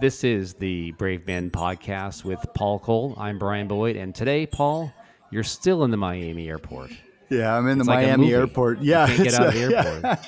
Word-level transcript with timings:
This 0.00 0.22
is 0.22 0.54
the 0.54 0.92
Brave 0.92 1.26
Men 1.26 1.50
podcast 1.50 2.24
with 2.24 2.38
Paul 2.54 2.78
Cole. 2.78 3.14
I'm 3.18 3.38
Brian 3.38 3.66
Boyd, 3.66 3.96
and 3.96 4.14
today, 4.14 4.46
Paul, 4.46 4.92
you're 5.30 5.42
still 5.42 5.82
in 5.82 5.90
the 5.90 5.96
Miami 5.96 6.48
airport. 6.48 6.92
Yeah, 7.28 7.56
I'm 7.56 7.66
in 7.66 7.78
It's 7.78 7.88
the 7.88 7.94
like 7.94 8.06
Miami 8.06 8.32
airport. 8.32 8.80
Yeah, 8.80 9.08
get 9.08 9.26
it's, 9.26 9.38
out 9.38 9.48
of 9.48 9.54
the 9.54 9.60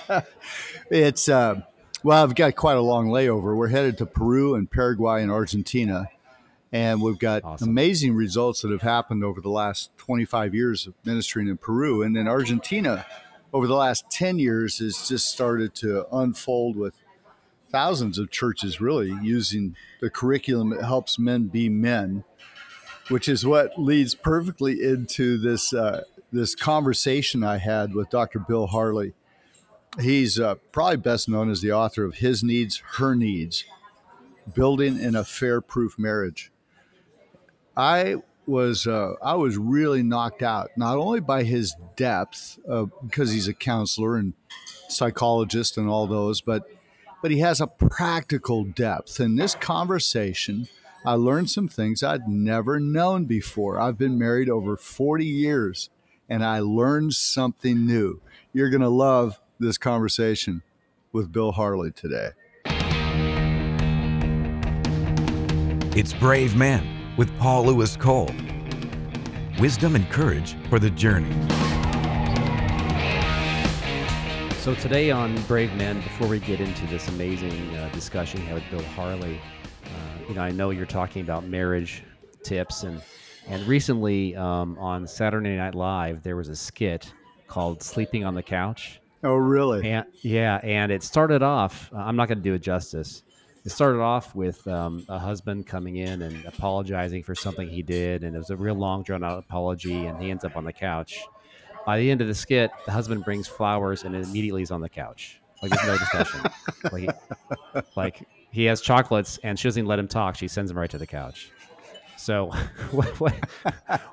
airport. 0.08 0.24
it's 0.90 1.28
uh, 1.28 1.62
well, 2.02 2.22
I've 2.22 2.34
got 2.34 2.56
quite 2.56 2.78
a 2.78 2.80
long 2.80 3.08
layover. 3.08 3.56
We're 3.56 3.68
headed 3.68 3.96
to 3.98 4.06
Peru 4.06 4.56
and 4.56 4.68
Paraguay 4.68 5.22
and 5.22 5.30
Argentina, 5.30 6.08
and 6.72 7.00
we've 7.00 7.18
got 7.18 7.44
Awesome. 7.44 7.68
amazing 7.68 8.14
results 8.14 8.62
that 8.62 8.72
have 8.72 8.82
happened 8.82 9.22
over 9.22 9.40
the 9.40 9.50
last 9.50 9.96
25 9.98 10.52
years 10.52 10.88
of 10.88 10.94
ministering 11.04 11.46
in 11.46 11.56
Peru, 11.58 12.02
and 12.02 12.16
then 12.16 12.26
Argentina, 12.26 13.06
over 13.52 13.68
the 13.68 13.76
last 13.76 14.10
10 14.10 14.40
years, 14.40 14.78
has 14.78 15.08
just 15.08 15.28
started 15.32 15.76
to 15.76 16.06
unfold 16.12 16.76
with 16.76 16.99
thousands 17.70 18.18
of 18.18 18.30
churches 18.30 18.80
really 18.80 19.16
using 19.22 19.76
the 20.00 20.10
curriculum 20.10 20.70
that 20.70 20.84
helps 20.84 21.18
men 21.18 21.46
be 21.48 21.68
men, 21.68 22.24
which 23.08 23.28
is 23.28 23.46
what 23.46 23.78
leads 23.78 24.14
perfectly 24.14 24.82
into 24.82 25.38
this 25.38 25.72
uh, 25.72 26.02
this 26.32 26.54
conversation 26.54 27.42
I 27.42 27.58
had 27.58 27.94
with 27.94 28.10
Dr. 28.10 28.38
Bill 28.38 28.68
Harley. 28.68 29.14
He's 30.00 30.38
uh, 30.38 30.56
probably 30.70 30.98
best 30.98 31.28
known 31.28 31.50
as 31.50 31.60
the 31.60 31.72
author 31.72 32.04
of 32.04 32.16
His 32.16 32.44
Needs, 32.44 32.82
Her 32.98 33.16
Needs, 33.16 33.64
Building 34.54 35.00
an 35.00 35.16
Affair 35.16 35.60
Proof 35.60 35.98
Marriage. 35.98 36.52
I 37.76 38.16
was 38.46 38.86
uh, 38.86 39.14
I 39.22 39.34
was 39.34 39.56
really 39.56 40.02
knocked 40.02 40.42
out 40.42 40.70
not 40.76 40.96
only 40.96 41.20
by 41.20 41.44
his 41.44 41.74
depth 41.96 42.58
uh, 42.68 42.86
because 43.04 43.32
he's 43.32 43.48
a 43.48 43.54
counselor 43.54 44.16
and 44.16 44.34
psychologist 44.88 45.78
and 45.78 45.88
all 45.88 46.06
those, 46.06 46.40
but 46.40 46.68
but 47.22 47.30
he 47.30 47.40
has 47.40 47.60
a 47.60 47.66
practical 47.66 48.64
depth. 48.64 49.20
In 49.20 49.36
this 49.36 49.54
conversation, 49.54 50.68
I 51.04 51.14
learned 51.14 51.50
some 51.50 51.68
things 51.68 52.02
I'd 52.02 52.28
never 52.28 52.78
known 52.80 53.24
before. 53.24 53.78
I've 53.78 53.98
been 53.98 54.18
married 54.18 54.50
over 54.50 54.76
40 54.76 55.24
years 55.24 55.90
and 56.28 56.44
I 56.44 56.60
learned 56.60 57.14
something 57.14 57.86
new. 57.86 58.20
You're 58.52 58.70
going 58.70 58.82
to 58.82 58.88
love 58.88 59.40
this 59.58 59.78
conversation 59.78 60.62
with 61.12 61.32
Bill 61.32 61.52
Harley 61.52 61.90
today. 61.90 62.30
It's 65.96 66.12
Brave 66.12 66.54
Men 66.56 67.14
with 67.16 67.36
Paul 67.38 67.66
Louis 67.66 67.96
Cole. 67.96 68.30
Wisdom 69.58 69.96
and 69.96 70.08
courage 70.10 70.56
for 70.68 70.78
the 70.78 70.90
journey. 70.90 71.34
So 74.60 74.74
today 74.74 75.10
on 75.10 75.34
Brave 75.44 75.74
Men, 75.76 76.02
before 76.02 76.28
we 76.28 76.38
get 76.38 76.60
into 76.60 76.86
this 76.88 77.08
amazing 77.08 77.74
uh, 77.76 77.88
discussion 77.94 78.42
here 78.42 78.52
with 78.52 78.70
Bill 78.70 78.82
Harley, 78.94 79.40
uh, 79.86 80.28
you 80.28 80.34
know, 80.34 80.42
I 80.42 80.50
know 80.50 80.68
you're 80.68 80.84
talking 80.84 81.22
about 81.22 81.46
marriage 81.46 82.02
tips, 82.42 82.82
and 82.82 83.00
and 83.48 83.66
recently 83.66 84.36
um, 84.36 84.76
on 84.78 85.06
Saturday 85.06 85.56
Night 85.56 85.74
Live 85.74 86.22
there 86.22 86.36
was 86.36 86.50
a 86.50 86.56
skit 86.56 87.10
called 87.46 87.82
"Sleeping 87.82 88.26
on 88.26 88.34
the 88.34 88.42
Couch." 88.42 89.00
Oh, 89.24 89.36
really? 89.36 89.90
And 89.90 90.04
yeah, 90.20 90.60
and 90.62 90.92
it 90.92 91.02
started 91.02 91.42
off. 91.42 91.90
I'm 91.94 92.16
not 92.16 92.28
going 92.28 92.38
to 92.38 92.44
do 92.44 92.52
it 92.52 92.58
justice. 92.58 93.22
It 93.64 93.70
started 93.70 94.02
off 94.02 94.34
with 94.34 94.68
um, 94.68 95.06
a 95.08 95.18
husband 95.18 95.66
coming 95.66 95.96
in 95.96 96.20
and 96.20 96.44
apologizing 96.44 97.22
for 97.22 97.34
something 97.34 97.66
he 97.66 97.82
did, 97.82 98.24
and 98.24 98.36
it 98.36 98.38
was 98.38 98.50
a 98.50 98.56
real 98.58 98.74
long, 98.74 99.04
drawn 99.04 99.24
out 99.24 99.38
apology, 99.38 100.04
and 100.04 100.20
he 100.22 100.30
ends 100.30 100.44
up 100.44 100.54
on 100.54 100.64
the 100.64 100.72
couch. 100.72 101.18
By 101.90 101.98
the 101.98 102.08
end 102.08 102.20
of 102.20 102.28
the 102.28 102.36
skit, 102.36 102.70
the 102.86 102.92
husband 102.92 103.24
brings 103.24 103.48
flowers, 103.48 104.04
and 104.04 104.14
immediately 104.14 104.60
he's 104.60 104.70
on 104.70 104.80
the 104.80 104.88
couch. 104.88 105.40
Like 105.60 105.72
there's 105.72 105.86
no 105.88 105.98
discussion. 105.98 106.40
like, 106.92 107.02
he, 107.02 107.80
like 107.96 108.28
he 108.52 108.64
has 108.66 108.80
chocolates, 108.80 109.40
and 109.42 109.58
she 109.58 109.66
doesn't 109.66 109.86
let 109.86 109.98
him 109.98 110.06
talk. 110.06 110.36
She 110.36 110.46
sends 110.46 110.70
him 110.70 110.78
right 110.78 110.88
to 110.88 110.98
the 110.98 111.06
couch. 111.08 111.50
So, 112.16 112.52
what 112.92 113.08
what 113.18 113.34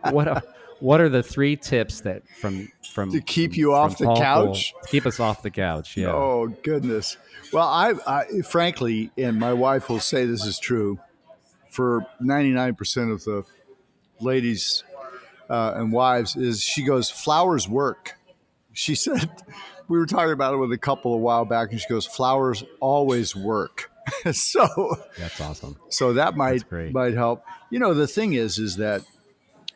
what 0.10 0.28
are, 0.28 0.42
what 0.80 1.02
are 1.02 1.08
the 1.08 1.22
three 1.22 1.56
tips 1.56 2.02
that 2.02 2.28
from 2.42 2.68
from 2.96 3.12
To 3.12 3.22
keep 3.22 3.52
from- 3.52 3.60
you 3.60 3.74
off 3.76 4.00
the 4.00 4.06
Paul 4.06 4.18
couch? 4.18 4.74
to 4.82 4.90
keep 4.90 5.06
us 5.06 5.20
off 5.20 5.44
the 5.44 5.52
couch. 5.52 5.96
Yeah. 5.96 6.08
Oh 6.14 6.48
goodness. 6.64 7.16
Well, 7.54 7.68
I, 7.68 7.94
I 8.08 8.42
frankly, 8.42 9.12
and 9.20 9.40
my 9.40 9.54
wife 9.54 9.88
will 9.88 10.00
say 10.00 10.26
this 10.26 10.44
is 10.48 10.58
true. 10.58 10.98
For 11.70 12.08
ninety 12.20 12.50
nine 12.50 12.74
percent 12.74 13.12
of 13.12 13.24
the 13.24 13.44
ladies 14.20 14.84
uh, 15.50 15.74
and 15.76 15.92
wives, 15.92 16.36
is 16.36 16.62
she 16.62 16.84
goes 16.84 17.10
flowers 17.10 17.68
work. 17.68 18.18
She 18.74 18.96
said 19.06 19.30
we 19.88 19.98
were 19.98 20.06
talking 20.06 20.34
about 20.34 20.54
it 20.54 20.58
with 20.58 20.72
a 20.72 20.78
couple 20.78 21.14
a 21.14 21.18
while 21.18 21.46
back, 21.46 21.72
and 21.72 21.80
she 21.80 21.88
goes 21.88 22.06
flowers 22.06 22.64
always 22.80 23.36
work. 23.36 23.92
so 24.32 24.98
That's 25.18 25.40
awesome. 25.42 25.78
so 25.90 26.14
that 26.14 26.36
might 26.38 26.64
might 26.92 27.14
help. 27.14 27.44
You 27.70 27.80
know, 27.80 27.94
the 27.94 28.08
thing 28.08 28.34
is, 28.34 28.58
is 28.58 28.78
that 28.78 29.02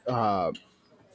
uh, 0.08 0.52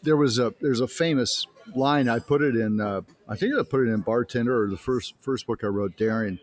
there 0.02 0.16
was 0.16 0.38
a 0.38 0.54
there's 0.60 0.80
a 0.80 0.88
famous 0.88 1.46
line. 1.74 2.08
I 2.08 2.18
put 2.18 2.42
it 2.42 2.56
in. 2.56 2.80
Uh, 2.80 3.02
I 3.28 3.36
think 3.36 3.54
I 3.58 3.62
put 3.62 3.86
it 3.86 3.90
in 3.90 4.00
bartender 4.00 4.62
or 4.62 4.68
the 4.68 4.76
first 4.76 5.14
first 5.20 5.46
book 5.46 5.64
I 5.64 5.68
wrote, 5.68 5.96
Daring. 5.96 6.38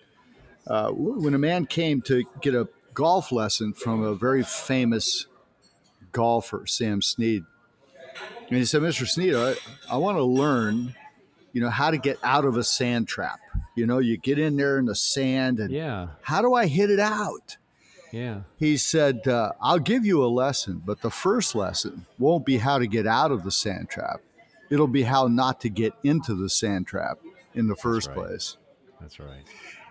Uh, 0.65 0.91
when 0.91 1.33
a 1.33 1.37
man 1.37 1.65
came 1.65 2.01
to 2.03 2.23
get 2.41 2.55
a 2.55 2.69
golf 2.93 3.31
lesson 3.31 3.73
from 3.73 4.01
a 4.01 4.15
very 4.15 4.43
famous 4.43 5.27
golfer, 6.11 6.65
Sam 6.65 7.01
Snead, 7.01 7.43
and 8.53 8.59
he 8.59 8.65
said, 8.65 8.81
"Mr. 8.83 9.07
Snead, 9.07 9.33
I, 9.35 9.55
I 9.89 9.97
want 9.97 10.17
to 10.17 10.23
learn." 10.23 10.93
You 11.53 11.61
know 11.61 11.69
how 11.69 11.91
to 11.91 11.97
get 11.97 12.17
out 12.23 12.45
of 12.45 12.57
a 12.57 12.63
sand 12.63 13.07
trap. 13.07 13.39
You 13.75 13.85
know, 13.85 13.99
you 13.99 14.17
get 14.17 14.39
in 14.39 14.57
there 14.57 14.79
in 14.79 14.85
the 14.85 14.95
sand, 14.95 15.59
and 15.59 15.71
Yeah. 15.71 16.07
how 16.21 16.41
do 16.41 16.53
I 16.55 16.65
hit 16.65 16.89
it 16.89 16.99
out? 16.99 17.57
Yeah. 18.11 18.41
he 18.57 18.77
said, 18.77 19.27
uh, 19.27 19.53
I'll 19.59 19.79
give 19.79 20.05
you 20.05 20.23
a 20.23 20.27
lesson, 20.27 20.83
but 20.85 21.01
the 21.01 21.09
first 21.09 21.55
lesson 21.55 22.05
won't 22.19 22.45
be 22.45 22.57
how 22.57 22.77
to 22.77 22.85
get 22.85 23.07
out 23.07 23.31
of 23.31 23.43
the 23.43 23.49
sand 23.49 23.89
trap. 23.89 24.21
It'll 24.69 24.87
be 24.87 25.01
how 25.03 25.27
not 25.27 25.59
to 25.61 25.69
get 25.69 25.93
into 26.03 26.35
the 26.35 26.47
sand 26.49 26.85
trap 26.85 27.17
in 27.55 27.67
the 27.67 27.75
first 27.75 28.09
right. 28.09 28.17
place. 28.17 28.57
That's 29.01 29.19
right. 29.19 29.43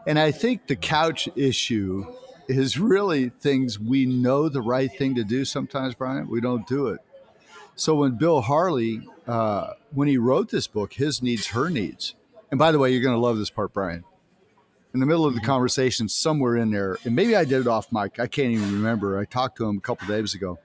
And 0.07 0.19
I 0.21 0.31
think 0.31 0.67
the 0.69 0.77
couch 0.77 1.29
issue 1.35 2.07
is 2.49 2.79
really 2.79 3.29
things 3.29 3.79
we 3.79 4.07
know 4.07 4.49
the 4.49 4.63
right 4.63 4.91
thing 4.93 5.15
to 5.17 5.25
do 5.25 5.45
sometimes, 5.45 5.95
Brian. 5.95 6.29
We 6.29 6.41
don't 6.41 6.67
do 6.67 6.89
it. 6.89 7.01
So 7.75 7.95
when 7.97 8.13
Bill 8.17 8.43
Harley, 8.43 9.09
uh, 9.27 9.73
when 9.93 10.09
he 10.09 10.19
wrote 10.19 10.51
this 10.51 10.67
book, 10.67 10.95
His 10.95 11.23
Needs, 11.23 11.49
Her 11.49 11.71
Needs, 11.71 12.15
and 12.51 12.59
by 12.59 12.71
the 12.73 12.79
way, 12.79 12.93
you're 12.93 13.03
going 13.03 13.17
to 13.17 13.21
love 13.21 13.39
this 13.39 13.51
part, 13.51 13.73
Brian. 13.73 14.05
In 14.93 15.01
the 15.01 15.07
middle 15.07 15.25
of 15.25 15.35
the 15.35 15.41
conversation, 15.41 16.09
somewhere 16.09 16.57
in 16.57 16.71
there, 16.71 16.99
and 17.05 17.17
maybe 17.17 17.35
I 17.35 17.45
did 17.45 17.63
it 17.63 17.67
off 17.67 17.91
mic. 17.91 18.21
I 18.21 18.27
can't 18.27 18.53
even 18.53 18.73
remember. 18.75 19.19
I 19.19 19.25
talked 19.25 19.57
to 19.57 19.67
him 19.67 19.79
a 19.79 19.81
couple 19.81 20.07
days 20.07 20.35
ago. 20.35 20.59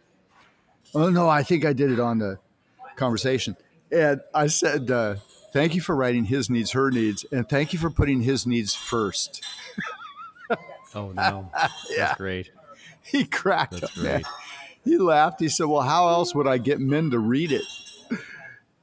Oh 0.93 1.09
no, 1.09 1.29
I 1.29 1.43
think 1.43 1.63
I 1.65 1.71
did 1.71 1.91
it 1.91 1.99
on 1.99 2.19
the 2.19 2.37
conversation, 2.97 3.55
and 3.89 4.19
I 4.33 4.47
said, 4.47 4.91
uh, 4.91 5.15
"Thank 5.53 5.75
you 5.75 5.81
for 5.81 5.95
writing 5.95 6.25
his 6.25 6.49
needs, 6.49 6.71
her 6.71 6.91
needs, 6.91 7.25
and 7.31 7.47
thank 7.47 7.71
you 7.71 7.79
for 7.79 7.89
putting 7.89 8.21
his 8.21 8.45
needs 8.45 8.75
first. 8.75 9.43
Oh 10.95 11.11
no. 11.11 11.51
Yeah. 11.89 11.97
That's 11.97 12.17
great. 12.17 12.51
He 13.03 13.25
cracked 13.25 13.79
That's 13.79 13.97
up, 13.97 14.03
man. 14.03 14.23
He 14.87 14.97
laughed. 14.97 15.39
He 15.39 15.49
said, 15.49 15.65
"Well, 15.65 15.81
how 15.81 16.07
else 16.09 16.33
would 16.33 16.47
I 16.47 16.57
get 16.57 16.79
men 16.79 17.11
to 17.11 17.19
read 17.19 17.51
it?" 17.51 17.65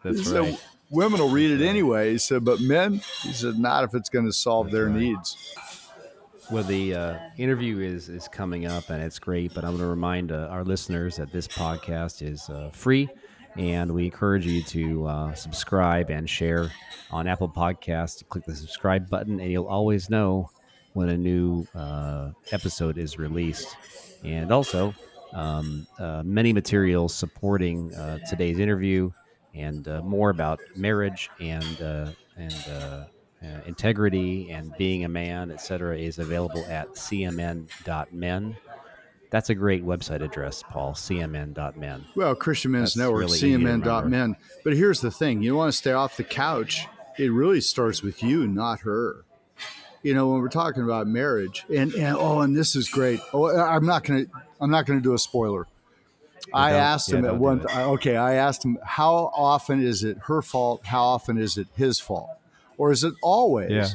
That's 0.03 0.19
he 0.19 0.25
said, 0.25 0.41
right. 0.41 0.65
"Women 0.91 1.21
will 1.21 1.31
read 1.31 1.51
it 1.51 1.65
anyway." 1.65 2.13
He 2.13 2.19
said, 2.19 2.45
"But 2.45 2.61
men," 2.61 3.01
he 3.23 3.33
said, 3.33 3.59
"not 3.59 3.85
if 3.85 3.95
it's 3.95 4.09
going 4.09 4.27
to 4.27 4.33
solve 4.33 4.71
their 4.71 4.87
right. 4.87 4.97
needs." 4.97 5.37
Well, 6.51 6.63
the 6.63 6.95
uh, 6.95 7.19
interview 7.39 7.79
is 7.79 8.09
is 8.09 8.29
coming 8.29 8.67
up, 8.67 8.91
and 8.91 9.03
it's 9.03 9.19
great. 9.19 9.55
But 9.55 9.65
I'm 9.65 9.71
going 9.73 9.83
to 9.83 9.87
remind 9.87 10.31
uh, 10.31 10.49
our 10.51 10.63
listeners 10.63 11.17
that 11.17 11.33
this 11.33 11.49
podcast 11.49 12.21
is 12.21 12.51
uh, 12.51 12.71
free, 12.73 13.09
and 13.57 13.93
we 13.93 14.05
encourage 14.05 14.47
you 14.47 14.63
to 14.63 15.07
uh, 15.07 15.35
subscribe 15.35 16.11
and 16.11 16.29
share 16.29 16.71
on 17.11 17.27
Apple 17.27 17.49
Podcasts. 17.49 18.23
Click 18.29 18.45
the 18.45 18.55
subscribe 18.55 19.09
button, 19.09 19.41
and 19.41 19.51
you'll 19.51 19.67
always 19.67 20.11
know 20.11 20.51
when 20.93 21.09
a 21.09 21.17
new 21.17 21.67
uh, 21.75 22.31
episode 22.53 22.99
is 22.99 23.19
released. 23.19 23.77
And 24.23 24.53
also, 24.53 24.95
um, 25.35 25.87
uh, 25.99 26.23
many 26.25 26.53
materials 26.53 27.15
supporting 27.15 27.95
uh, 27.95 28.19
today's 28.29 28.59
interview, 28.59 29.11
and 29.55 29.87
uh, 29.87 30.01
more 30.03 30.31
about 30.31 30.61
marriage 30.77 31.31
and 31.41 31.83
uh, 31.83 32.11
and. 32.37 32.65
Uh, 32.69 33.05
uh, 33.45 33.61
integrity 33.67 34.51
and 34.51 34.75
being 34.79 35.05
a 35.05 35.09
man, 35.09 35.51
etc., 35.51 35.99
is 35.99 36.19
available 36.19 36.65
at 36.67 36.89
cmn.men. 36.95 38.57
That's 39.31 39.51
a 39.51 39.55
great 39.55 39.85
website 39.85 40.23
address, 40.23 40.63
Paul. 40.63 40.95
cmn.men. 40.95 42.05
Well, 42.15 42.35
Christian 42.37 42.71
Men's 42.71 42.95
That's 42.95 42.99
Network, 42.99 43.21
really 43.21 43.39
to 43.39 43.59
CMN.men. 43.59 44.37
But 44.63 44.75
here's 44.75 45.01
the 45.01 45.11
thing: 45.11 45.43
you 45.43 45.57
want 45.57 45.73
to 45.73 45.77
stay 45.77 45.93
off 45.93 46.17
the 46.17 46.25
couch. 46.25 46.87
It 47.19 47.33
really 47.33 47.61
starts 47.61 48.03
with 48.03 48.23
you, 48.23 48.47
not 48.47 48.81
her. 48.81 49.25
You 50.03 50.15
know, 50.15 50.29
when 50.29 50.41
we're 50.41 50.49
talking 50.49 50.83
about 50.85 51.07
marriage, 51.07 51.65
and, 51.69 51.93
and 51.95 52.17
oh, 52.17 52.41
and 52.41 52.57
this 52.57 52.77
is 52.77 52.89
great. 52.89 53.21
Oh, 53.33 53.55
I'm 53.57 53.87
not 53.87 54.05
gonna, 54.05 54.27
I'm 54.65 54.71
not 54.71 54.87
gonna 54.87 55.01
do 55.01 55.15
a 55.15 55.19
spoiler. 55.19 55.67
I 56.53 56.73
asked 56.73 57.11
yeah, 57.11 57.19
him 57.19 57.25
at 57.27 57.37
one. 57.37 57.65
I- 57.69 57.83
Okay, 57.85 58.17
I 58.17 58.35
asked 58.35 58.65
him 58.65 58.79
how 58.85 59.31
often 59.35 59.81
is 59.85 60.03
it 60.05 60.19
her 60.27 60.43
fault? 60.43 60.85
How 60.87 61.03
often 61.05 61.39
is 61.39 61.57
it 61.57 61.69
his 61.75 62.01
fault? 62.01 62.31
Or 62.77 62.91
is 62.93 63.05
it 63.05 63.15
always, 63.23 63.71
Yeah. 63.71 63.89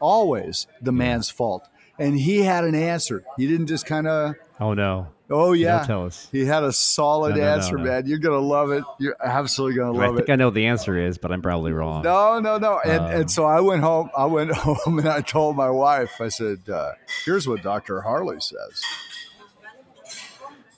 always 0.00 0.66
the 0.82 0.92
man's 0.92 1.30
fault? 1.30 1.68
and 1.98 2.18
he 2.20 2.40
had 2.42 2.62
an 2.64 2.74
answer. 2.74 3.24
He 3.38 3.46
didn't 3.46 3.68
just 3.68 3.86
kind 3.86 4.06
of. 4.06 4.34
Oh 4.60 4.74
no. 4.74 5.06
Oh 5.30 5.54
yeah. 5.54 5.78
Don't 5.78 5.86
tell 5.86 6.04
us. 6.04 6.28
He 6.30 6.44
had 6.44 6.62
a 6.62 6.70
solid 6.70 7.30
No, 7.36 7.40
no, 7.40 7.48
answer, 7.54 7.78
no. 7.78 7.84
man. 7.84 8.06
You're 8.06 8.18
gonna 8.18 8.36
love 8.38 8.70
it. 8.70 8.84
You're 8.98 9.16
absolutely 9.24 9.78
gonna 9.78 9.98
I 9.98 10.06
love 10.08 10.16
think 10.16 10.28
it. 10.28 10.32
I 10.32 10.36
know 10.36 10.50
the 10.50 10.66
answer 10.66 10.98
is, 10.98 11.16
but 11.16 11.32
I'm 11.32 11.40
probably 11.40 11.72
wrong. 11.72 12.02
No, 12.02 12.38
no, 12.38 12.58
no. 12.58 12.78
And 12.84 13.00
Um, 13.00 13.10
and 13.12 13.30
so 13.30 13.46
I 13.46 13.60
went 13.60 13.80
home. 13.82 14.10
I 14.14 14.26
went 14.26 14.52
home 14.54 14.98
and 14.98 15.08
I 15.08 15.22
told 15.22 15.56
my 15.56 15.70
wife. 15.70 16.20
I 16.20 16.28
said, 16.28 16.68
uh, 16.68 16.92
"Here's 17.24 17.48
what 17.48 17.62
Dr. 17.62 18.02
Harley 18.02 18.40
says." 18.40 18.82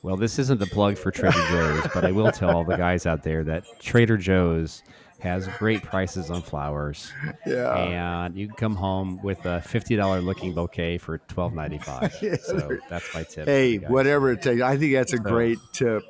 Well, 0.02 0.16
this 0.16 0.38
isn't 0.38 0.58
the 0.60 0.66
plug 0.66 0.96
for 0.96 1.10
Trader 1.10 1.42
Joe's, 1.50 1.86
but 1.92 2.04
I 2.04 2.12
will 2.12 2.30
tell 2.30 2.50
all 2.56 2.64
the 2.64 2.76
guys 2.76 3.04
out 3.06 3.22
there 3.24 3.42
that 3.44 3.64
Trader 3.80 4.16
Joe's 4.16 4.82
has 5.20 5.48
great 5.58 5.82
prices 5.82 6.30
on 6.30 6.40
flowers, 6.42 7.12
Yeah. 7.44 7.74
and 7.76 8.36
you 8.36 8.46
can 8.46 8.54
come 8.56 8.76
home 8.76 9.20
with 9.24 9.44
a 9.46 9.60
fifty 9.60 9.96
dollar 9.96 10.20
looking 10.20 10.54
bouquet 10.54 10.98
for 10.98 11.18
$12.95. 11.18 12.40
so 12.40 12.78
that's 12.88 13.12
my 13.12 13.24
tip. 13.24 13.44
for 13.46 13.50
Hey, 13.50 13.78
whatever 13.78 14.30
it 14.30 14.40
takes. 14.42 14.62
I 14.62 14.76
think 14.76 14.92
that's 14.92 15.12
a 15.14 15.18
great 15.18 15.58
tip. 15.72 16.04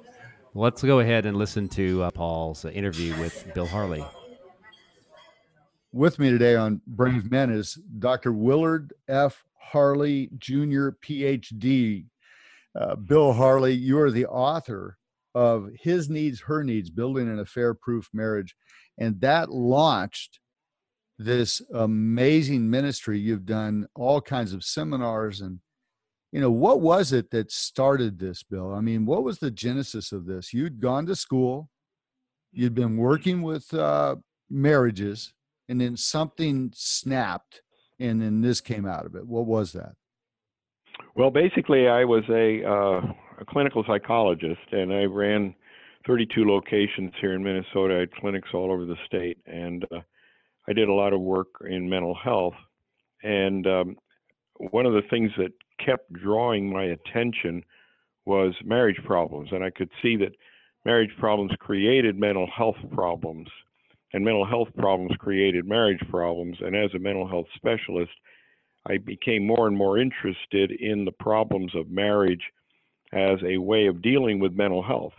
Let's 0.55 0.83
go 0.83 1.01
ahead 1.01 1.25
and 1.25 1.39
listen 1.39 1.69
to 1.71 2.03
uh, 2.03 2.11
Paul's 2.11 2.67
uh, 2.67 2.69
interview 2.69 3.19
with 3.19 3.51
Bill 3.55 3.67
Harley. 3.67 4.05
With 5.93 6.19
me 6.19 6.29
today 6.31 6.55
on 6.55 6.83
Brave 6.87 7.31
Men 7.31 7.51
is 7.51 7.79
Dr. 7.99 8.33
Willard 8.33 8.93
F. 9.09 9.45
Harley 9.59 10.29
Jr., 10.37 10.91
PhD. 11.03 12.05
Uh, 12.75 12.97
Bill 12.97 13.33
Harley, 13.33 13.75
you 13.75 13.99
are 13.99 14.11
the 14.11 14.27
author 14.27 14.97
of 15.35 15.69
His 15.81 16.09
Needs, 16.09 16.41
Her 16.41 16.65
Needs 16.65 16.91
Building 16.91 17.29
an 17.29 17.39
Affair 17.39 17.75
Proof 17.75 18.09
Marriage. 18.13 18.55
And 18.99 19.21
that 19.21 19.51
launched 19.51 20.41
this 21.19 21.61
amazing 21.73 22.71
ministry. 22.71 23.19
You've 23.19 23.47
done 23.47 23.87
all 23.95 24.21
kinds 24.21 24.53
of 24.53 24.65
seminars. 24.65 25.41
And, 25.41 25.61
you 26.33 26.41
know, 26.41 26.51
what 26.51 26.81
was 26.81 27.13
it 27.13 27.31
that 27.31 27.51
started 27.51 28.19
this, 28.19 28.43
Bill? 28.43 28.73
I 28.73 28.81
mean, 28.81 29.07
what 29.07 29.25
was 29.25 29.39
the 29.39 29.51
genesis 29.51 30.13
of 30.13 30.27
this? 30.27 30.53
You'd 30.53 30.81
gone 30.81 31.07
to 31.07 31.17
school, 31.17 31.69
you'd 32.53 32.75
been 32.75 32.97
working 32.97 33.43
with 33.43 33.73
uh, 33.75 34.17
marriages, 34.51 35.33
and 35.69 35.81
then 35.81 35.97
something 35.97 36.73
snapped 36.75 37.63
and 38.01 38.21
then 38.23 38.41
this 38.41 38.61
came 38.61 38.87
out 38.87 39.07
of 39.07 39.15
it 39.15 39.27
what 39.27 39.47
was 39.47 39.73
that 39.73 39.93
Well, 41.19 41.31
basically, 41.31 41.89
I 41.89 42.05
was 42.05 42.23
a, 42.31 42.63
uh, 42.65 43.13
a 43.41 43.45
clinical 43.45 43.83
psychologist, 43.89 44.61
and 44.71 44.93
I 44.93 45.03
ran 45.03 45.53
32 46.07 46.45
locations 46.45 47.13
here 47.21 47.35
in 47.35 47.43
Minnesota. 47.43 47.97
I 47.97 47.99
had 47.99 48.13
clinics 48.13 48.51
all 48.55 48.71
over 48.71 48.85
the 48.85 48.95
state, 49.05 49.37
and 49.45 49.85
uh, 49.93 49.99
I 50.69 50.73
did 50.73 50.89
a 50.89 50.93
lot 50.93 51.13
of 51.13 51.21
work 51.21 51.49
in 51.69 51.91
mental 51.91 52.15
health. 52.15 52.55
And 53.25 53.67
um, 53.67 53.97
one 54.71 54.87
of 54.87 54.93
the 54.93 55.03
things 55.11 55.33
that 55.39 55.51
kept 55.85 56.13
drawing 56.13 56.73
my 56.73 56.85
attention 56.85 57.65
was 58.25 58.55
marriage 58.65 59.01
problems, 59.05 59.49
and 59.51 59.65
I 59.65 59.71
could 59.71 59.91
see 60.01 60.15
that 60.19 60.37
marriage 60.85 61.11
problems 61.19 61.51
created 61.59 62.17
mental 62.17 62.47
health 62.57 62.79
problems, 62.95 63.49
and 64.13 64.25
mental 64.25 64.47
health 64.47 64.69
problems 64.77 65.17
created 65.19 65.67
marriage 65.67 66.01
problems. 66.13 66.59
And 66.61 66.77
as 66.77 66.95
a 66.95 67.01
mental 67.01 67.27
health 67.27 67.47
specialist, 67.57 68.13
I 68.89 68.99
became 68.99 69.47
more 69.47 69.67
and 69.67 69.77
more 69.77 69.99
interested 69.99 70.71
in 70.73 71.05
the 71.05 71.13
problems 71.13 71.75
of 71.75 71.91
marriage 71.91 72.43
as 73.13 73.39
a 73.45 73.59
way 73.59 73.87
of 73.87 74.03
dealing 74.03 74.39
with 74.39 74.53
mental 74.53 74.83
health. 74.83 75.15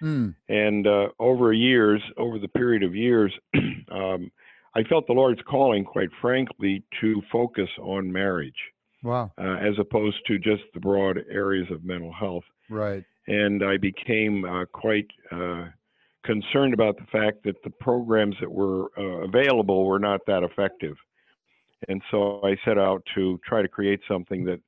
Hmm. 0.00 0.30
And 0.48 0.86
uh, 0.86 1.08
over 1.18 1.52
years, 1.52 2.02
over 2.16 2.38
the 2.38 2.48
period 2.48 2.82
of 2.82 2.94
years, 2.94 3.32
um, 3.90 4.30
I 4.74 4.82
felt 4.84 5.06
the 5.06 5.12
Lord's 5.12 5.40
calling, 5.48 5.84
quite 5.84 6.08
frankly, 6.20 6.82
to 7.00 7.22
focus 7.30 7.68
on 7.78 8.10
marriage 8.12 8.54
wow 9.02 9.30
uh, 9.38 9.56
as 9.56 9.74
opposed 9.78 10.18
to 10.26 10.38
just 10.38 10.62
the 10.74 10.80
broad 10.80 11.18
areas 11.30 11.66
of 11.70 11.84
mental 11.84 12.12
health. 12.12 12.44
right 12.70 13.04
And 13.26 13.64
I 13.64 13.76
became 13.76 14.44
uh, 14.44 14.64
quite 14.66 15.06
uh, 15.30 15.66
concerned 16.24 16.74
about 16.74 16.96
the 16.96 17.06
fact 17.12 17.44
that 17.44 17.62
the 17.64 17.70
programs 17.70 18.36
that 18.40 18.50
were 18.50 18.90
uh, 18.96 19.26
available 19.26 19.86
were 19.86 19.98
not 19.98 20.20
that 20.26 20.42
effective. 20.42 20.96
And 21.88 22.02
so 22.10 22.40
I 22.44 22.56
set 22.64 22.78
out 22.78 23.02
to 23.14 23.38
try 23.46 23.62
to 23.62 23.68
create 23.68 24.00
something 24.08 24.44
that 24.44 24.60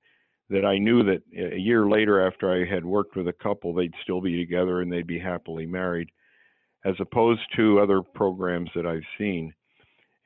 that 0.51 0.65
I 0.65 0.79
knew 0.79 1.03
that 1.05 1.23
a 1.37 1.59
year 1.59 1.87
later, 1.87 2.27
after 2.27 2.53
I 2.53 2.69
had 2.69 2.85
worked 2.85 3.17
with 3.17 3.29
a 3.29 3.33
couple, 3.33 3.73
they'd 3.73 3.95
still 4.03 4.21
be 4.21 4.37
together 4.37 4.83
and 4.83 4.93
they'd 4.93 5.07
be 5.07 5.19
happily 5.19 5.65
married, 5.65 6.11
as 6.85 6.95
opposed 7.01 7.41
to 7.57 7.81
other 7.81 8.03
programs 8.03 8.71
that 8.75 8.87
I've 8.87 9.07
seen. 9.17 9.55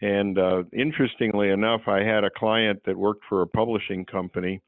And 0.00 0.38
uh, 0.38 0.64
interestingly 0.73 1.50
enough, 1.50 1.82
I 1.87 2.02
had 2.02 2.25
a 2.25 2.31
client 2.31 2.81
that 2.85 2.96
worked 2.96 3.25
for 3.29 3.43
a 3.43 3.46
publishing 3.46 4.05
company, 4.05 4.61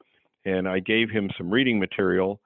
and 0.44 0.68
I 0.68 0.78
gave 0.80 1.10
him 1.10 1.30
some 1.36 1.50
reading 1.50 1.78
material, 1.78 2.40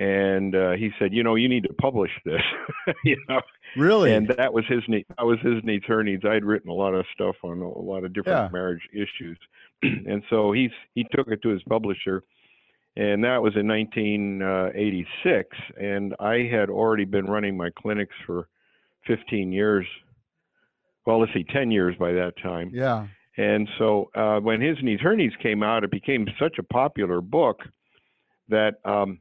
and 0.00 0.56
uh, 0.56 0.72
he 0.72 0.90
said, 0.98 1.12
"You 1.12 1.22
know, 1.22 1.36
you 1.36 1.48
need 1.48 1.62
to 1.64 1.72
publish 1.74 2.10
this." 2.24 2.42
you 3.04 3.16
know, 3.28 3.40
really 3.76 4.12
and 4.12 4.26
that 4.36 4.52
was 4.52 4.64
his 4.66 4.82
need. 4.88 5.04
That 5.16 5.26
was 5.26 5.38
his 5.40 5.62
needs, 5.62 5.84
her 5.86 6.02
needs. 6.02 6.24
I'd 6.24 6.44
written 6.44 6.70
a 6.70 6.74
lot 6.74 6.94
of 6.94 7.04
stuff 7.14 7.36
on 7.44 7.60
a 7.60 7.68
lot 7.68 8.02
of 8.04 8.12
different 8.12 8.46
Yeah. 8.46 8.48
marriage 8.52 8.82
issues, 8.92 9.38
and 9.82 10.22
so 10.30 10.50
he's 10.52 10.72
he 10.94 11.04
took 11.14 11.28
it 11.28 11.42
to 11.42 11.50
his 11.50 11.62
publisher, 11.68 12.24
and 12.96 13.22
that 13.22 13.40
was 13.42 13.54
in 13.56 13.68
1986. 13.68 15.56
And 15.80 16.14
I 16.18 16.48
had 16.50 16.70
already 16.70 17.04
been 17.04 17.26
running 17.26 17.56
my 17.56 17.70
clinics 17.70 18.14
for 18.26 18.48
15 19.06 19.52
years. 19.52 19.86
Well, 21.06 21.20
let's 21.20 21.32
see, 21.32 21.44
10 21.44 21.70
years 21.70 21.96
by 21.98 22.12
that 22.12 22.34
time. 22.42 22.70
yeah 22.72 23.06
And 23.36 23.68
so 23.78 24.10
uh, 24.14 24.38
when 24.40 24.60
His 24.60 24.76
Needs, 24.82 25.00
Her 25.02 25.16
Needs 25.16 25.34
came 25.42 25.62
out, 25.62 25.82
it 25.82 25.90
became 25.90 26.26
such 26.38 26.58
a 26.58 26.62
popular 26.62 27.20
book 27.20 27.60
that 28.48 28.74
um, 28.84 29.18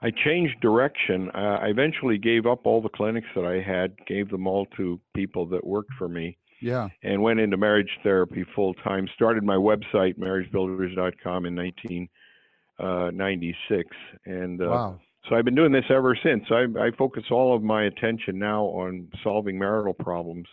I 0.00 0.10
changed 0.10 0.60
direction. 0.60 1.28
Uh, 1.34 1.58
I 1.60 1.66
eventually 1.68 2.18
gave 2.18 2.46
up 2.46 2.66
all 2.66 2.80
the 2.80 2.88
clinics 2.88 3.26
that 3.34 3.44
I 3.44 3.60
had, 3.60 3.96
gave 4.06 4.30
them 4.30 4.46
all 4.46 4.66
to 4.76 5.00
people 5.14 5.44
that 5.46 5.66
worked 5.66 5.92
for 5.98 6.08
me, 6.08 6.38
yeah 6.60 6.88
and 7.02 7.20
went 7.22 7.40
into 7.40 7.56
marriage 7.56 7.98
therapy 8.02 8.44
full 8.54 8.74
time. 8.74 9.08
Started 9.14 9.42
my 9.44 9.56
website, 9.56 10.18
marriagebuilders.com, 10.18 11.46
in 11.46 11.56
1996. 11.56 13.96
And 14.24 14.62
uh, 14.62 14.66
wow 14.66 15.00
so 15.28 15.36
I've 15.36 15.44
been 15.44 15.54
doing 15.54 15.72
this 15.72 15.84
ever 15.90 16.16
since. 16.22 16.44
I, 16.50 16.66
I 16.80 16.90
focus 16.96 17.24
all 17.30 17.54
of 17.54 17.62
my 17.62 17.84
attention 17.84 18.38
now 18.38 18.64
on 18.64 19.08
solving 19.22 19.58
marital 19.58 19.92
problems. 19.92 20.46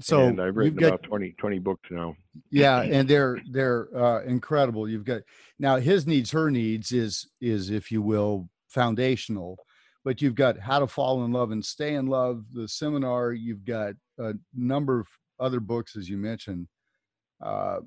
so 0.00 0.26
and 0.26 0.40
I've 0.40 0.56
written 0.56 0.78
got 0.78 0.88
about 0.88 1.02
20, 1.04 1.34
20 1.38 1.58
books 1.58 1.88
now. 1.90 2.16
yeah 2.50 2.82
and 2.82 3.08
they're 3.08 3.38
they're 3.50 3.88
uh, 3.94 4.22
incredible 4.24 4.88
you've 4.88 5.04
got 5.04 5.22
now 5.58 5.76
his 5.76 6.06
needs 6.06 6.32
her 6.32 6.50
needs 6.50 6.92
is 6.92 7.28
is 7.40 7.70
if 7.70 7.92
you 7.92 8.02
will 8.02 8.48
foundational 8.70 9.58
but 10.02 10.22
you've 10.22 10.34
got 10.34 10.58
how 10.58 10.78
to 10.78 10.86
fall 10.86 11.24
in 11.24 11.32
love 11.32 11.50
and 11.50 11.64
stay 11.64 11.94
in 11.94 12.06
love 12.06 12.44
the 12.52 12.66
seminar 12.66 13.32
you've 13.32 13.64
got 13.64 13.94
a 14.18 14.32
number 14.54 15.00
of 15.00 15.06
other 15.38 15.60
books 15.60 15.96
as 15.96 16.08
you 16.08 16.16
mentioned 16.16 16.66
uh, 17.42 17.80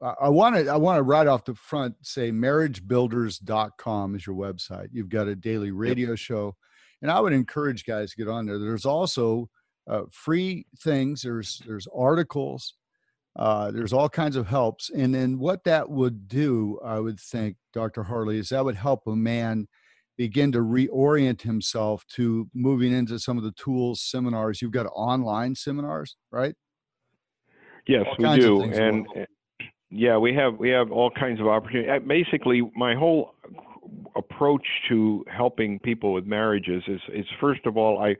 I 0.00 0.28
want 0.28 0.54
to 0.54 0.68
I 0.68 0.76
want 0.76 0.98
to 0.98 1.02
right 1.02 1.26
off 1.26 1.44
the 1.44 1.54
front 1.54 1.96
say 2.02 2.30
marriagebuilders.com 2.30 4.14
is 4.14 4.26
your 4.26 4.36
website. 4.36 4.88
You've 4.92 5.08
got 5.08 5.26
a 5.26 5.34
daily 5.34 5.72
radio 5.72 6.14
show, 6.14 6.54
and 7.02 7.10
I 7.10 7.20
would 7.20 7.32
encourage 7.32 7.84
guys 7.84 8.10
to 8.10 8.16
get 8.16 8.28
on 8.30 8.46
there. 8.46 8.58
There's 8.58 8.86
also 8.86 9.48
uh, 9.88 10.02
free 10.12 10.66
things. 10.80 11.22
There's 11.22 11.60
there's 11.66 11.88
articles. 11.92 12.74
Uh, 13.34 13.70
there's 13.72 13.92
all 13.92 14.08
kinds 14.08 14.36
of 14.36 14.46
helps, 14.46 14.90
and 14.90 15.12
then 15.14 15.38
what 15.38 15.64
that 15.64 15.90
would 15.90 16.28
do, 16.28 16.78
I 16.84 16.98
would 17.00 17.20
think, 17.20 17.56
Dr. 17.72 18.04
Harley, 18.04 18.38
is 18.38 18.48
that 18.50 18.64
would 18.64 18.76
help 18.76 19.02
a 19.06 19.14
man 19.16 19.66
begin 20.18 20.52
to 20.52 20.58
reorient 20.58 21.40
himself 21.40 22.04
to 22.08 22.50
moving 22.52 22.92
into 22.92 23.18
some 23.18 23.38
of 23.38 23.44
the 23.44 23.52
tools, 23.52 24.02
seminars. 24.02 24.60
You've 24.60 24.72
got 24.72 24.86
online 24.86 25.54
seminars, 25.54 26.16
right? 26.30 26.54
Yes, 27.86 28.04
all 28.06 28.32
we 28.34 28.40
do, 28.40 28.62
and 28.62 29.06
uh, 29.16 29.24
yeah, 29.90 30.18
we 30.18 30.34
have 30.34 30.58
we 30.58 30.68
have 30.68 30.90
all 30.92 31.10
kinds 31.10 31.40
of 31.40 31.46
opportunities. 31.46 31.90
Uh, 31.90 32.00
Basically, 32.06 32.60
my 32.74 32.94
whole 32.94 33.34
approach 34.16 34.66
to 34.90 35.24
helping 35.34 35.78
people 35.78 36.12
with 36.12 36.26
marriages 36.26 36.82
is 36.86 37.00
is 37.14 37.24
first 37.40 37.64
of 37.64 37.78
all, 37.78 38.02
I 38.02 38.16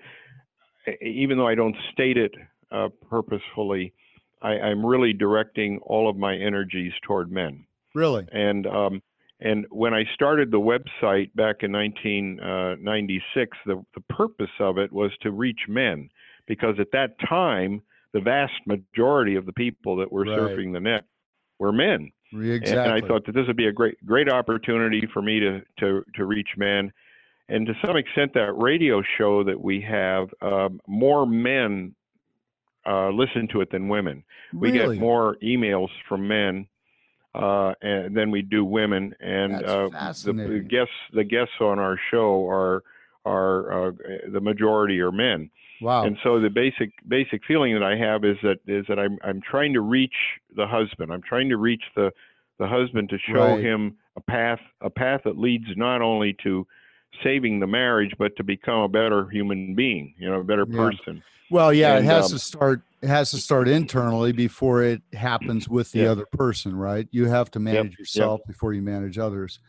even 1.02 1.36
though 1.36 1.48
I 1.48 1.54
don't 1.54 1.76
state 1.92 2.16
it 2.16 2.32
uh, 2.72 2.88
purposefully, 3.10 3.92
I, 4.40 4.52
I'm 4.52 4.86
really 4.86 5.12
directing 5.12 5.80
all 5.82 6.08
of 6.08 6.16
my 6.16 6.34
energies 6.34 6.92
toward 7.06 7.30
men. 7.30 7.66
Really? 7.94 8.26
And 8.32 8.66
um, 8.66 9.02
and 9.40 9.66
when 9.70 9.94
I 9.94 10.04
started 10.14 10.50
the 10.50 10.60
website 10.60 11.32
back 11.34 11.62
in 11.62 11.72
1996, 11.72 13.56
the 13.66 13.84
the 13.94 14.00
purpose 14.02 14.50
of 14.60 14.78
it 14.78 14.92
was 14.92 15.12
to 15.22 15.30
reach 15.30 15.60
men 15.68 16.10
because 16.46 16.78
at 16.80 16.90
that 16.92 17.18
time 17.28 17.82
the 18.12 18.20
vast 18.20 18.54
majority 18.66 19.36
of 19.36 19.46
the 19.46 19.52
people 19.52 19.96
that 19.96 20.10
were 20.10 20.24
Right. 20.24 20.38
surfing 20.38 20.72
the 20.72 20.80
net 20.80 21.04
were 21.58 21.72
men. 21.72 22.10
Exactly. 22.32 22.70
And 22.70 22.92
I 22.92 23.00
thought 23.06 23.24
that 23.26 23.32
this 23.32 23.46
would 23.46 23.56
be 23.56 23.66
a 23.68 23.72
great 23.72 24.04
great 24.04 24.28
opportunity 24.28 25.06
for 25.12 25.22
me 25.22 25.40
to 25.40 25.62
to 25.80 26.04
to 26.14 26.24
reach 26.26 26.56
men, 26.56 26.92
and 27.48 27.66
to 27.66 27.74
some 27.84 27.96
extent 27.96 28.34
that 28.34 28.52
radio 28.52 29.02
show 29.16 29.44
that 29.44 29.60
we 29.60 29.80
have, 29.82 30.28
um, 30.42 30.80
more 30.86 31.26
men 31.26 31.94
uh, 32.86 33.10
listen 33.10 33.48
to 33.48 33.60
it 33.60 33.70
than 33.70 33.88
women. 33.88 34.24
We 34.52 34.72
really? 34.72 34.96
get 34.96 35.00
more 35.00 35.36
emails 35.42 35.88
from 36.08 36.26
men 36.28 36.66
uh, 37.38 37.72
and 37.82 38.16
then 38.16 38.30
we 38.30 38.42
do 38.42 38.64
women. 38.64 39.14
And 39.20 39.52
uh, 39.64 39.88
the, 40.24 40.32
the 40.32 40.58
guests 40.60 40.92
the 41.12 41.24
guests 41.24 41.54
on 41.60 41.78
our 41.78 41.98
show 42.10 42.46
are 42.48 42.82
are 43.24 43.88
uh, 43.88 43.92
the 44.32 44.40
majority 44.40 45.00
are 45.00 45.12
men. 45.12 45.50
Wow. 45.80 46.04
And 46.04 46.16
so 46.24 46.40
the 46.40 46.50
basic 46.50 46.90
basic 47.06 47.42
feeling 47.46 47.72
that 47.74 47.82
I 47.84 47.96
have 47.96 48.24
is 48.24 48.36
that 48.42 48.58
is 48.66 48.84
that 48.88 48.98
I'm 48.98 49.18
I'm 49.22 49.40
trying 49.40 49.72
to 49.74 49.80
reach 49.80 50.14
the 50.56 50.66
husband. 50.66 51.12
I'm 51.12 51.22
trying 51.22 51.48
to 51.50 51.56
reach 51.56 51.82
the 51.94 52.12
the 52.58 52.66
husband 52.66 53.08
to 53.10 53.18
show 53.18 53.54
Right. 53.54 53.64
him 53.64 53.96
a 54.16 54.20
path 54.20 54.60
a 54.80 54.90
path 54.90 55.20
that 55.24 55.38
leads 55.38 55.66
not 55.76 56.02
only 56.02 56.36
to 56.42 56.66
saving 57.22 57.60
the 57.60 57.66
marriage 57.66 58.12
but 58.18 58.36
to 58.36 58.44
become 58.44 58.80
a 58.80 58.88
better 58.88 59.28
human 59.30 59.74
being, 59.74 60.14
you 60.18 60.28
know, 60.28 60.40
a 60.40 60.44
better 60.44 60.66
Yeah. 60.68 60.76
person. 60.76 61.22
Well, 61.50 61.72
yeah, 61.72 61.98
it 61.98 62.04
has 62.04 62.26
um, 62.26 62.30
to 62.32 62.38
start. 62.38 62.82
It 63.00 63.08
has 63.08 63.30
to 63.30 63.38
start 63.38 63.68
internally 63.68 64.32
before 64.32 64.82
it 64.82 65.00
happens 65.12 65.68
with 65.68 65.90
the 65.92 66.00
Yeah. 66.00 66.10
other 66.10 66.26
person, 66.32 66.74
right? 66.74 67.06
You 67.12 67.26
have 67.26 67.50
to 67.52 67.60
manage 67.60 67.92
yep. 67.92 67.98
yourself 67.98 68.40
before 68.46 68.72
you 68.72 68.82
manage 68.82 69.18
others. 69.18 69.60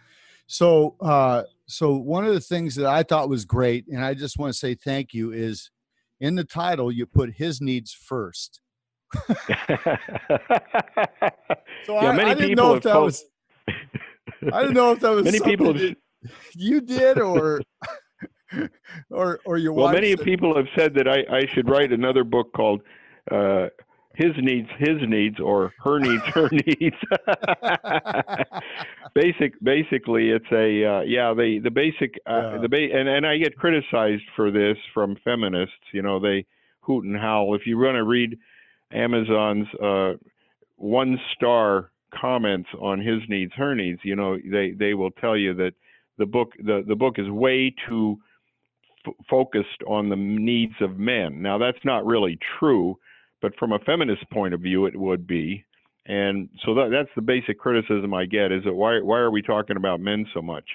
So, 0.48 0.95
uh, 1.00 1.43
so 1.67 1.93
one 1.95 2.25
of 2.25 2.33
the 2.33 2.39
things 2.39 2.74
that 2.75 2.88
I 2.88 3.03
thought 3.03 3.29
was 3.29 3.45
great, 3.45 3.88
and 3.88 4.03
I 4.03 4.15
just 4.15 4.39
want 4.39 4.51
to 4.51 4.57
say 4.57 4.74
thank 4.74 5.13
you, 5.13 5.31
is 5.31 5.69
in 6.19 6.33
the 6.36 6.43
title 6.43 6.91
you 6.91 7.05
put 7.05 7.31
his 7.33 7.62
needs 7.62 7.93
first. 7.93 8.62
So 11.86 11.93
yeah, 12.01 12.09
I, 12.09 12.15
many 12.15 12.31
I 12.31 12.33
didn't 12.33 12.50
people 12.50 12.65
know 12.65 12.75
if 12.75 12.83
that 12.83 12.93
told- 12.93 13.05
was. 13.05 13.25
I 14.53 14.62
didn't 14.62 14.74
know 14.75 14.91
if 14.91 15.00
that 15.00 15.09
was 15.15 15.24
Many 15.25 15.39
people 15.39 15.74
that 15.74 15.95
you 16.55 16.81
did 16.81 17.19
or 17.19 17.62
or 19.11 19.39
or 19.45 19.57
your 19.57 19.73
Well, 19.73 19.91
many 19.91 20.15
people 20.15 20.55
have 20.55 20.67
said 20.77 20.93
that 20.95 21.07
I, 21.07 21.25
I 21.35 21.45
should 21.53 21.69
write 21.69 21.91
another 21.91 22.23
book 22.23 22.51
called 22.53 22.81
uh, 23.31 23.67
"His 24.15 24.31
Needs, 24.37 24.69
His 24.77 24.97
Needs" 25.07 25.39
or 25.39 25.73
"Her 25.83 25.99
Needs, 25.99 26.23
Her 26.33 26.49
Needs." 26.51 26.95
Basic, 29.15 29.53
basically, 29.63 30.29
it's 30.29 30.45
a 30.51 30.85
uh, 30.85 31.01
yeah. 31.01 31.33
The 31.33 31.59
the 31.63 31.71
basic 31.71 32.19
uh, 32.29 32.53
Yeah. 32.53 32.57
the 32.61 32.69
ba- 32.69 32.93
and 32.93 33.09
and 33.09 33.25
I 33.25 33.37
get 33.37 33.55
criticized 33.57 34.23
for 34.35 34.51
this 34.51 34.77
from 34.93 35.15
feminists. 35.23 35.73
You 35.93 36.01
know, 36.01 36.19
they 36.19 36.45
hoot 36.81 37.05
and 37.05 37.17
howl. 37.17 37.55
If 37.55 37.65
you 37.65 37.77
want 37.77 37.95
to 37.95 38.03
read 38.03 38.37
Amazon's 38.91 39.67
uh, 39.81 40.13
one 40.77 41.19
star 41.35 41.91
comments 42.13 42.69
on 42.79 42.99
his 42.99 43.19
needs, 43.29 43.51
her 43.55 43.75
needs, 43.75 43.99
you 44.03 44.15
know, 44.15 44.37
they 44.37 44.71
they 44.71 44.93
will 44.93 45.11
tell 45.11 45.35
you 45.37 45.53
that 45.55 45.73
the 46.17 46.25
book 46.25 46.53
the 46.59 46.83
the 46.87 46.95
book 46.95 47.15
is 47.17 47.29
way 47.29 47.73
too 47.87 48.17
focused 49.29 49.83
on 49.87 50.09
the 50.09 50.15
needs 50.15 50.73
of 50.81 50.97
men. 50.97 51.41
Now, 51.41 51.57
that's 51.57 51.83
not 51.83 52.05
really 52.05 52.37
true, 52.59 52.97
but 53.41 53.55
from 53.57 53.73
a 53.73 53.79
feminist 53.79 54.29
point 54.31 54.53
of 54.53 54.61
view, 54.61 54.85
it 54.85 54.95
would 54.95 55.27
be. 55.27 55.65
And 56.05 56.49
so 56.65 56.73
that, 56.75 56.89
that's 56.91 57.09
the 57.15 57.21
basic 57.21 57.59
criticism 57.59 58.13
I 58.13 58.25
get 58.25 58.51
is 58.51 58.63
that 58.63 58.73
why 58.73 58.99
why 58.99 59.19
are 59.19 59.31
we 59.31 59.41
talking 59.41 59.77
about 59.77 59.99
men 59.99 60.25
so 60.33 60.41
much? 60.41 60.65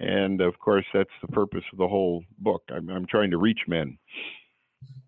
And 0.00 0.40
of 0.40 0.58
course, 0.58 0.84
that's 0.92 1.10
the 1.22 1.28
purpose 1.28 1.64
of 1.72 1.78
the 1.78 1.88
whole 1.88 2.22
book. 2.38 2.62
I'm, 2.70 2.88
I'm 2.88 3.06
trying 3.06 3.30
to 3.30 3.38
reach 3.38 3.60
men. 3.66 3.98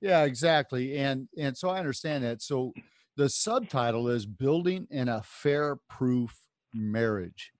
Yeah, 0.00 0.24
exactly. 0.24 0.96
And 0.96 1.28
and 1.38 1.56
so 1.56 1.68
I 1.68 1.78
understand 1.78 2.24
that. 2.24 2.42
So 2.42 2.72
the 3.16 3.28
subtitle 3.28 4.08
is 4.08 4.24
building 4.24 4.86
an 4.90 5.08
affair 5.08 5.76
proof 5.88 6.40
marriage. 6.72 7.52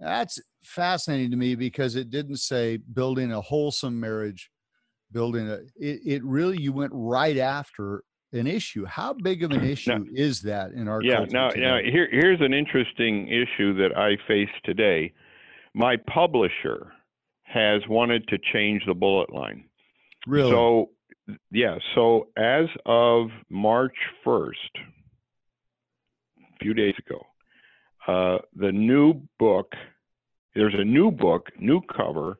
That's 0.00 0.38
fascinating 0.62 1.30
to 1.30 1.36
me 1.36 1.54
because 1.54 1.96
it 1.96 2.10
didn't 2.10 2.36
say 2.36 2.76
building 2.76 3.32
a 3.32 3.40
wholesome 3.40 3.98
marriage, 3.98 4.50
building 5.12 5.48
a 5.48 5.60
it, 5.76 6.00
it 6.04 6.24
really 6.24 6.60
you 6.60 6.72
went 6.72 6.92
right 6.94 7.38
after 7.38 8.02
an 8.32 8.46
issue. 8.46 8.84
How 8.84 9.14
big 9.14 9.42
of 9.42 9.52
an 9.52 9.64
issue 9.68 10.06
is 10.14 10.42
that 10.42 10.72
in 10.72 10.88
our 10.88 11.02
yeah. 11.02 11.16
culture 11.16 11.32
Now, 11.32 11.48
now 11.48 11.76
today? 11.76 11.90
here 11.90 12.08
here's 12.10 12.40
an 12.40 12.52
interesting 12.52 13.28
issue 13.28 13.74
that 13.74 13.96
I 13.96 14.16
face 14.28 14.50
today. 14.64 15.12
My 15.74 15.96
publisher 15.96 16.92
has 17.44 17.80
wanted 17.88 18.26
to 18.28 18.38
change 18.52 18.82
the 18.86 18.94
bullet 18.94 19.32
line. 19.32 19.64
really? 20.26 20.50
So, 20.50 20.90
yeah. 21.50 21.78
So 21.94 22.28
as 22.36 22.66
of 22.84 23.28
March 23.48 23.94
1st, 24.24 24.50
a 26.38 26.58
few 26.60 26.74
days 26.74 26.94
ago, 26.98 27.20
uh, 28.06 28.38
the 28.54 28.72
new 28.72 29.22
book, 29.38 29.72
there's 30.54 30.74
a 30.78 30.84
new 30.84 31.10
book, 31.10 31.48
new 31.58 31.80
cover, 31.80 32.38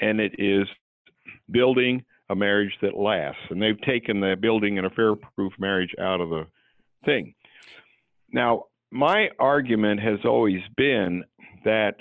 and 0.00 0.20
it 0.20 0.34
is 0.38 0.66
Building 1.50 2.04
a 2.28 2.34
Marriage 2.34 2.72
That 2.82 2.96
Lasts. 2.96 3.40
And 3.50 3.60
they've 3.60 3.80
taken 3.82 4.20
the 4.20 4.36
Building 4.40 4.78
an 4.78 4.84
Affair 4.84 5.14
Proof 5.36 5.52
Marriage 5.58 5.94
out 6.00 6.20
of 6.20 6.30
the 6.30 6.46
thing. 7.04 7.34
Now, 8.32 8.64
my 8.90 9.28
argument 9.38 10.00
has 10.00 10.18
always 10.24 10.60
been 10.76 11.24
that 11.64 11.96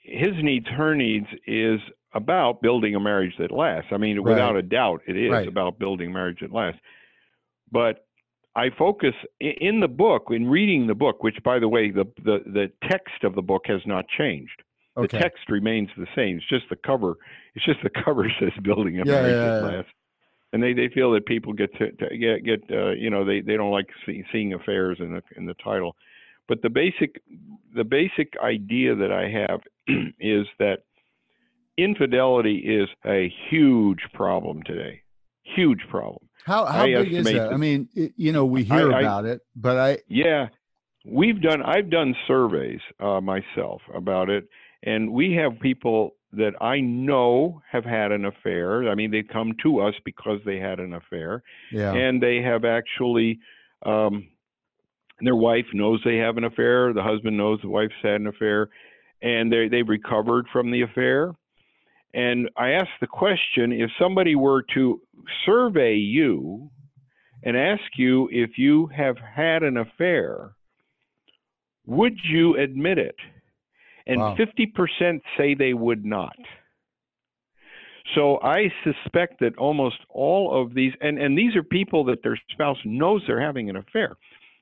his 0.00 0.32
needs, 0.42 0.66
her 0.68 0.94
needs 0.94 1.26
is 1.46 1.80
about 2.12 2.62
building 2.62 2.94
a 2.94 3.00
marriage 3.00 3.34
that 3.38 3.50
lasts. 3.50 3.90
I 3.92 3.96
mean, 3.96 4.22
without 4.22 4.56
a 4.56 4.62
doubt, 4.62 5.02
it 5.06 5.16
is 5.16 5.30
Right. 5.32 5.48
about 5.48 5.78
building 5.78 6.12
marriage 6.12 6.40
that 6.40 6.52
lasts. 6.52 6.80
But 7.72 8.03
I 8.56 8.70
focus 8.78 9.14
in 9.40 9.80
the 9.80 9.88
book, 9.88 10.26
in 10.30 10.48
reading 10.48 10.86
the 10.86 10.94
book, 10.94 11.22
which, 11.22 11.36
by 11.44 11.58
the 11.58 11.68
way, 11.68 11.90
the 11.90 12.04
the, 12.24 12.38
the 12.46 12.72
text 12.88 13.24
of 13.24 13.34
the 13.34 13.42
book 13.42 13.62
has 13.66 13.80
not 13.86 14.06
changed. 14.08 14.62
okay. 14.96 15.16
The 15.16 15.22
text 15.22 15.50
remains 15.50 15.88
the 15.96 16.06
same. 16.14 16.36
It's 16.36 16.48
just 16.48 16.68
the 16.70 16.76
cover. 16.76 17.16
It's 17.54 17.64
just 17.64 17.82
the 17.82 17.90
cover 18.04 18.30
says 18.38 18.52
"building 18.62 19.00
a 19.00 19.04
Yeah, 19.04 19.26
yeah, 19.26 19.60
yeah. 19.60 19.60
lasts," 19.60 19.92
and 20.52 20.62
they, 20.62 20.72
they 20.72 20.88
feel 20.88 21.12
that 21.12 21.26
people 21.26 21.52
get 21.52 21.72
to, 21.78 21.90
to 21.92 22.16
get 22.16 22.44
get 22.44 22.60
uh, 22.70 22.92
you 22.92 23.10
know 23.10 23.24
they, 23.24 23.40
they 23.40 23.56
don't 23.56 23.72
like 23.72 23.88
see, 24.06 24.24
seeing 24.32 24.54
affairs 24.54 24.98
in 25.00 25.14
the 25.14 25.22
in 25.36 25.46
the 25.46 25.54
title. 25.54 25.96
But 26.46 26.62
the 26.62 26.70
basic 26.70 27.20
the 27.74 27.84
basic 27.84 28.34
idea 28.42 28.94
that 28.94 29.10
I 29.10 29.28
have 29.28 29.60
is 30.20 30.46
that 30.58 30.84
infidelity 31.76 32.58
is 32.58 32.88
a 33.04 33.32
huge 33.50 34.00
problem 34.12 34.62
today. 34.62 35.03
Huge 35.44 35.80
problem. 35.88 36.28
how 36.46 36.64
how 36.66 36.84
I 36.84 36.94
big 36.94 37.12
is 37.12 37.24
that? 37.26 37.52
I 37.52 37.56
mean, 37.56 37.88
you 37.94 38.32
know, 38.32 38.44
we 38.44 38.64
hear 38.64 38.92
I- 38.92 39.00
about 39.00 39.24
it, 39.24 39.42
but 39.54 39.76
I 39.76 39.98
Yeah, 40.08 40.48
we've 41.04 41.40
done. 41.40 41.62
I've 41.62 41.90
done 41.90 42.14
surveys 42.26 42.80
uh, 43.00 43.20
myself 43.20 43.82
about 43.94 44.30
it, 44.30 44.48
and 44.82 45.12
we 45.12 45.32
have 45.34 45.60
people 45.60 46.16
that 46.32 46.54
I 46.60 46.80
know 46.80 47.62
have 47.70 47.84
had 47.84 48.10
an 48.10 48.24
affair. 48.24 48.90
I 48.90 48.94
mean, 48.94 49.10
they 49.10 49.22
come 49.22 49.52
to 49.62 49.80
us 49.80 49.94
because 50.04 50.40
they 50.44 50.58
had 50.58 50.80
an 50.80 50.94
affair, 50.94 51.42
yeah. 51.70 51.92
and 51.92 52.22
they 52.22 52.42
have 52.42 52.64
actually. 52.64 53.38
Um, 53.84 54.28
their 55.20 55.36
wife 55.36 55.66
knows 55.72 56.00
they 56.04 56.16
have 56.16 56.38
an 56.38 56.44
affair. 56.44 56.92
The 56.92 57.02
husband 57.02 57.36
knows 57.36 57.60
the 57.62 57.68
wife's 57.68 57.94
had 58.02 58.20
an 58.20 58.26
affair, 58.26 58.68
and 59.22 59.52
they 59.52 59.68
they've 59.68 59.88
recovered 59.88 60.46
from 60.52 60.70
the 60.70 60.82
affair. 60.82 61.34
And 62.14 62.48
I 62.56 62.70
asked 62.70 63.00
the 63.00 63.06
question: 63.06 63.72
if 63.72 63.90
somebody 63.98 64.34
were 64.36 64.62
to 64.74 65.00
survey 65.44 65.96
you 65.96 66.70
and 67.42 67.56
ask 67.56 67.82
you 67.96 68.28
if 68.32 68.56
you 68.56 68.86
have 68.96 69.16
had 69.18 69.62
an 69.62 69.76
affair, 69.76 70.52
would 71.86 72.18
you 72.24 72.56
admit 72.56 72.98
it? 72.98 73.16
And 74.06 74.20
Wow. 74.20 74.36
50% 74.36 75.22
say 75.36 75.54
they 75.54 75.74
would 75.74 76.04
not. 76.04 76.36
So 78.14 78.38
I 78.42 78.70
suspect 78.84 79.40
that 79.40 79.56
almost 79.56 79.96
all 80.10 80.60
of 80.60 80.74
these, 80.74 80.92
and, 81.00 81.18
and 81.18 81.36
these 81.38 81.56
are 81.56 81.62
people 81.62 82.04
that 82.04 82.22
their 82.22 82.38
spouse 82.52 82.76
knows 82.84 83.22
they're 83.26 83.40
having 83.40 83.70
an 83.70 83.76
affair. 83.76 84.16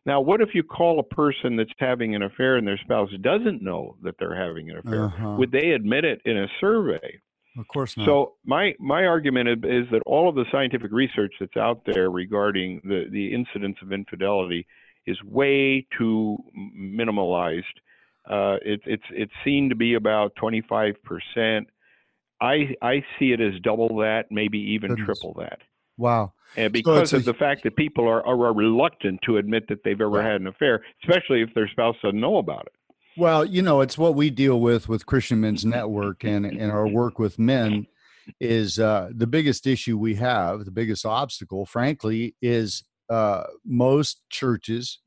Now, 0.07 0.21
what 0.21 0.41
if 0.41 0.55
you 0.55 0.63
call 0.63 0.99
a 1.01 1.15
person 1.15 1.57
that's 1.57 1.71
having 1.79 2.15
an 2.15 2.23
affair 2.23 2.57
and 2.57 2.67
their 2.67 2.79
spouse 2.79 3.11
doesn't 3.21 3.63
know 3.63 3.97
that 4.03 4.15
they're 4.19 4.35
having 4.35 4.71
an 4.71 4.79
affair? 4.79 5.05
Uh-huh. 5.07 5.37
Would 5.39 5.53
they 5.53 5.71
admit 5.71 6.05
it 6.05 6.21
in 6.25 6.39
a 6.39 6.47
survey? 6.61 7.21
Of 7.59 7.69
course 7.69 7.97
not. 7.97 8.07
So 8.07 8.35
my 8.45 8.75
my 8.79 9.05
argument 9.05 9.49
is, 9.65 9.87
that 9.91 10.03
all 10.07 10.29
of 10.29 10.35
the 10.35 10.45
scientific 10.51 10.91
research 10.91 11.35
that's 11.39 11.57
out 11.57 11.83
there 11.85 12.11
regarding 12.11 12.81
the 12.85 13.07
the 13.11 13.35
incidence 13.35 13.77
of 13.83 13.93
infidelity 13.93 14.67
is 15.07 15.23
way 15.23 15.87
too 15.99 16.39
minimalized. 16.57 17.63
Uh, 18.29 18.57
it's 18.63 18.85
it's 18.87 19.05
it's 19.11 19.33
seen 19.45 19.69
to 19.69 19.75
be 19.75 19.95
about 19.95 20.35
25 20.37 20.95
percent. 21.03 21.69
I 22.41 22.75
I 22.81 23.05
see 23.19 23.33
it 23.33 23.41
as 23.41 23.61
double 23.63 23.97
that, 23.99 24.27
maybe 24.31 24.59
even 24.59 24.91
Goodness. 24.91 25.07
triple 25.07 25.35
that. 25.39 25.61
wow. 25.99 26.33
And 26.57 26.73
because 26.73 27.13
a- 27.13 27.17
of 27.17 27.25
the 27.25 27.35
fact 27.35 27.63
that 27.65 27.77
people 27.77 28.07
are, 28.07 28.27
are 28.27 28.53
reluctant 28.53 29.21
to 29.23 29.39
admit 29.39 29.69
that 29.69 29.85
they've 29.85 30.01
ever 30.01 30.23
had 30.23 30.41
an 30.41 30.47
affair, 30.47 30.83
especially 31.03 31.41
if 31.41 31.55
their 31.55 31.67
spouse 31.69 31.97
doesn't 32.03 32.21
know 32.21 32.37
about 32.37 32.67
it. 32.67 32.73
Well, 33.16 33.45
you 33.45 33.62
know, 33.62 33.81
it's 33.81 33.99
what 33.99 34.14
we 34.14 34.31
deal 34.31 34.61
with 34.61 34.88
with 34.88 35.07
Christian 35.07 35.40
Men's 35.40 35.64
Network 35.64 36.25
and 36.25 36.47
and 36.47 36.73
our 36.73 36.88
work 36.88 37.19
with 37.19 37.38
men 37.38 37.87
is 38.40 38.78
uh, 38.78 39.11
the 39.14 39.26
biggest 39.26 39.66
issue 39.66 39.99
we 39.99 40.14
have, 40.14 40.64
the 40.64 40.71
biggest 40.71 41.04
obstacle, 41.04 41.66
frankly, 41.66 42.37
is 42.40 42.85
uh, 43.11 43.45
most 43.64 44.23
churches 44.31 45.00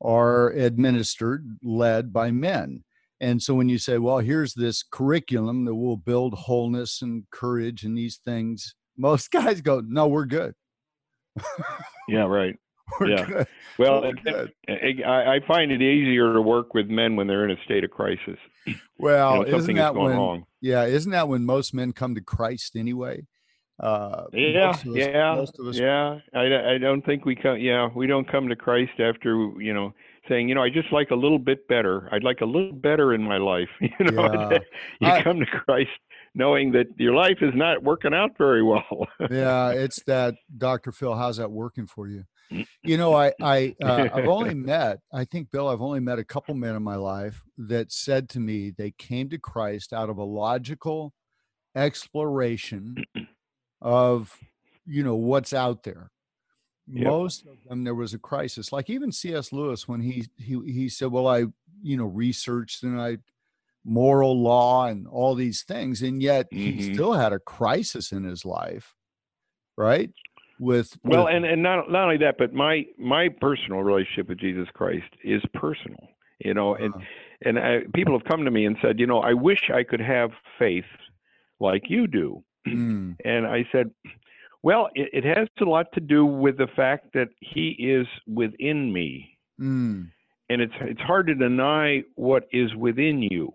are 0.00 0.50
administered, 0.50 1.58
led 1.62 2.12
by 2.12 2.30
men. 2.30 2.84
And 3.20 3.42
so 3.42 3.54
when 3.54 3.68
you 3.68 3.78
say, 3.78 3.98
well, 3.98 4.18
here's 4.18 4.54
this 4.54 4.82
curriculum 4.82 5.64
that 5.64 5.74
will 5.74 5.96
build 5.96 6.34
wholeness 6.34 7.00
and 7.00 7.24
courage 7.30 7.84
and 7.84 7.96
these 7.96 8.18
things, 8.24 8.74
most 8.96 9.30
guys 9.32 9.60
go, 9.60 9.82
no, 9.86 10.06
we're 10.06 10.26
good. 10.26 10.54
Yeah, 12.06 12.26
right. 12.26 12.56
We're 13.00 13.08
Yeah. 13.08 13.24
good. 13.26 13.46
Well, 13.78 14.02
We're 14.02 14.12
good. 14.12 14.52
I, 14.68 15.36
I 15.36 15.40
find 15.46 15.72
it 15.72 15.82
easier 15.82 16.32
to 16.32 16.40
work 16.40 16.74
with 16.74 16.88
men 16.88 17.16
when 17.16 17.26
they're 17.26 17.44
in 17.44 17.50
a 17.50 17.62
state 17.64 17.84
of 17.84 17.90
crisis. 17.90 18.38
Well, 18.96 19.32
you 19.32 19.36
know, 19.40 19.46
isn't 19.48 19.58
something 19.60 19.76
is 19.76 19.82
that 19.82 19.94
when? 19.96 20.16
wrong. 20.16 20.44
Yeah, 20.60 20.84
isn't 20.84 21.10
that 21.12 21.28
when 21.28 21.44
most 21.44 21.74
men 21.74 21.92
come 21.92 22.14
to 22.14 22.20
Christ 22.20 22.76
anyway? 22.76 23.26
Uh, 23.82 24.24
Yeah, 24.32 24.66
most 24.68 24.84
of 24.86 24.92
us, 24.92 24.96
yeah, 24.98 25.34
most 25.34 25.58
of 25.58 25.66
us 25.66 25.76
yeah. 25.76 26.18
I, 26.32 26.74
I 26.74 26.78
don't 26.78 27.04
think 27.04 27.24
we 27.24 27.34
come. 27.34 27.58
Yeah, 27.58 27.88
we 27.94 28.06
don't 28.06 28.30
come 28.30 28.48
to 28.48 28.54
Christ 28.56 28.92
after 29.00 29.50
you 29.58 29.74
know 29.74 29.92
saying, 30.28 30.48
you 30.48 30.54
know, 30.54 30.62
I 30.62 30.70
just 30.70 30.92
like 30.92 31.10
a 31.10 31.14
little 31.16 31.40
bit 31.40 31.66
better. 31.68 32.08
I'd 32.12 32.22
like 32.22 32.40
a 32.40 32.44
little 32.46 32.72
better 32.72 33.12
in 33.14 33.22
my 33.22 33.36
life. 33.36 33.68
You 33.80 33.90
know, 34.12 34.50
Yeah. 34.52 34.58
you 35.00 35.08
I- 35.08 35.22
come 35.22 35.40
to 35.40 35.46
Christ 35.46 35.90
knowing 36.36 36.70
that 36.72 36.86
your 36.96 37.14
life 37.14 37.38
is 37.42 37.52
not 37.54 37.82
working 37.82 38.14
out 38.14 38.38
very 38.38 38.62
well. 38.62 39.08
yeah, 39.30 39.70
it's 39.70 40.02
that 40.04 40.36
Dr. 40.56 40.92
Phil. 40.92 41.16
How's 41.16 41.36
that 41.38 41.50
working 41.50 41.86
for 41.88 42.06
you? 42.08 42.24
You 42.84 42.98
know, 42.98 43.14
I, 43.14 43.32
I, 43.40 43.74
uh, 43.82 44.08
I've 44.12 44.26
only 44.26 44.54
met, 44.54 45.00
I 45.12 45.24
think, 45.24 45.50
Bill, 45.50 45.68
I've 45.68 45.80
only 45.82 46.00
met 46.00 46.18
a 46.18 46.24
couple 46.24 46.54
men 46.54 46.76
in 46.76 46.82
my 46.82 46.96
life 46.96 47.42
that 47.56 47.92
said 47.92 48.28
to 48.30 48.40
me 48.40 48.70
they 48.70 48.90
came 48.90 49.28
to 49.30 49.38
Christ 49.38 49.92
out 49.92 50.10
of 50.10 50.18
a 50.18 50.24
logical 50.24 51.14
exploration 51.74 53.04
of, 53.80 54.38
you 54.86 55.02
know, 55.02 55.16
what's 55.16 55.52
out 55.52 55.82
there. 55.84 56.10
Yep. 56.94 57.06
Most 57.06 57.46
of 57.46 57.64
them, 57.64 57.84
there 57.84 57.94
was 57.94 58.12
a 58.14 58.18
crisis. 58.18 58.70
Like 58.72 58.90
even 58.90 59.10
C.S. 59.12 59.52
Lewis, 59.52 59.88
when 59.88 60.00
he 60.02 60.26
he 60.38 60.60
he 60.66 60.88
said, 60.90 61.10
"Well, 61.10 61.26
I, 61.26 61.46
you 61.82 61.96
know, 61.96 62.04
researched 62.06 62.82
and 62.82 63.00
I." 63.00 63.18
moral 63.84 64.40
law 64.42 64.86
and 64.86 65.06
all 65.06 65.34
these 65.34 65.62
things 65.62 66.02
and 66.02 66.22
yet 66.22 66.46
he 66.52 66.78
Mhm. 66.78 66.94
still 66.94 67.12
had 67.12 67.32
a 67.32 67.38
crisis 67.38 68.12
in 68.12 68.24
his 68.24 68.44
life 68.44 68.94
right 69.76 70.10
with 70.58 70.96
well, 71.04 71.24
with- 71.24 71.34
and 71.34 71.44
and 71.44 71.62
not 71.62 71.90
not 71.90 72.04
only 72.04 72.18
that, 72.18 72.36
but 72.38 72.52
my 72.52 72.86
my 72.98 73.28
personal 73.40 73.82
relationship 73.82 74.28
with 74.28 74.38
Jesus 74.38 74.68
Christ 74.74 75.06
is 75.22 75.42
personal. 75.54 76.08
You 76.40 76.52
know, 76.54 76.74
and 76.74 76.94
uh, 76.94 76.98
and 77.42 77.58
I, 77.58 77.78
people 77.94 78.16
have 78.18 78.26
come 78.26 78.44
to 78.44 78.50
me 78.50 78.66
and 78.66 78.76
said, 78.82 78.98
you 78.98 79.06
know, 79.06 79.20
I 79.20 79.34
wish 79.34 79.70
I 79.72 79.82
could 79.84 80.00
have 80.00 80.30
faith 80.58 80.84
like 81.60 81.84
you 81.88 82.06
do. 82.06 82.42
mm, 82.66 83.16
And 83.24 83.46
I 83.46 83.64
said, 83.70 83.90
well, 84.62 84.88
it, 84.94 85.10
it 85.12 85.24
has 85.24 85.46
a 85.60 85.64
lot 85.64 85.86
to 85.94 86.00
do 86.00 86.24
with 86.26 86.56
the 86.58 86.66
fact 86.74 87.12
that 87.14 87.28
He 87.40 87.70
is 87.78 88.06
within 88.26 88.92
me, 88.92 89.38
mm, 89.60 90.08
and 90.48 90.60
it's 90.62 90.74
it's 90.80 91.00
hard 91.00 91.26
to 91.28 91.34
deny 91.34 92.02
what 92.16 92.44
is 92.52 92.74
within 92.74 93.22
you. 93.22 93.52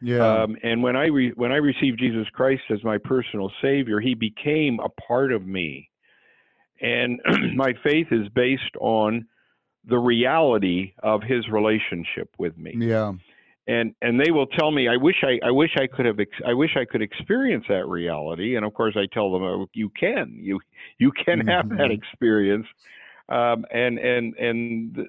yeah 0.00 0.42
Um, 0.44 0.56
and 0.62 0.82
when 0.82 0.96
I 0.96 1.06
re- 1.06 1.32
when 1.36 1.52
I 1.52 1.56
received 1.56 1.98
Jesus 1.98 2.26
Christ 2.32 2.62
as 2.70 2.82
my 2.82 2.98
personal 2.98 3.50
Savior, 3.60 4.00
He 4.00 4.14
became 4.14 4.80
a 4.80 4.88
part 4.88 5.32
of 5.32 5.46
me, 5.46 5.90
and 6.84 7.20
my 7.56 7.72
faith 7.82 8.08
is 8.10 8.28
based 8.34 8.76
on 8.80 9.26
the 9.86 9.98
reality 9.98 10.94
of 11.02 11.22
His 11.22 11.48
relationship 11.48 12.28
with 12.38 12.56
me. 12.56 12.74
yeah 12.76 13.12
And 13.66 13.94
and 14.02 14.20
they 14.20 14.30
will 14.30 14.46
tell 14.46 14.70
me, 14.70 14.88
I 14.88 14.96
wish 14.96 15.16
I 15.22 15.40
I 15.46 15.50
wish 15.50 15.70
I 15.76 15.86
could 15.86 16.06
have 16.06 16.20
ex- 16.20 16.44
I 16.46 16.54
wish 16.54 16.76
I 16.76 16.84
could 16.84 17.02
experience 17.02 17.64
that 17.68 17.86
reality. 17.86 18.56
And 18.56 18.64
of 18.64 18.74
course, 18.74 18.96
I 18.96 19.06
tell 19.12 19.32
them, 19.32 19.42
oh, 19.42 19.66
you 19.72 19.90
can 19.98 20.38
you 20.38 20.60
you 20.98 21.10
can 21.24 21.46
have 21.46 21.68
that 21.70 21.90
experience. 21.90 22.66
Um, 23.28 23.64
and 23.72 23.98
and 23.98 24.34
and 24.36 24.94
th- 24.94 25.08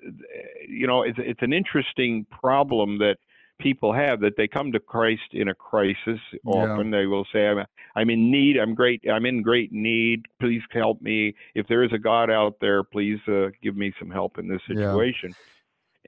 you 0.70 0.88
know, 0.88 1.04
it's 1.04 1.20
it's 1.20 1.42
an 1.42 1.52
interesting 1.52 2.26
problem 2.32 2.98
that 3.00 3.18
people 3.60 3.94
have 3.94 4.20
that 4.22 4.38
they 4.38 4.48
come 4.48 4.72
to 4.72 4.80
Christ 4.80 5.34
in 5.34 5.50
a 5.50 5.56
crisis. 5.56 6.20
Often 6.46 6.92
they 6.92 7.06
will 7.06 7.26
say, 7.32 7.48
"I'm 7.48 7.66
I'm 7.96 8.10
in 8.10 8.32
need. 8.32 8.58
I'm 8.58 8.76
great. 8.76 9.02
I'm 9.10 9.26
in 9.26 9.42
great 9.42 9.72
need. 9.72 10.26
Please 10.40 10.62
help 10.72 11.02
me. 11.02 11.36
If 11.54 11.68
there 11.68 11.84
is 11.84 11.92
a 11.94 11.98
God 12.00 12.30
out 12.30 12.58
there, 12.60 12.84
please 12.84 13.20
uh, 13.28 13.48
give 13.62 13.76
me 13.76 13.94
some 14.00 14.10
help 14.10 14.38
in 14.38 14.48
this 14.48 14.62
Yeah. 14.68 14.92
situation." 14.92 15.36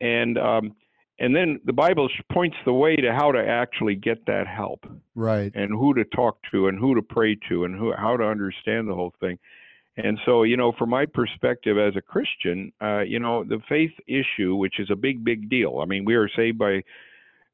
And 0.02 0.38
um, 0.38 0.76
and 1.20 1.36
then 1.36 1.60
the 1.66 1.74
Bible 1.74 2.10
points 2.32 2.58
the 2.66 2.74
way 2.74 2.96
to 2.96 3.14
how 3.14 3.32
to 3.32 3.40
actually 3.40 3.96
get 3.96 4.26
that 4.28 4.48
help 4.48 4.86
right 5.16 5.52
and 5.56 5.72
who 5.72 5.94
to 5.96 6.04
talk 6.06 6.38
to 6.52 6.68
and 6.68 6.78
who 6.78 6.96
to 6.96 7.02
pray 7.02 7.36
to 7.50 7.66
and 7.66 7.78
who 7.78 7.94
how 7.94 8.18
to 8.18 8.24
understand 8.24 8.88
the 8.88 8.94
whole 8.94 9.14
thing. 9.20 9.40
And 9.98 10.20
so, 10.26 10.44
you 10.44 10.58
know, 10.58 10.74
from 10.78 10.92
my 10.92 11.08
perspective 11.08 11.80
as 11.80 11.96
a 11.96 12.02
Christian, 12.02 12.72
uh, 12.80 13.00
you 13.00 13.20
know, 13.20 13.44
the 13.44 13.60
faith 13.68 13.94
issue, 14.08 14.56
which 14.56 14.80
is 14.80 14.92
a 14.92 14.96
big, 14.96 15.24
big 15.24 15.50
deal. 15.50 15.80
I 15.82 15.86
mean, 15.86 16.06
we 16.06 16.14
are 16.14 16.30
saved 16.36 16.60
by 16.60 16.84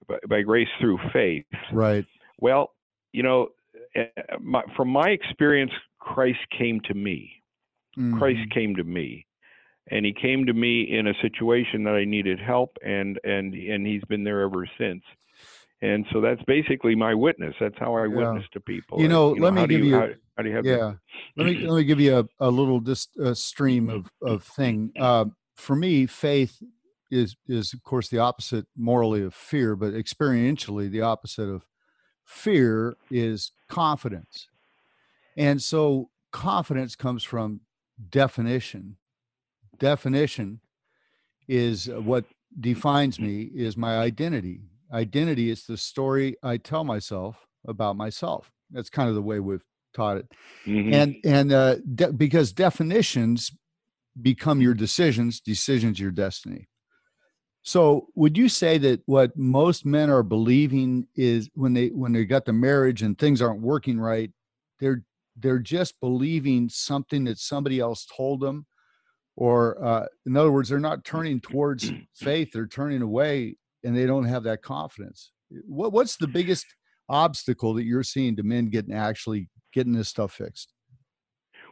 by, 0.08 0.18
by 0.30 0.42
grace 0.42 0.68
through 0.80 1.00
faith. 1.12 1.46
right 1.72 2.06
Well, 2.40 2.74
you 3.12 3.24
know, 3.24 3.50
uh, 3.96 4.04
my, 4.42 4.64
from 4.76 4.90
my 4.90 5.10
experience, 5.10 5.72
Christ 6.00 6.40
came 6.58 6.80
to 6.82 6.94
me. 6.94 7.32
Christ 8.14 8.40
mhm, 8.40 8.52
came 8.52 8.76
to 8.76 8.84
me, 8.84 9.26
and 9.92 10.06
He 10.06 10.14
came 10.14 10.46
to 10.46 10.54
me 10.54 10.82
in 10.98 11.08
a 11.08 11.14
situation 11.22 11.84
that 11.84 11.94
I 11.94 12.06
needed 12.06 12.40
help, 12.40 12.78
and 12.84 13.20
and 13.24 13.54
and 13.54 13.86
He's 13.86 14.04
been 14.06 14.24
there 14.24 14.42
ever 14.42 14.68
since. 14.80 15.04
And 15.82 16.06
so 16.12 16.22
that's 16.22 16.42
basically 16.44 16.96
my 16.96 17.14
witness. 17.14 17.54
That's 17.60 17.78
how 17.78 17.94
I 17.96 18.04
Yeah. 18.08 18.08
witness 18.08 18.46
to 18.54 18.60
people. 18.62 19.02
You 19.02 19.10
know, 19.10 19.32
let 19.32 19.54
me 19.54 19.68
give 19.68 19.84
you- 19.84 19.96
how, 19.96 20.08
how 20.38 20.44
do 20.44 20.50
you 20.50 20.56
have 20.56 20.66
yeah 20.66 20.94
let 21.38 21.46
me 21.46 21.58
let 21.68 21.76
me 21.78 21.84
give 21.84 22.00
you 22.00 22.18
a, 22.20 22.26
a 22.40 22.50
little 22.50 22.80
just 22.80 23.16
a 23.18 23.36
stream 23.36 23.90
of 23.90 24.10
of 24.22 24.44
thing 24.44 24.92
uh, 25.00 25.26
for 25.56 25.76
me 25.76 26.06
faith 26.06 26.62
is 27.14 27.36
is 27.48 27.74
of 27.74 27.84
course 27.84 28.10
the 28.10 28.18
opposite 28.18 28.66
morally 28.76 29.22
of 29.24 29.34
fear 29.34 29.76
but 29.76 29.94
experientially 29.94 30.90
the 30.90 31.02
opposite 31.02 31.50
of 31.50 31.66
fear 32.26 32.96
is 33.12 33.52
confidence. 33.70 34.48
And 35.38 35.62
so 35.62 36.10
confidence 36.32 36.96
comes 36.96 37.24
from 37.24 37.62
definition. 38.10 38.98
Definition 39.78 40.62
is 41.48 41.88
what 41.90 42.26
defines 42.60 43.20
me 43.20 43.50
is 43.54 43.76
my 43.76 43.98
identity. 43.98 44.62
Identity 44.92 45.50
is 45.50 45.66
the 45.66 45.78
story 45.78 46.36
i 46.44 46.58
tell 46.58 46.84
myself 46.84 47.48
about 47.68 47.96
myself. 47.96 48.52
That's 48.72 48.90
kind 48.90 49.10
of 49.10 49.16
the 49.16 49.22
way 49.22 49.40
we've 49.40 49.64
taught 49.94 50.18
it. 50.18 50.28
Mhm. 50.66 50.94
and 50.94 51.16
and 51.24 51.52
uh, 51.52 51.76
de- 51.96 52.14
because 52.14 52.52
definitions 52.52 53.52
become 54.22 54.62
your 54.62 54.74
decisions 54.76 55.40
decisions 55.40 56.00
your 56.00 56.12
destiny 56.12 56.68
so 57.64 58.08
would 58.16 58.38
you 58.38 58.50
say 58.50 58.78
that 58.78 59.02
what 59.06 59.36
most 59.38 59.86
men 59.86 60.10
are 60.10 60.22
believing 60.22 61.08
is 61.16 61.50
when 61.54 61.74
they 61.74 61.88
when 61.88 62.12
they 62.12 62.26
got 62.26 62.46
the 62.46 62.54
marriage 62.54 63.02
and 63.02 63.18
things 63.18 63.42
aren't 63.42 63.62
working 63.62 64.00
right 64.00 64.32
they're 64.80 65.04
they're 65.38 65.60
just 65.60 66.00
believing 66.00 66.70
something 66.70 67.24
that 67.24 67.40
somebody 67.40 67.80
else 67.80 68.06
told 68.16 68.40
them? 68.40 68.68
Or 69.36 69.84
uh, 69.84 70.06
in 70.26 70.38
other 70.38 70.52
words 70.52 70.70
they're 70.70 70.80
not 70.80 71.06
turning 71.06 71.40
towards 71.40 71.92
faith 72.16 72.52
they're 72.54 72.68
turning 72.68 73.02
away 73.02 73.56
and 73.84 73.98
they 73.98 74.06
don't 74.06 74.26
have 74.26 74.44
that 74.44 74.62
confidence. 74.62 75.32
What, 75.66 75.92
what's 75.92 76.18
the 76.18 76.28
biggest 76.28 76.66
obstacle 77.10 77.74
that 77.76 77.84
you're 77.84 78.04
seeing 78.04 78.36
to 78.36 78.44
men 78.44 78.70
getting 78.70 78.94
actually 78.94 79.50
getting 79.72 79.94
this 79.94 80.10
stuff 80.10 80.34
fixed? 80.34 80.74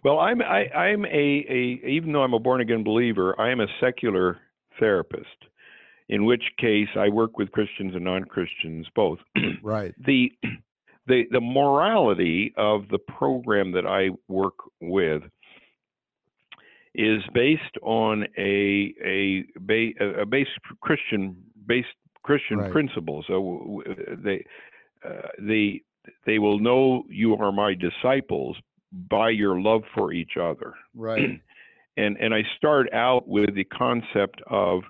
Well, 0.04 0.20
I'm 0.20 0.42
I, 0.42 0.70
I'm 0.70 1.06
a, 1.06 1.46
a 1.50 1.88
even 1.88 2.14
though 2.14 2.24
I'm 2.24 2.34
a 2.34 2.40
born 2.40 2.62
again 2.62 2.84
believer, 2.84 3.40
I 3.40 3.52
am 3.52 3.60
a 3.60 3.68
secular 3.80 4.40
therapist. 4.80 5.28
In 6.12 6.26
which 6.26 6.44
case, 6.60 6.90
I 6.96 7.08
work 7.08 7.38
with 7.38 7.52
Christians 7.52 7.96
and 7.96 8.04
non 8.04 8.26
Christians 8.26 8.86
both. 8.96 9.20
right 9.64 9.94
the 10.06 10.32
the 11.08 11.24
the 11.32 11.42
morality 11.42 12.54
of 12.58 12.88
the 12.90 13.00
program 13.00 13.72
that 13.72 13.86
I 13.88 14.10
work 14.28 14.56
with 14.82 15.24
is 16.94 17.22
based 17.34 17.78
on 17.82 18.26
a 18.38 18.94
a 19.04 19.46
a 20.22 20.26
base 20.26 20.48
Christian 20.82 21.38
based 21.66 21.88
Christian 22.24 22.60
Right. 22.60 22.72
principles. 22.72 23.26
So 23.28 23.82
they 24.24 24.46
uh, 25.08 25.30
they 25.40 25.82
they 26.26 26.40
will 26.40 26.60
know 26.60 27.04
you 27.08 27.36
are 27.36 27.52
my 27.52 27.74
disciples 27.74 28.58
by 29.10 29.30
your 29.30 29.60
love 29.62 29.84
for 29.96 30.12
each 30.12 30.36
other. 30.38 30.74
right 30.94 31.40
and 31.98 32.18
and 32.18 32.34
I 32.34 32.44
start 32.58 32.92
out 32.94 33.28
with 33.28 33.56
the 33.56 33.64
concept 33.64 34.42
of 34.48 34.84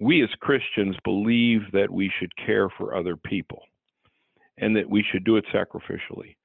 we 0.00 0.22
as 0.22 0.30
Christians 0.40 0.96
believe 1.04 1.60
that 1.72 1.90
we 1.90 2.10
should 2.18 2.34
care 2.36 2.68
for 2.68 2.96
other 2.96 3.16
people 3.16 3.62
and 4.58 4.76
that 4.76 4.88
we 4.88 5.04
should 5.10 5.24
do 5.24 5.36
it 5.36 5.44
sacrificially. 5.52 6.36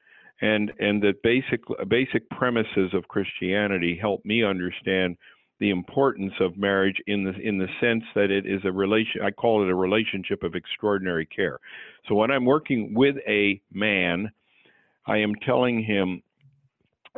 And 0.41 0.71
and 0.79 1.01
that 1.03 1.21
basic 1.21 1.61
basic 1.89 2.29
premises 2.29 2.93
of 2.93 3.07
Christianity 3.07 3.97
help 3.99 4.23
me 4.23 4.43
understand 4.43 5.17
the 5.59 5.69
importance 5.69 6.31
of 6.39 6.57
marriage 6.57 6.95
in 7.07 7.25
the 7.25 7.33
in 7.45 7.57
the 7.57 7.67
sense 7.81 8.03
that 8.15 8.31
it 8.31 8.45
is 8.45 8.61
a 8.63 8.71
relation 8.71 9.21
I 9.21 9.31
call 9.31 9.63
it 9.63 9.69
a 9.69 9.75
relationship 9.75 10.43
of 10.43 10.55
extraordinary 10.55 11.25
care. 11.25 11.59
So 12.07 12.15
when 12.15 12.31
I'm 12.31 12.45
working 12.45 12.93
with 12.93 13.17
a 13.27 13.59
man, 13.73 14.31
I 15.05 15.17
am 15.17 15.35
telling 15.45 15.83
him 15.83 16.23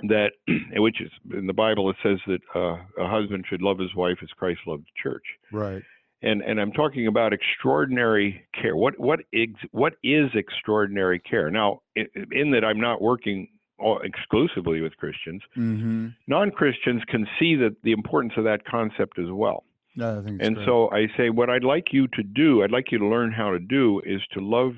that 0.07 0.31
which 0.77 0.99
is 0.99 1.11
in 1.31 1.45
the 1.45 1.53
Bible 1.53 1.91
it 1.91 1.97
says 2.01 2.17
that 2.25 2.41
uh, 2.55 2.77
a 3.03 3.07
husband 3.07 3.45
should 3.47 3.61
love 3.61 3.77
his 3.77 3.93
wife 3.93 4.17
as 4.23 4.29
Christ 4.29 4.61
loved 4.65 4.85
the 4.85 5.01
church. 5.03 5.25
right 5.51 5.83
And 6.23 6.41
and 6.41 6.59
I'm 6.61 6.71
talking 6.71 7.07
about 7.07 7.33
extraordinary 7.33 8.45
care. 8.53 8.75
What 8.75 8.99
what 8.99 9.21
ex, 9.33 9.53
what 9.71 9.93
is 10.03 10.29
extraordinary 10.35 11.19
care? 11.19 11.49
Now, 11.49 11.81
in, 11.95 12.07
in 12.31 12.51
that 12.51 12.63
I'm 12.63 12.79
not 12.79 13.01
working 13.01 13.47
all 13.79 13.99
exclusively 14.03 14.81
with 14.81 14.95
Christians. 14.97 15.41
Mm-hmm. 15.57 16.09
Non-Christians 16.27 17.01
can 17.07 17.27
see 17.39 17.55
that 17.55 17.75
the 17.83 17.93
importance 17.93 18.33
of 18.37 18.43
that 18.43 18.63
concept 18.65 19.17
as 19.17 19.31
well. 19.31 19.63
No, 19.95 20.19
I 20.19 20.23
think 20.23 20.39
it's 20.39 20.47
And 20.47 20.55
great. 20.57 20.67
so 20.67 20.91
I 20.91 21.07
say, 21.17 21.31
what 21.31 21.49
I'd 21.49 21.63
like 21.63 21.91
you 21.91 22.07
to 22.09 22.21
do, 22.21 22.61
I'd 22.63 22.69
like 22.71 22.91
you 22.91 22.99
to 22.99 23.07
learn 23.07 23.31
how 23.31 23.49
to 23.49 23.57
do, 23.59 23.99
is 24.05 24.21
to 24.33 24.39
love 24.39 24.73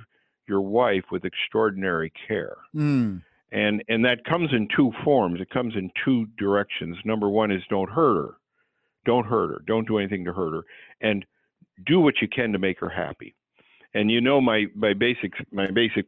your 0.48 0.62
wife 0.62 1.04
with 1.12 1.26
extraordinary 1.26 2.14
care. 2.28 2.56
Mm, 2.74 3.22
And 3.52 3.84
and 3.90 4.06
that 4.06 4.24
comes 4.24 4.52
in 4.54 4.70
two 4.76 4.94
forms. 5.04 5.42
It 5.42 5.50
comes 5.50 5.76
in 5.76 5.92
two 6.06 6.28
directions. 6.38 6.96
Number 7.04 7.30
one 7.30 7.52
is 7.52 7.62
don't 7.70 7.90
hurt 7.90 8.16
her. 8.16 8.34
Don't 9.06 9.26
hurt 9.26 9.50
her. 9.50 9.62
Don't 9.68 9.86
do 9.86 9.98
anything 10.00 10.24
to 10.26 10.32
hurt 10.34 10.54
her. 10.54 10.64
And 11.02 11.26
do 11.86 12.00
what 12.00 12.16
you 12.22 12.28
can 12.28 12.52
to 12.54 12.60
make 12.60 12.80
her 12.80 12.90
happy. 12.90 13.36
And 13.94 14.10
you 14.10 14.22
know 14.22 14.42
my 14.42 14.66
my 14.76 14.94
basic 14.94 15.34
my 15.52 15.70
basic 15.70 16.06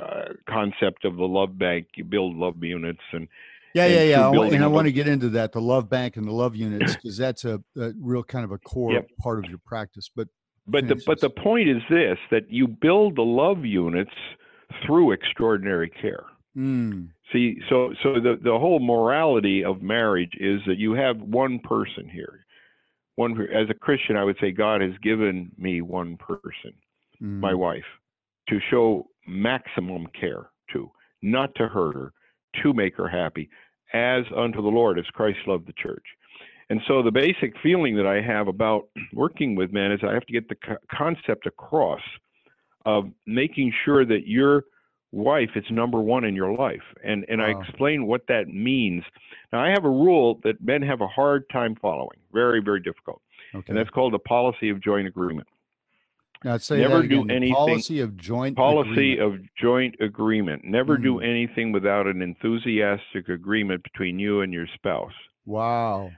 uh, 0.00 0.34
concept 0.48 1.04
of 1.04 1.16
the 1.16 1.24
love 1.24 1.58
bank. 1.58 1.86
You 1.96 2.04
build 2.04 2.36
love 2.36 2.62
units 2.62 3.00
and 3.12 3.26
yeah, 3.74 3.86
and 3.86 3.94
yeah, 3.94 4.02
yeah. 4.02 4.40
I 4.40 4.46
And 4.48 4.62
I 4.64 4.66
want 4.66 4.86
to 4.86 4.92
get 4.92 5.08
into 5.08 5.30
that, 5.30 5.52
the 5.52 5.60
love 5.60 5.88
bank 5.88 6.16
and 6.18 6.26
the 6.26 6.32
love 6.32 6.54
units, 6.54 6.94
because 7.02 7.16
that's 7.16 7.44
a, 7.46 7.62
a 7.78 7.92
real 7.98 8.22
kind 8.22 8.44
of 8.44 8.52
a 8.52 8.58
core 8.58 8.94
Yep. 8.94 9.08
part 9.18 9.38
of 9.38 9.48
your 9.48 9.60
practice. 9.64 10.10
But 10.14 10.28
But 10.66 10.88
the 10.88 11.02
but 11.06 11.20
the 11.20 11.30
point 11.30 11.68
is 11.70 11.82
this: 11.88 12.18
that 12.30 12.50
you 12.50 12.68
build 12.68 13.16
the 13.16 13.22
love 13.22 13.64
units 13.64 14.12
through 14.86 15.12
extraordinary 15.12 15.88
care. 15.88 16.24
mm, 16.56 17.08
See, 17.32 17.56
so 17.70 17.94
so 18.02 18.14
the 18.14 18.38
the 18.42 18.58
whole 18.58 18.78
morality 18.78 19.64
of 19.64 19.80
marriage 19.80 20.32
is 20.38 20.60
that 20.66 20.76
you 20.78 20.92
have 20.92 21.16
one 21.18 21.58
person 21.60 22.08
here. 22.08 22.44
One 23.16 23.38
as 23.54 23.68
a 23.68 23.74
Christian, 23.74 24.16
I 24.16 24.24
would 24.24 24.36
say 24.40 24.52
God 24.52 24.80
has 24.80 24.92
given 25.02 25.50
me 25.58 25.80
one 25.82 26.16
person, 26.16 26.72
my 27.20 27.52
mm, 27.52 27.58
wife, 27.58 27.84
to 28.48 28.58
show 28.70 29.08
maximum 29.26 30.06
care 30.18 30.50
to, 30.72 30.90
not 31.20 31.54
to 31.56 31.68
hurt 31.68 31.94
her, 31.94 32.12
to 32.62 32.72
make 32.72 32.96
her 32.96 33.08
happy, 33.08 33.50
as 33.92 34.24
unto 34.36 34.62
the 34.62 34.68
Lord, 34.68 34.98
as 34.98 35.04
Christ 35.12 35.38
loved 35.46 35.66
the 35.66 35.74
church. 35.74 36.04
And 36.70 36.80
so 36.88 37.02
the 37.02 37.10
basic 37.10 37.52
feeling 37.62 37.96
that 37.96 38.06
I 38.06 38.22
have 38.22 38.48
about 38.48 38.88
working 39.12 39.54
with 39.54 39.72
men 39.72 39.92
is 39.92 40.00
I 40.02 40.14
have 40.14 40.26
to 40.26 40.32
get 40.32 40.48
the 40.48 40.56
concept 40.90 41.46
across 41.46 42.00
of 42.84 43.10
making 43.26 43.72
sure 43.84 44.04
that 44.04 44.26
your 44.26 44.64
wife 45.12 45.50
it's 45.54 45.70
number 45.70 46.00
one 46.00 46.24
in 46.24 46.34
your 46.34 46.52
life. 46.54 46.82
And 47.04 47.24
and 47.28 47.40
I 47.42 47.50
explain 47.50 48.06
what 48.06 48.26
that 48.28 48.48
means. 48.48 49.04
Now 49.52 49.60
I 49.62 49.68
have 49.70 49.84
a 49.84 49.90
rule 49.90 50.40
that 50.44 50.62
men 50.62 50.82
have 50.82 51.00
a 51.02 51.06
hard 51.06 51.48
time 51.50 51.76
following, 51.80 52.18
very 52.32 52.60
very 52.62 52.80
difficult, 52.80 53.20
okay. 53.54 53.64
and 53.68 53.76
that's 53.76 53.90
called 53.90 54.12
the 54.14 54.18
policy 54.18 54.70
of 54.70 54.80
joint 54.82 55.06
agreement. 55.06 55.46
now 56.44 56.56
say 56.56 56.78
never 56.80 57.02
that 57.02 57.08
do 57.08 57.20
anything- 57.28 57.54
Policy 57.54 58.00
of 58.00 58.16
joint 58.16 58.54
agreement. 58.54 58.56
Policy 58.56 59.12
agreement. 59.12 59.40
of 59.42 59.54
joint 59.54 59.94
agreement. 60.00 60.64
Never 60.64 60.96
do 60.98 61.16
Mm. 61.16 61.24
anything 61.28 61.70
without 61.72 62.06
an 62.06 62.20
enthusiastic 62.22 63.28
agreement 63.28 63.82
between 63.84 64.18
you 64.18 64.40
and 64.40 64.52
your 64.52 64.66
spouse. 64.74 65.12
wow. 65.46 66.10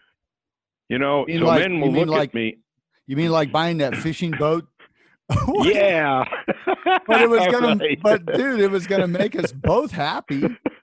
You 0.88 0.98
know, 0.98 1.26
You 1.26 1.38
so 1.40 1.46
like- 1.46 1.60
men 1.60 1.80
will 1.80 1.90
look 1.92 2.08
like- 2.08 2.28
at 2.30 2.34
me. 2.34 2.58
You 3.06 3.16
mean 3.16 3.30
like 3.32 3.50
buying 3.52 3.78
that 3.78 3.96
fishing 3.96 4.30
boat? 4.32 4.64
Yeah. 5.64 6.24
But 7.06 7.20
it 7.22 7.28
was 7.30 7.46
gonna, 7.52 7.76
Right. 7.76 8.00
but 8.02 8.26
dude, 8.26 8.60
it 8.60 8.70
was 8.70 8.86
gonna 8.86 9.08
make 9.08 9.36
us 9.36 9.52
both 9.52 9.90
happy. 9.90 10.42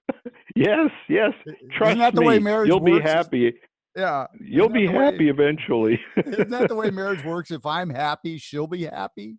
yes, 0.56 0.90
yes. 1.10 1.32
Trust 1.78 1.90
Isn't 1.92 2.00
that 2.00 2.16
the 2.16 2.22
me. 2.22 2.28
way 2.28 2.40
marriage 2.40 2.68
You'll 2.70 2.80
be 2.80 2.94
works? 2.94 3.06
Is- 3.06 3.12
happy. 3.12 3.54
Yeah. 3.96 4.28
You'll 4.40 4.70
be 4.70 4.88
the 4.88 4.94
way- 4.94 5.06
happy 5.06 5.30
eventually. 5.30 6.00
Isn't 6.26 6.50
that 6.50 6.70
the 6.70 6.76
way 6.76 6.90
marriage 6.92 7.24
works? 7.26 7.52
If 7.52 7.66
I'm 7.66 7.90
happy, 7.90 8.38
she'll 8.38 8.68
be 8.68 8.84
happy. 8.86 9.38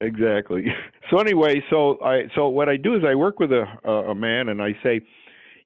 exactly. 0.00 0.66
So 1.10 1.18
anyway, 1.18 1.62
so 1.70 1.98
I 2.04 2.22
so 2.34 2.48
what 2.48 2.68
I 2.68 2.76
do 2.76 2.94
is 2.96 3.02
I 3.06 3.14
work 3.14 3.38
with 3.40 3.50
a, 3.52 3.64
a 3.88 4.14
man 4.14 4.48
and 4.50 4.60
I 4.62 4.76
say, 4.82 5.00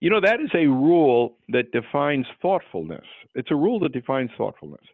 you 0.01 0.11
know, 0.11 0.20
that 0.20 0.40
is 0.40 0.51
a 0.55 0.66
rule 0.66 1.38
that 1.48 1.70
defines 1.72 2.27
thoughtfulness. 2.40 3.05
It's 3.35 3.51
a 3.51 3.57
rule 3.57 3.81
that 3.81 3.92
defines 3.92 4.31
thoughtfulness. 4.37 4.85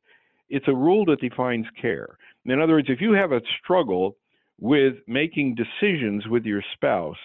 It's 0.49 0.67
a 0.69 0.75
rule 0.75 1.05
that 1.07 1.21
defines 1.21 1.67
care. 1.81 2.17
In 2.51 2.61
other 2.61 2.75
words, 2.75 2.89
if 2.91 3.01
you 3.01 3.13
have 3.13 3.33
a 3.33 3.41
struggle 3.63 4.17
with 4.61 4.95
making 5.07 5.55
decisions 5.57 6.27
with 6.27 6.45
your 6.45 6.63
spouse 6.75 7.17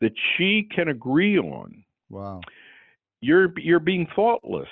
that 0.00 0.12
she 0.36 0.68
can 0.74 0.88
agree 0.88 1.38
on, 1.38 1.84
Wow. 2.10 2.40
you're 3.20 3.52
you're 3.58 3.80
being 3.80 4.06
thoughtless. 4.14 4.68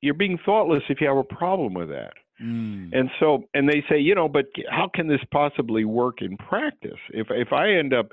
You're 0.00 0.14
being 0.14 0.38
thoughtless 0.44 0.82
if 0.88 1.00
you 1.00 1.08
have 1.08 1.16
a 1.16 1.24
problem 1.24 1.74
with 1.74 1.88
that. 1.88 2.12
Mm. 2.40 2.90
And 2.92 3.10
so, 3.18 3.44
and 3.52 3.68
they 3.68 3.82
say, 3.90 3.98
you 3.98 4.14
know, 4.14 4.28
but 4.28 4.46
how 4.70 4.88
can 4.94 5.08
this 5.08 5.20
possibly 5.32 5.84
work 5.84 6.22
in 6.22 6.36
practice? 6.36 6.98
If 7.10 7.26
if 7.30 7.52
I 7.52 7.72
end 7.72 7.92
up, 7.92 8.12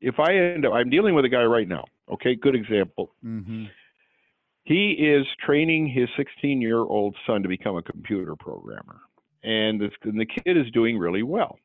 if 0.00 0.20
I 0.20 0.34
end 0.34 0.66
up, 0.66 0.74
I'm 0.74 0.90
dealing 0.90 1.14
with 1.14 1.24
a 1.24 1.28
guy 1.30 1.44
right 1.44 1.66
now. 1.66 1.84
Okay, 2.12 2.34
good 2.34 2.54
example. 2.54 3.14
hmm 3.22 3.64
He 4.64 4.92
is 4.92 5.26
training 5.44 5.88
his 5.88 6.08
16 6.16 6.60
year 6.60 6.78
old 6.80 7.16
son 7.26 7.42
to 7.42 7.48
become 7.48 7.76
a 7.76 7.82
computer 7.82 8.36
programmer, 8.36 9.00
and, 9.44 9.80
this, 9.80 9.90
and 10.04 10.18
the 10.20 10.26
kid 10.26 10.56
is 10.56 10.70
doing 10.72 10.98
really 10.98 11.22
well, 11.22 11.58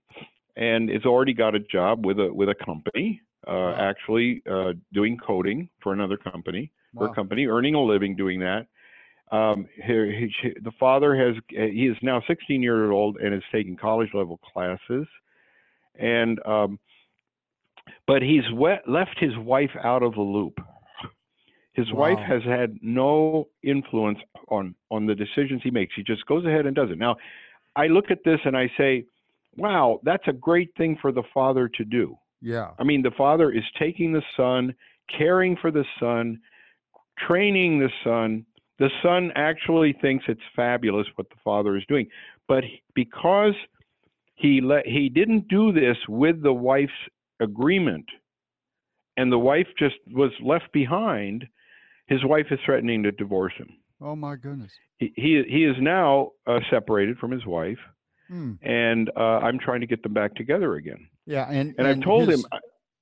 and 0.55 0.89
has 0.89 1.05
already 1.05 1.33
got 1.33 1.55
a 1.55 1.59
job 1.59 2.05
with 2.05 2.19
a 2.19 2.33
with 2.33 2.49
a 2.49 2.55
company, 2.55 3.21
uh, 3.47 3.51
Wow. 3.51 3.75
actually 3.77 4.41
uh, 4.49 4.73
doing 4.93 5.17
coding 5.17 5.69
for 5.81 5.93
another 5.93 6.17
company 6.17 6.71
for 6.97 7.05
Wow. 7.05 7.11
a 7.11 7.15
company, 7.15 7.45
earning 7.47 7.75
a 7.75 7.81
living 7.81 8.15
doing 8.15 8.39
that. 8.39 8.67
Um, 9.31 9.67
he, 9.75 10.31
he, 10.41 10.53
the 10.63 10.71
father 10.79 11.13
has 11.15 11.35
he 11.49 11.87
is 11.87 11.97
now 12.01 12.21
16 12.27 12.63
years 12.63 12.89
old 12.91 13.17
and 13.17 13.33
is 13.33 13.43
taking 13.51 13.75
college 13.75 14.09
level 14.13 14.37
classes, 14.53 15.05
and 15.99 16.39
um, 16.45 16.79
but 18.07 18.21
he's 18.21 18.49
we- 18.53 18.79
left 18.87 19.19
his 19.19 19.35
wife 19.37 19.71
out 19.83 20.01
of 20.01 20.13
the 20.15 20.21
loop. 20.21 20.57
His 21.73 21.91
wife 21.93 22.17
has 22.25 22.41
had 22.43 22.79
no 22.81 23.47
influence 23.61 24.17
on 24.47 24.73
on 24.89 25.05
the 25.05 25.13
decisions 25.13 25.61
he 25.63 25.69
makes. 25.69 25.93
He 25.95 26.03
just 26.03 26.25
goes 26.25 26.43
ahead 26.45 26.65
and 26.65 26.75
does 26.75 26.89
it. 26.89 26.97
Now, 26.97 27.17
I 27.77 27.87
look 27.87 28.11
at 28.11 28.23
this 28.25 28.39
and 28.43 28.57
I 28.57 28.69
say, 28.77 29.05
"Wow, 29.55 30.01
that's 30.03 30.27
a 30.27 30.33
great 30.33 30.73
thing 30.75 30.97
for 30.97 31.11
the 31.11 31.23
father 31.33 31.69
to 31.69 31.85
do." 31.85 32.17
Yeah. 32.41 32.71
I 32.79 32.83
mean, 32.83 33.01
the 33.01 33.11
father 33.11 33.51
is 33.51 33.63
taking 33.79 34.11
the 34.11 34.23
son, 34.35 34.75
caring 35.17 35.55
for 35.55 35.71
the 35.71 35.85
son, 35.99 36.41
training 37.17 37.79
the 37.79 37.91
son. 38.03 38.45
The 38.79 38.89
son 39.01 39.31
actually 39.35 39.93
thinks 39.93 40.25
it's 40.27 40.41
fabulous 40.55 41.07
what 41.15 41.29
the 41.29 41.41
father 41.43 41.77
is 41.77 41.85
doing, 41.87 42.07
but 42.47 42.63
because 42.93 43.55
he 44.35 44.61
let 44.61 44.85
he 44.85 45.09
didn't 45.09 45.47
do 45.47 45.71
this 45.71 45.97
with 46.07 46.41
the 46.41 46.53
wife's 46.53 46.91
agreement, 47.39 48.05
and 49.17 49.31
the 49.31 49.39
wife 49.39 49.67
just 49.77 49.97
was 50.11 50.31
left 50.41 50.71
behind. 50.71 51.47
His 52.07 52.23
wife 52.23 52.47
is 52.51 52.59
threatening 52.65 53.03
to 53.03 53.11
divorce 53.11 53.53
him. 53.57 53.69
Oh 54.01 54.15
my 54.15 54.35
goodness. 54.35 54.71
He 54.97 55.13
he, 55.15 55.43
he 55.47 55.65
is 55.65 55.75
now 55.79 56.31
uh, 56.45 56.59
separated 56.69 57.17
from 57.17 57.31
his 57.31 57.45
wife, 57.45 57.79
Hmm. 58.27 58.53
and 58.61 59.09
uh, 59.15 59.39
I'm 59.39 59.57
trying 59.59 59.79
to 59.81 59.87
get 59.87 60.03
them 60.03 60.13
back 60.13 60.35
together 60.35 60.75
again. 60.75 61.07
Yeah, 61.25 61.47
and 61.49 61.73
And, 61.77 61.87
I've 61.87 62.01
told 62.01 62.29
his 62.29 62.41
him 62.43 62.45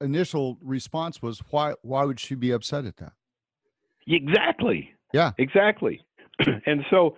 initial 0.01 0.57
response 0.61 1.21
was 1.21 1.39
why 1.49 1.73
why 1.81 2.03
would 2.05 2.19
she 2.19 2.35
be 2.35 2.51
upset 2.51 2.85
at 2.85 2.97
that? 2.97 3.13
Exactly. 4.07 4.91
Yeah. 5.13 5.31
Exactly. 5.37 6.01
and 6.65 6.85
so 6.89 7.15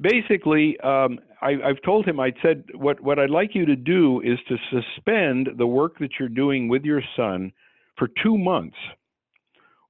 basically, 0.00 0.78
um, 0.80 1.18
I, 1.42 1.50
I've 1.64 1.80
told 1.84 2.06
him, 2.06 2.18
I 2.18 2.32
said, 2.42 2.64
what, 2.74 3.00
what 3.00 3.18
I'd 3.18 3.30
like 3.30 3.54
you 3.54 3.64
to 3.66 3.76
do 3.76 4.20
is 4.22 4.38
to 4.48 4.56
suspend 4.70 5.50
the 5.58 5.66
work 5.66 5.98
that 6.00 6.10
you're 6.18 6.28
doing 6.30 6.68
with 6.68 6.84
your 6.84 7.02
son 7.16 7.52
for 7.98 8.08
two 8.22 8.36
months 8.38 8.76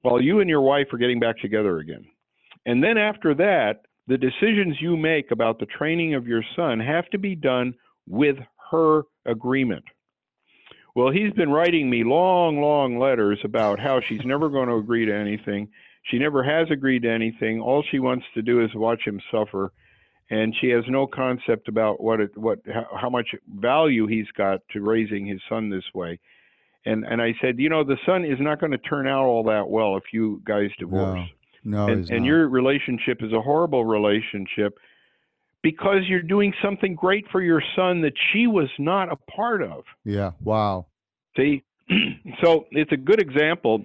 while 0.02 0.20
you 0.20 0.40
and 0.40 0.50
your 0.50 0.60
wife 0.60 0.88
are 0.92 0.98
getting 0.98 1.20
back 1.20 1.38
together 1.38 1.78
again. 1.78 2.04
And 2.66 2.82
then 2.82 2.98
after 2.98 3.32
that, 3.34 3.82
the 4.08 4.18
decisions 4.18 4.76
you 4.80 4.96
make 4.96 5.30
about 5.30 5.58
the 5.58 5.66
training 5.66 6.14
of 6.14 6.26
your 6.26 6.42
son 6.54 6.80
have 6.80 7.08
to 7.10 7.18
be 7.18 7.34
done 7.34 7.74
with 8.08 8.36
her 8.70 9.02
agreement. 9.24 9.84
Well, 10.94 11.10
he's 11.10 11.32
been 11.32 11.50
writing 11.50 11.90
me 11.90 12.04
long, 12.04 12.60
long 12.60 12.98
letters 12.98 13.38
about 13.44 13.78
how 13.78 14.00
she's 14.00 14.24
never 14.24 14.48
going 14.48 14.68
to 14.68 14.76
agree 14.76 15.04
to 15.06 15.14
anything. 15.14 15.68
She 16.04 16.18
never 16.18 16.42
has 16.42 16.68
agreed 16.70 17.02
to 17.02 17.10
anything. 17.10 17.60
All 17.60 17.84
she 17.90 17.98
wants 17.98 18.24
to 18.34 18.42
do 18.42 18.64
is 18.64 18.70
watch 18.74 19.02
him 19.04 19.20
suffer, 19.30 19.72
and 20.30 20.54
she 20.60 20.68
has 20.68 20.84
no 20.88 21.06
concept 21.06 21.68
about 21.68 22.00
what 22.02 22.20
it, 22.20 22.36
what 22.36 22.60
how, 22.98 23.10
much 23.10 23.34
value 23.56 24.06
he's 24.06 24.30
got 24.36 24.60
to 24.72 24.80
raising 24.80 25.26
his 25.26 25.40
son 25.48 25.68
this 25.68 25.84
way. 25.94 26.18
And 26.86 27.04
and 27.04 27.20
I 27.20 27.34
said, 27.40 27.58
you 27.58 27.68
know, 27.68 27.84
the 27.84 27.98
son 28.06 28.24
is 28.24 28.38
not 28.40 28.60
going 28.60 28.72
to 28.72 28.78
turn 28.78 29.06
out 29.06 29.24
all 29.24 29.42
that 29.44 29.68
well 29.68 29.96
if 29.96 30.04
you 30.12 30.40
guys 30.46 30.70
divorce. 30.78 31.18
No, 31.18 31.35
and 31.66 32.00
he's 32.00 32.10
and 32.10 32.24
your 32.24 32.48
relationship 32.48 33.22
is 33.22 33.32
a 33.32 33.40
horrible 33.40 33.84
relationship 33.84 34.78
because 35.62 36.02
you're 36.06 36.22
doing 36.22 36.52
something 36.62 36.94
great 36.94 37.24
for 37.32 37.42
your 37.42 37.62
son 37.74 38.00
that 38.02 38.12
she 38.32 38.46
was 38.46 38.68
not 38.78 39.10
a 39.12 39.16
part 39.16 39.62
of. 39.62 39.84
yeah. 40.04 40.32
Wow. 40.42 40.86
See, 41.36 41.64
so 42.42 42.66
it's 42.70 42.92
a 42.92 42.96
good 42.96 43.20
example 43.20 43.84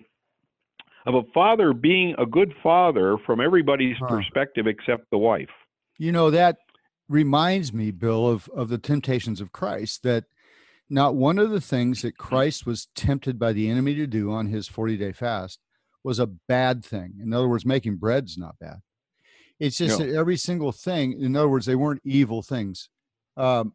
of 1.06 1.16
a 1.16 1.24
father 1.34 1.74
being 1.74 2.14
a 2.20 2.26
good 2.26 2.54
father 2.62 3.18
from 3.26 3.42
everybody's 3.42 3.98
Huh. 4.00 4.08
perspective 4.08 4.68
except 4.68 5.10
the 5.10 5.18
wife. 5.18 5.50
You 5.98 6.12
know 6.12 6.30
that 6.32 6.58
reminds 7.10 7.74
me, 7.74 7.92
Bill, 7.92 8.28
of 8.28 8.48
of 8.50 8.70
the 8.70 8.78
temptations 8.78 9.42
of 9.42 9.52
Christ. 9.52 10.04
That 10.04 10.26
not 10.90 11.16
one 11.16 11.40
of 11.40 11.50
the 11.50 11.62
things 11.62 12.04
that 12.04 12.18
Christ 12.18 12.66
was 12.66 12.88
tempted 12.96 13.40
by 13.40 13.54
the 13.54 13.70
enemy 13.70 13.96
to 13.96 14.06
do 14.08 14.32
on 14.32 14.48
his 14.48 14.68
forty 14.68 14.98
day 14.98 15.12
fast 15.12 15.60
was 16.04 16.20
a 16.20 16.28
bad 16.28 16.84
thing. 16.84 17.14
In 17.22 17.34
other 17.34 17.48
words, 17.48 17.66
making 17.66 17.98
bread's 17.98 18.38
not 18.38 18.56
bad. 18.60 18.80
It's 19.60 19.78
just 19.78 20.00
No. 20.00 20.06
that 20.06 20.16
every 20.16 20.38
single 20.38 20.72
thing. 20.72 21.22
In 21.22 21.36
other 21.36 21.50
words, 21.50 21.66
they 21.68 21.76
weren't 21.76 22.02
evil 22.04 22.42
things, 22.42 22.90
um, 23.38 23.74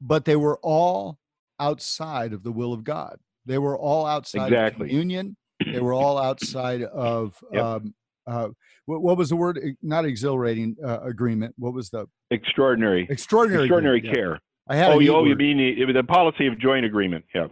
but 0.00 0.24
they 0.24 0.36
were 0.36 0.58
all 0.62 1.18
outside 1.60 2.32
of 2.32 2.42
the 2.42 2.52
will 2.52 2.72
of 2.72 2.84
God. 2.84 3.18
They 3.44 3.58
were 3.58 3.76
all 3.78 4.06
outside 4.06 4.46
Exactly. 4.46 4.86
of 4.86 4.88
communion. 4.90 5.36
They 5.64 5.80
were 5.80 5.92
all 6.02 6.16
outside 6.18 6.82
of 6.82 7.36
Yep. 7.52 7.62
um, 7.62 7.94
uh, 8.26 8.48
what, 8.86 9.02
what 9.02 9.16
was 9.16 9.28
the 9.30 9.36
word? 9.36 9.58
Not 9.82 10.04
exhilarating 10.04 10.76
uh, 10.84 11.00
agreement. 11.02 11.54
What 11.58 11.72
was 11.74 11.90
the 11.90 12.06
Extraordinary. 12.30 13.06
extraordinary? 13.10 13.64
Extraordinary 13.64 13.98
agreement, 13.98 14.04
yeah. 14.04 14.12
care. 14.12 14.40
I 14.68 14.76
had 14.76 14.90
Oh, 14.92 14.98
you, 14.98 15.14
oh, 15.14 15.24
you 15.24 15.34
mean 15.34 15.56
the, 15.56 15.92
the 15.92 16.04
policy 16.04 16.46
of 16.46 16.58
joint 16.58 16.84
agreement? 16.84 17.24
Yeah, 17.34 17.46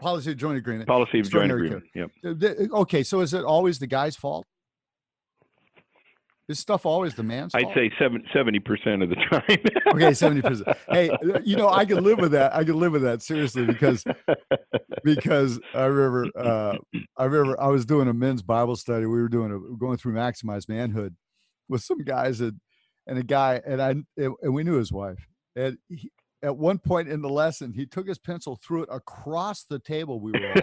policy 0.00 0.30
of 0.32 0.36
joint 0.36 0.58
agreement. 0.58 0.88
policy 0.88 1.20
of 1.20 1.30
joint 1.30 1.52
agreement. 1.52 1.84
Yeah. 1.94 2.06
Uh, 2.24 2.34
Okay, 2.80 3.02
so 3.02 3.20
is 3.20 3.34
it 3.34 3.44
always 3.44 3.78
the 3.78 3.86
guy's 3.86 4.16
fault? 4.16 4.46
Is 6.48 6.60
stuff 6.60 6.86
always 6.86 7.14
the 7.16 7.24
man's 7.24 7.54
I'd 7.56 7.62
fault? 7.62 7.74
say 7.74 7.90
70% 7.98 9.02
of 9.02 9.08
the 9.10 9.16
time. 9.16 9.58
okay, 9.94 10.14
seventy 10.14 10.42
percent. 10.42 10.76
Hey, 10.88 11.10
uh, 11.10 11.40
you 11.44 11.56
know 11.56 11.68
I 11.68 11.84
can 11.84 12.04
live 12.04 12.18
with 12.18 12.30
that. 12.32 12.54
I 12.54 12.62
can 12.62 12.78
live 12.78 12.92
with 12.92 13.02
that 13.02 13.20
seriously 13.22 13.64
because 13.66 14.04
because 15.04 15.58
I 15.74 15.86
remember 15.86 16.30
uh, 16.38 16.76
I 17.16 17.24
remember 17.24 17.60
I 17.60 17.66
was 17.66 17.84
doing 17.84 18.06
a 18.06 18.12
men's 18.14 18.42
Bible 18.42 18.76
study. 18.76 19.06
We 19.06 19.20
were 19.20 19.28
doing 19.28 19.50
a 19.50 19.76
going 19.76 19.96
through 19.96 20.12
maximized 20.14 20.68
manhood 20.68 21.16
with 21.68 21.82
some 21.82 21.98
guys 22.04 22.40
and 22.40 22.60
and 23.08 23.18
a 23.18 23.24
guy 23.24 23.60
and 23.66 23.82
I 23.82 23.96
and 24.16 24.54
we 24.54 24.62
knew 24.62 24.76
his 24.76 24.92
wife 24.92 25.26
and 25.56 25.78
he, 25.88 26.12
at 26.42 26.56
one 26.56 26.78
point 26.78 27.08
in 27.08 27.20
the 27.22 27.28
lesson 27.28 27.72
he 27.72 27.86
took 27.86 28.06
his 28.06 28.18
pencil 28.18 28.58
threw 28.62 28.82
it 28.82 28.88
across 28.92 29.64
the 29.64 29.78
table 29.78 30.20
we 30.20 30.32
were 30.32 30.52
all 30.52 30.62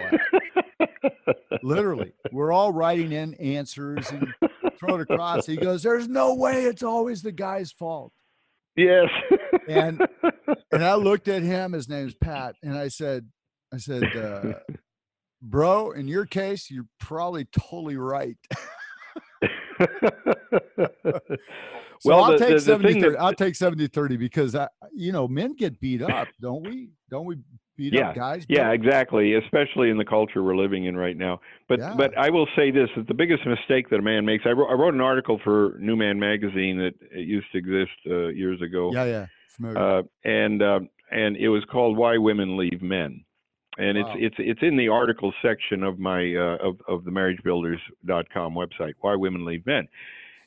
at. 0.80 1.36
literally 1.62 2.12
we're 2.32 2.52
all 2.52 2.72
writing 2.72 3.12
in 3.12 3.34
answers 3.34 4.10
and 4.10 4.26
throw 4.78 4.96
it 4.96 5.00
across 5.00 5.46
he 5.46 5.56
goes 5.56 5.82
there's 5.82 6.08
no 6.08 6.34
way 6.34 6.64
it's 6.64 6.82
always 6.82 7.22
the 7.22 7.32
guy's 7.32 7.72
fault 7.72 8.12
yes. 8.76 9.08
And- 9.68 10.06
and 10.72 10.84
i 10.84 10.94
looked 10.94 11.28
at 11.28 11.42
him 11.42 11.72
his 11.72 11.88
name's 11.88 12.14
pat 12.14 12.56
and 12.62 12.76
i 12.76 12.88
said 12.88 13.28
i 13.72 13.78
said 13.78 14.04
uh, 14.16 14.54
bro 15.42 15.92
in 15.92 16.08
your 16.08 16.26
case 16.26 16.70
you're 16.70 16.86
probably 16.98 17.46
totally 17.46 17.96
right 17.96 18.36
so 22.00 22.10
Well, 22.10 22.24
i'll 22.24 22.32
the- 22.32 22.38
take 22.38 22.48
the- 22.48 22.54
the 22.54 22.60
70 22.60 22.92
thing 22.92 23.02
30 23.02 23.14
that- 23.16 23.22
i'll 23.22 23.32
take 23.34 23.54
70 23.54 23.86
30 23.88 24.16
because 24.16 24.54
I, 24.54 24.68
you 24.94 25.12
know 25.12 25.26
men 25.28 25.54
get 25.54 25.78
beat 25.80 26.02
up 26.18 26.28
don't 26.40 26.66
we 26.66 26.90
don't 27.10 27.26
we 27.26 27.36
beat 27.76 27.92
Yeah, 27.92 28.10
up 28.10 28.14
guys 28.14 28.46
Yeah, 28.48 28.70
exactly. 28.70 29.34
Especially 29.34 29.90
in 29.90 29.98
the 29.98 30.04
culture 30.04 30.44
we're 30.44 30.54
living 30.56 30.84
in 30.84 30.96
right 30.96 31.16
now. 31.16 31.40
But 31.68 31.80
Yeah. 31.80 31.94
but 31.96 32.16
I 32.16 32.30
will 32.30 32.46
say 32.54 32.70
this: 32.70 32.88
that 32.96 33.08
the 33.08 33.14
biggest 33.14 33.44
mistake 33.44 33.88
that 33.90 33.98
a 33.98 34.02
man 34.02 34.24
makes. 34.24 34.44
I 34.46 34.50
wrote, 34.50 34.68
I 34.70 34.74
wrote 34.74 34.94
an 34.94 35.00
article 35.00 35.40
for 35.42 35.76
New 35.80 35.96
Man 35.96 36.16
magazine 36.20 36.78
that 36.78 36.94
it 37.10 37.26
used 37.26 37.50
to 37.50 37.58
exist 37.58 37.90
uh, 38.08 38.28
years 38.28 38.62
ago, 38.62 38.92
yeah 38.94 39.26
yeah 39.60 39.76
uh, 39.76 40.02
and 40.24 40.62
um, 40.62 40.88
and 41.10 41.36
it 41.36 41.48
was 41.48 41.64
called 41.64 41.96
"Why 41.96 42.16
Women 42.16 42.56
Leave 42.56 42.80
Men," 42.80 43.24
and 43.76 43.98
Wow. 43.98 44.14
it's 44.18 44.36
it's 44.38 44.50
it's 44.50 44.62
in 44.62 44.76
the 44.76 44.88
article 44.88 45.32
section 45.42 45.82
of 45.82 45.98
my 45.98 46.32
uh, 46.36 46.58
of 46.68 46.80
of 46.86 47.04
the 47.04 47.10
MarriageBuilders.com 47.10 48.54
website. 48.54 48.94
Why 49.00 49.16
Women 49.16 49.44
Leave 49.44 49.66
Men, 49.66 49.88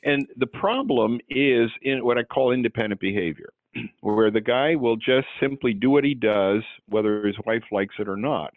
and 0.07 0.25
the 0.37 0.47
problem 0.47 1.19
is 1.29 1.69
in 1.81 2.03
what 2.03 2.17
I 2.17 2.23
call 2.23 2.53
independent 2.53 3.01
behavior 3.01 3.49
where 4.01 4.31
the 4.31 4.41
guy 4.41 4.73
will 4.75 4.95
just 4.95 5.27
simply 5.39 5.73
do 5.73 5.89
what 5.89 6.05
he 6.05 6.13
does, 6.13 6.63
whether 6.87 7.27
his 7.27 7.35
wife 7.45 7.63
likes 7.71 7.95
it 7.99 8.07
or 8.07 8.15
not. 8.15 8.53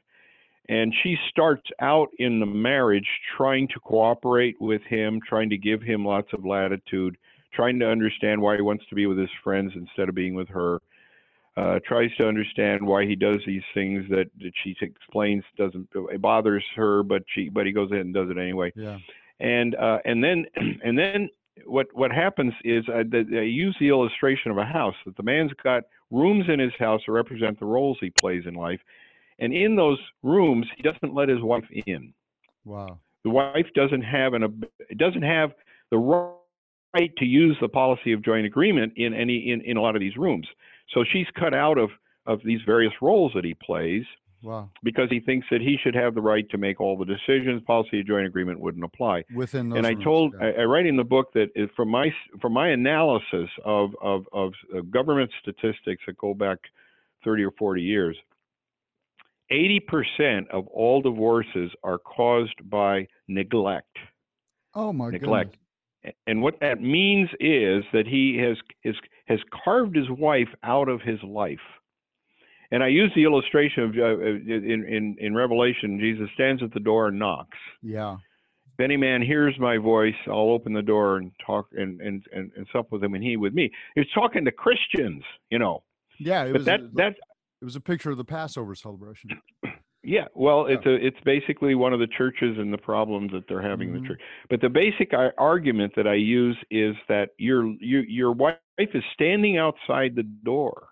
And 0.68 0.94
she 1.02 1.16
starts 1.28 1.68
out 1.80 2.08
in 2.20 2.38
the 2.38 2.46
marriage 2.46 3.08
trying 3.36 3.66
to 3.68 3.80
cooperate 3.80 4.60
with 4.60 4.82
him, 4.82 5.20
trying 5.28 5.50
to 5.50 5.58
give 5.58 5.82
him 5.82 6.04
lots 6.04 6.28
of 6.32 6.44
latitude, 6.46 7.16
trying 7.52 7.80
to 7.80 7.86
understand 7.86 8.40
why 8.40 8.54
he 8.54 8.62
wants 8.62 8.84
to 8.88 8.94
be 8.94 9.06
with 9.06 9.18
his 9.18 9.30
friends 9.42 9.72
instead 9.74 10.08
of 10.08 10.14
being 10.14 10.34
with 10.34 10.48
her. 10.48 10.80
Uh, 11.56 11.80
tries 11.84 12.14
to 12.16 12.26
understand 12.26 12.86
why 12.86 13.04
he 13.04 13.16
does 13.16 13.40
these 13.44 13.64
things 13.74 14.04
that, 14.08 14.30
that 14.38 14.52
she 14.62 14.74
explains 14.80 15.42
doesn't 15.58 15.88
it 15.94 16.22
bothers 16.22 16.64
her, 16.76 17.02
but 17.02 17.22
she 17.34 17.48
but 17.48 17.66
he 17.66 17.72
goes 17.72 17.90
ahead 17.90 18.04
and 18.04 18.14
does 18.14 18.30
it 18.30 18.38
anyway 18.38 18.72
yeah 18.76 18.96
and 19.40 19.74
uh, 19.74 19.98
and 20.04 20.22
then 20.22 20.44
and 20.84 20.96
then 20.96 21.28
what 21.66 21.86
what 21.92 22.10
happens 22.10 22.52
is 22.64 22.84
uh, 22.88 23.02
that 23.10 23.26
I 23.32 23.42
use 23.42 23.76
the 23.80 23.88
illustration 23.88 24.50
of 24.50 24.58
a 24.58 24.64
house 24.64 24.94
that 25.06 25.16
the 25.16 25.22
man's 25.22 25.52
got 25.62 25.84
rooms 26.10 26.46
in 26.48 26.58
his 26.58 26.72
house 26.78 27.00
to 27.06 27.12
represent 27.12 27.58
the 27.58 27.66
roles 27.66 27.98
he 28.00 28.10
plays 28.10 28.44
in 28.46 28.54
life, 28.54 28.80
and 29.38 29.52
in 29.52 29.76
those 29.76 29.98
rooms 30.22 30.66
he 30.76 30.82
doesn't 30.82 31.14
let 31.14 31.28
his 31.28 31.42
wife 31.42 31.64
in. 31.86 32.12
wow 32.64 32.98
The 33.24 33.30
wife 33.30 33.66
doesn't 33.74 34.02
have 34.02 34.34
an 34.34 34.64
doesn't 34.96 35.22
have 35.22 35.52
the 35.90 35.98
right 35.98 37.16
to 37.18 37.24
use 37.24 37.56
the 37.60 37.68
policy 37.68 38.12
of 38.12 38.24
joint 38.24 38.46
agreement 38.46 38.92
in 38.96 39.14
any 39.14 39.50
in, 39.50 39.60
in 39.62 39.76
a 39.76 39.80
lot 39.80 39.96
of 39.96 40.00
these 40.00 40.16
rooms. 40.16 40.46
So 40.94 41.04
she's 41.04 41.26
cut 41.38 41.54
out 41.54 41.78
of 41.78 41.90
of 42.26 42.40
these 42.44 42.60
various 42.66 42.92
roles 43.00 43.32
that 43.34 43.44
he 43.44 43.54
plays 43.54 44.04
wow 44.42 44.70
because 44.82 45.08
he 45.10 45.20
thinks 45.20 45.46
that 45.50 45.60
he 45.60 45.76
should 45.82 45.94
have 45.94 46.14
the 46.14 46.20
right 46.20 46.48
to 46.50 46.58
make 46.58 46.80
all 46.80 46.96
the 46.96 47.04
decisions. 47.04 47.62
Policy 47.66 48.00
of 48.00 48.06
joint 48.06 48.26
agreement 48.26 48.60
wouldn't 48.60 48.84
apply 48.84 49.24
within 49.34 49.68
those 49.68 49.78
and 49.78 49.86
I 49.86 49.94
told 49.94 50.34
yeah. 50.40 50.52
I, 50.58 50.62
I 50.62 50.64
write 50.64 50.86
in 50.86 50.96
the 50.96 51.04
book 51.04 51.32
that 51.34 51.48
from 51.76 51.90
my 51.90 52.12
from 52.40 52.52
my 52.52 52.68
analysis 52.68 53.48
of 53.64 53.90
of 54.00 54.26
of 54.32 54.52
uh, 54.74 54.80
government 54.82 55.30
statistics 55.40 56.02
that 56.06 56.16
go 56.18 56.34
back 56.34 56.58
30 57.24 57.44
or 57.44 57.52
40 57.58 57.82
years 57.82 58.16
80% 59.52 60.48
of 60.50 60.68
all 60.68 61.02
divorces 61.02 61.72
are 61.82 61.98
caused 61.98 62.70
by 62.70 63.08
neglect 63.28 63.98
oh 64.74 64.92
my 64.92 65.06
god. 65.06 65.12
neglect. 65.12 65.56
goodness. 66.02 66.16
and 66.26 66.42
what 66.42 66.60
that 66.60 66.80
means 66.80 67.28
is 67.40 67.84
that 67.92 68.06
he 68.06 68.38
has 68.38 68.56
has 68.84 68.94
has 69.26 69.40
carved 69.64 69.96
his 69.96 70.10
wife 70.10 70.48
out 70.62 70.88
of 70.88 71.00
his 71.02 71.22
life 71.22 71.58
and 72.70 72.82
I 72.82 72.88
use 72.88 73.10
the 73.14 73.24
illustration 73.24 73.82
of 73.84 73.90
uh, 73.96 74.18
in, 74.20 74.84
in 74.88 75.16
in 75.18 75.34
Revelation 75.34 75.98
Jesus 76.00 76.28
stands 76.34 76.62
at 76.62 76.72
the 76.72 76.80
door 76.80 77.08
and 77.08 77.18
knocks 77.18 77.58
yeah 77.82 78.16
if 78.78 78.84
any 78.84 78.96
man 78.96 79.20
hears 79.20 79.54
my 79.58 79.76
voice, 79.76 80.14
I'll 80.26 80.52
open 80.52 80.72
the 80.72 80.80
door 80.80 81.18
and 81.18 81.32
talk 81.44 81.66
and 81.72 82.00
and 82.00 82.24
and, 82.32 82.50
and 82.56 82.66
sup 82.72 82.90
with 82.90 83.04
him 83.04 83.12
and 83.14 83.22
he 83.22 83.36
with 83.36 83.52
me. 83.52 83.70
He's 83.94 84.06
talking 84.14 84.44
to 84.46 84.52
Christians, 84.52 85.22
you 85.50 85.58
know. 85.58 85.82
yeah 86.18 86.44
it 86.44 86.52
But 86.52 86.60
was 86.60 86.66
that 86.66 86.80
a- 86.80 86.90
that 86.94 87.14
it 87.60 87.64
was 87.64 87.76
a 87.76 87.80
picture 87.80 88.10
of 88.10 88.16
the 88.16 88.24
passover 88.24 88.74
celebration 88.74 89.30
yeah, 90.02 90.28
well, 90.34 90.64
it's 90.64 90.86
a 90.86 90.94
it's 90.94 91.20
basically 91.26 91.74
one 91.74 91.92
of 91.92 92.00
the 92.00 92.06
churches 92.06 92.56
and 92.56 92.72
the 92.72 92.78
problems 92.78 93.32
that 93.32 93.44
they're 93.48 93.60
having 93.60 93.90
in 93.90 93.96
Mhm. 93.96 94.02
the 94.02 94.08
church. 94.08 94.20
But 94.48 94.62
the 94.62 94.70
basic 94.70 95.12
ar- 95.12 95.34
argument 95.36 95.92
that 95.96 96.06
I 96.06 96.14
use 96.14 96.56
is 96.70 96.96
that 97.08 97.30
your 97.36 97.66
your 97.80 98.02
your 98.04 98.32
wife 98.32 98.56
is 98.78 99.04
standing 99.12 99.58
outside 99.58 100.14
the 100.14 100.22
door, 100.22 100.88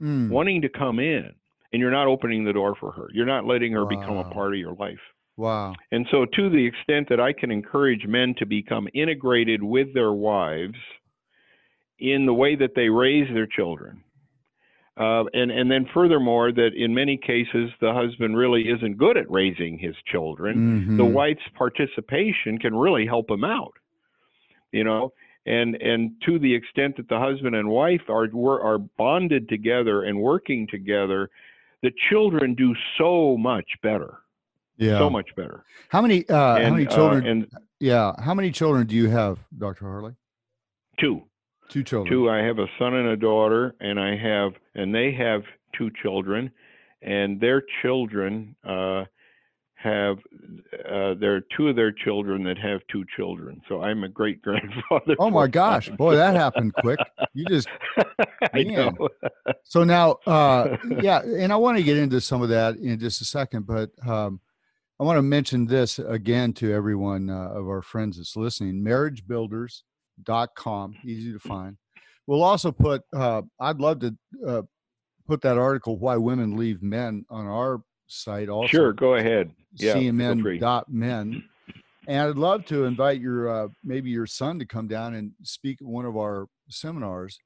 Mm, 0.00 0.28
wanting 0.30 0.62
to 0.62 0.68
come 0.68 0.98
in, 0.98 1.32
and 1.72 1.80
you're 1.80 1.90
not 1.90 2.06
opening 2.08 2.44
the 2.44 2.52
door 2.52 2.74
for 2.78 2.92
her. 2.92 3.08
You're 3.12 3.26
not 3.26 3.46
letting 3.46 3.72
her 3.72 3.84
become 3.86 4.16
a 4.16 4.24
part 4.24 4.52
of 4.52 4.58
your 4.58 4.74
life. 4.74 5.00
wow 5.36 5.74
And 5.92 6.06
so, 6.10 6.24
to 6.24 6.50
the 6.50 6.66
extent 6.66 7.08
that 7.08 7.20
I 7.20 7.32
can 7.32 7.50
encourage 7.50 8.06
men 8.06 8.34
to 8.38 8.46
become 8.46 8.88
integrated 8.94 9.62
with 9.62 9.92
their 9.94 10.12
wives 10.12 10.78
in 11.98 12.26
the 12.26 12.34
way 12.34 12.56
that 12.56 12.74
they 12.74 12.88
raise 12.88 13.32
their 13.32 13.46
children, 13.46 14.02
uh, 14.96 15.24
and 15.32 15.50
and 15.50 15.70
then 15.70 15.86
furthermore, 15.92 16.52
that 16.52 16.70
in 16.74 16.94
many 16.94 17.16
cases 17.16 17.70
the 17.80 17.92
husband 17.92 18.36
really 18.36 18.68
isn't 18.68 18.96
good 18.96 19.16
at 19.16 19.30
raising 19.30 19.78
his 19.78 19.96
children, 20.06 20.56
the 20.96 21.04
Mhm. 21.04 21.12
wife's 21.12 21.48
participation 21.54 22.58
can 22.58 22.74
really 22.74 23.06
help 23.06 23.30
him 23.30 23.44
out. 23.44 23.74
You 24.72 24.84
know, 24.84 25.12
and 25.46 25.76
and 25.76 26.12
to 26.26 26.38
the 26.38 26.54
extent 26.54 26.96
that 26.96 27.08
the 27.08 27.18
husband 27.18 27.54
and 27.54 27.68
wife 27.68 28.02
are 28.08 28.28
were- 28.32 28.60
are 28.62 28.78
bonded 28.78 29.48
together 29.48 30.02
and 30.02 30.18
working 30.20 30.66
together, 30.66 31.30
the 31.82 31.92
children 32.10 32.54
do 32.54 32.74
so 32.98 33.36
much 33.36 33.66
better, 33.82 34.18
yeah 34.78 34.98
so 34.98 35.10
much 35.10 35.34
better. 35.36 35.64
how 35.88 36.00
many 36.00 36.26
uh 36.28 36.34
how 36.34 36.56
and, 36.56 36.74
many 36.74 36.86
uh, 36.86 36.94
children 36.94 37.26
and 37.26 37.46
yeah 37.80 38.12
how 38.20 38.34
many 38.34 38.50
children 38.50 38.86
do 38.86 38.94
you 38.94 39.08
have 39.08 39.38
dr 39.58 39.84
harley 39.84 40.14
two. 40.98 41.22
two 41.68 41.82
children 41.82 42.10
Two. 42.12 42.30
I 42.30 42.38
have 42.38 42.58
a 42.58 42.66
son 42.78 42.94
and 42.94 43.08
a 43.08 43.16
daughter, 43.16 43.74
and 43.80 43.98
I 44.00 44.16
have, 44.16 44.52
and 44.74 44.94
they 44.94 45.12
have 45.12 45.42
two 45.76 45.90
children, 46.02 46.50
and 47.02 47.40
their 47.40 47.62
children 47.82 48.54
uh, 48.64 49.04
have. 49.84 50.18
Uh, 50.90 51.14
there 51.20 51.36
are 51.36 51.42
two 51.56 51.68
of 51.68 51.76
their 51.76 51.92
children 51.92 52.42
that 52.44 52.58
have 52.58 52.80
two 52.90 53.04
children. 53.16 53.60
So 53.68 53.82
I'm 53.82 54.02
a 54.02 54.08
great 54.08 54.42
grandfather. 54.42 55.14
oh 55.18 55.30
my 55.30 55.46
gosh 55.46 55.86
them. 55.86 55.96
boy 55.96 56.16
that 56.16 56.34
happened 56.34 56.74
quick 56.74 56.98
you 57.34 57.44
just 57.44 57.68
I 58.54 58.64
Man. 58.64 58.94
know. 58.98 59.08
So 59.66 59.82
now, 59.82 60.18
uh, 60.26 60.76
yeah, 61.00 61.20
and 61.20 61.50
I 61.52 61.56
want 61.56 61.78
to 61.78 61.82
get 61.82 61.96
into 61.96 62.20
some 62.20 62.42
of 62.42 62.48
that 62.50 62.76
in 62.76 62.98
just 62.98 63.20
a 63.20 63.24
second, 63.24 63.66
but 63.66 63.90
um, 64.06 64.40
I 65.00 65.04
want 65.04 65.16
to 65.18 65.22
mention 65.22 65.66
this 65.66 65.98
again 65.98 66.52
to 66.54 66.72
everyone 66.72 67.28
uh, 67.30 67.48
of 67.48 67.66
our 67.66 67.82
friends 67.82 68.18
that's 68.18 68.36
listening 68.36 68.84
marriagebuilders.com, 68.84 70.94
easy 71.04 71.32
to 71.32 71.38
find. 71.40 71.76
We'll 72.26 72.44
also 72.44 72.70
put, 72.72 73.02
uh, 73.16 73.42
I'd 73.58 73.80
love 73.80 74.00
to 74.00 74.14
uh, 74.46 74.62
put 75.26 75.40
that 75.42 75.58
article, 75.58 75.98
Why 75.98 76.16
Women 76.16 76.56
Leave 76.56 76.82
Men, 76.82 77.24
on 77.30 77.46
our 77.46 77.82
site 78.14 78.48
also. 78.48 78.68
Sure, 78.68 78.92
go 78.92 79.14
ahead. 79.14 79.50
Yeah, 79.74 79.94
cmn.men. 79.94 81.44
And 82.06 82.20
I'd 82.20 82.36
love 82.36 82.66
to 82.66 82.84
invite 82.84 83.20
your 83.20 83.48
uh, 83.48 83.68
maybe 83.82 84.10
your 84.10 84.26
son 84.26 84.58
to 84.58 84.66
come 84.66 84.86
down 84.88 85.14
and 85.14 85.32
speak 85.42 85.80
at 85.80 85.86
one 85.86 86.04
of 86.04 86.16
our 86.16 86.46
seminars. 86.68 87.38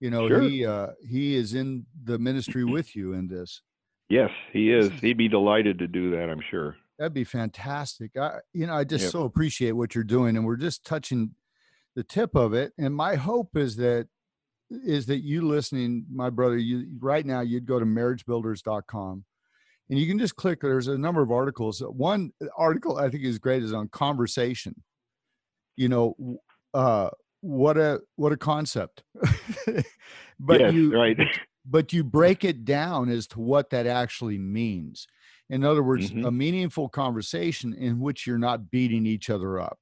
You 0.00 0.10
know, 0.10 0.28
Sure. 0.28 0.40
he 0.42 0.64
uh, 0.64 0.88
he 1.06 1.34
is 1.34 1.54
in 1.54 1.84
the 2.04 2.18
ministry 2.18 2.64
with 2.76 2.94
you 2.94 3.12
in 3.14 3.26
this. 3.26 3.62
Yes, 4.08 4.30
he 4.52 4.72
is. 4.72 4.86
Is- 4.86 5.00
He'd 5.00 5.18
be 5.18 5.28
delighted 5.28 5.78
to 5.80 5.88
do 5.88 6.10
that, 6.12 6.30
I'm 6.30 6.40
sure. 6.50 6.76
That'd 6.98 7.14
be 7.14 7.24
fantastic. 7.24 8.16
I, 8.16 8.38
you 8.52 8.66
know, 8.66 8.74
I 8.74 8.82
just 8.84 9.04
Yep. 9.04 9.12
so 9.12 9.22
appreciate 9.24 9.72
what 9.72 9.94
you're 9.94 10.02
doing, 10.04 10.36
and 10.36 10.44
we're 10.46 10.56
just 10.56 10.84
touching 10.84 11.34
the 11.94 12.02
tip 12.04 12.34
of 12.36 12.54
it. 12.54 12.72
And 12.78 12.94
my 12.94 13.16
hope 13.16 13.56
is 13.56 13.76
that 13.76 14.08
is 14.70 15.06
that 15.06 15.24
you 15.24 15.42
listening, 15.48 16.04
my 16.12 16.28
brother, 16.30 16.56
you 16.56 16.86
right 17.00 17.24
now 17.26 17.40
you'd 17.40 17.66
go 17.66 17.78
to 17.80 17.86
marriagebuilders.com 17.86 19.24
and 19.90 19.98
you 19.98 20.06
can 20.06 20.18
just 20.18 20.36
click. 20.36 20.60
There's 20.60 20.88
a 20.88 20.98
number 20.98 21.22
of 21.22 21.30
articles. 21.30 21.80
One 21.80 22.32
article 22.56 22.98
I 22.98 23.08
think 23.08 23.24
is 23.24 23.38
great 23.38 23.62
is 23.62 23.72
on 23.72 23.88
conversation. 23.88 24.82
You 25.76 25.88
know, 25.88 26.40
uh, 26.74 27.10
what 27.40 27.76
a 27.78 28.00
what 28.16 28.32
a 28.32 28.36
concept. 28.36 29.02
but 30.40 30.60
yes, 30.60 30.72
you 30.72 30.92
right. 30.94 31.16
but 31.64 31.92
you 31.92 32.02
break 32.04 32.44
it 32.44 32.64
down 32.64 33.08
as 33.08 33.26
to 33.28 33.40
what 33.40 33.70
that 33.70 33.86
actually 33.86 34.38
means. 34.38 35.06
In 35.50 35.64
other 35.64 35.82
words, 35.82 36.10
Mhm. 36.10 36.26
a 36.26 36.30
meaningful 36.30 36.88
conversation 36.88 37.72
in 37.74 38.00
which 38.00 38.26
you're 38.26 38.38
not 38.38 38.70
beating 38.70 39.06
each 39.06 39.30
other 39.30 39.58
up. 39.60 39.78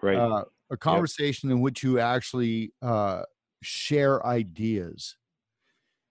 right. 0.00 0.16
Uh, 0.16 0.44
a 0.70 0.76
conversation 0.76 1.50
in 1.50 1.60
which 1.60 1.82
you 1.82 1.98
actually 2.00 2.72
uh, 2.80 3.22
share 3.62 4.24
ideas. 4.26 5.16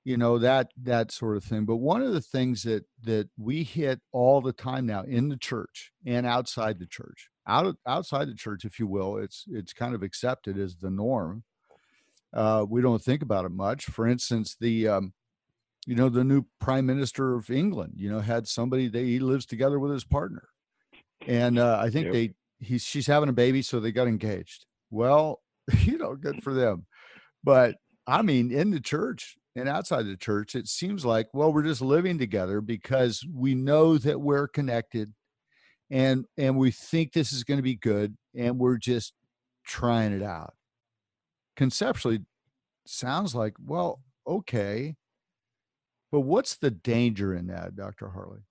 You 0.04 0.18
know 0.18 0.40
that 0.40 0.72
that 0.82 1.12
sort 1.12 1.38
of 1.38 1.44
thing. 1.44 1.66
But 1.66 1.78
one 1.78 2.02
of 2.02 2.12
the 2.12 2.22
things 2.22 2.64
that 2.64 2.86
that 3.04 3.30
we 3.38 3.64
hit 3.64 4.02
all 4.12 4.42
the 4.42 4.54
time 4.54 4.86
now 4.88 5.04
in 5.04 5.30
the 5.30 5.38
church 5.38 5.92
and 6.06 6.26
outside 6.26 6.80
the 6.80 6.88
church, 6.88 7.30
out 7.48 7.68
of, 7.68 7.78
outside 7.86 8.28
the 8.28 8.36
church, 8.36 8.66
if 8.66 8.80
you 8.80 8.88
will, 8.88 9.18
it's 9.18 9.46
it's 9.48 9.74
kind 9.74 9.94
of 9.94 10.02
accepted 10.02 10.58
as 10.58 10.78
the 10.78 10.90
norm. 10.90 11.44
Uh, 12.34 12.66
we 12.68 12.82
don't 12.82 13.04
think 13.04 13.22
about 13.22 13.46
it 13.46 13.52
much. 13.52 13.86
For 13.86 14.08
instance, 14.08 14.56
the 14.60 14.88
um, 14.88 15.14
you 15.86 15.96
know 15.96 16.10
the 16.10 16.24
new 16.24 16.46
prime 16.60 16.86
minister 16.86 17.36
of 17.36 17.50
England, 17.50 17.94
you 17.98 18.10
know, 18.10 18.20
had 18.22 18.48
somebody 18.48 18.88
that 18.88 19.04
he 19.04 19.20
lives 19.20 19.46
together 19.46 19.80
with 19.80 19.92
his 19.92 20.04
partner, 20.04 20.50
and 21.28 21.60
uh, 21.60 21.78
I 21.82 21.90
think 21.90 22.06
Yep. 22.06 22.14
they 22.14 22.34
he's 22.60 22.84
she's 22.84 23.08
having 23.08 23.30
a 23.30 23.34
baby, 23.34 23.62
so 23.62 23.80
they 23.80 23.92
got 23.92 24.08
engaged. 24.08 24.66
Well, 24.90 25.42
you 25.80 25.98
know, 25.98 26.16
good 26.16 26.44
for 26.44 26.54
them. 26.54 26.88
But 27.44 27.78
I 28.08 28.22
mean, 28.22 28.52
in 28.52 28.72
the 28.72 28.80
church 28.80 29.38
and 29.56 29.68
outside 29.68 30.06
the 30.06 30.18
church, 30.18 30.56
it 30.56 30.68
seems 30.68 31.06
like 31.06 31.28
well, 31.34 31.52
we're 31.52 31.64
just 31.64 31.82
living 31.82 32.18
together 32.18 32.62
because 32.62 33.26
we 33.34 33.56
know 33.56 33.98
that 33.98 34.22
we're 34.22 34.48
connected, 34.48 35.14
and 35.90 36.26
and 36.38 36.58
we 36.58 36.72
think 36.72 37.14
this 37.14 37.34
is 37.34 37.44
going 37.44 37.58
to 37.58 37.64
be 37.64 37.76
good, 37.76 38.16
and 38.36 38.58
we're 38.58 38.78
just 38.78 39.14
trying 39.66 40.14
it 40.14 40.24
out. 40.24 40.54
Conceptually, 41.58 42.20
sounds 42.86 43.36
like 43.36 43.54
well, 43.64 44.02
okay, 44.26 44.96
but 46.12 46.22
what's 46.22 46.58
the 46.58 46.72
danger 46.72 47.34
in 47.36 47.48
that, 47.48 47.76
Doctor 47.76 48.10
Harley? 48.10 48.42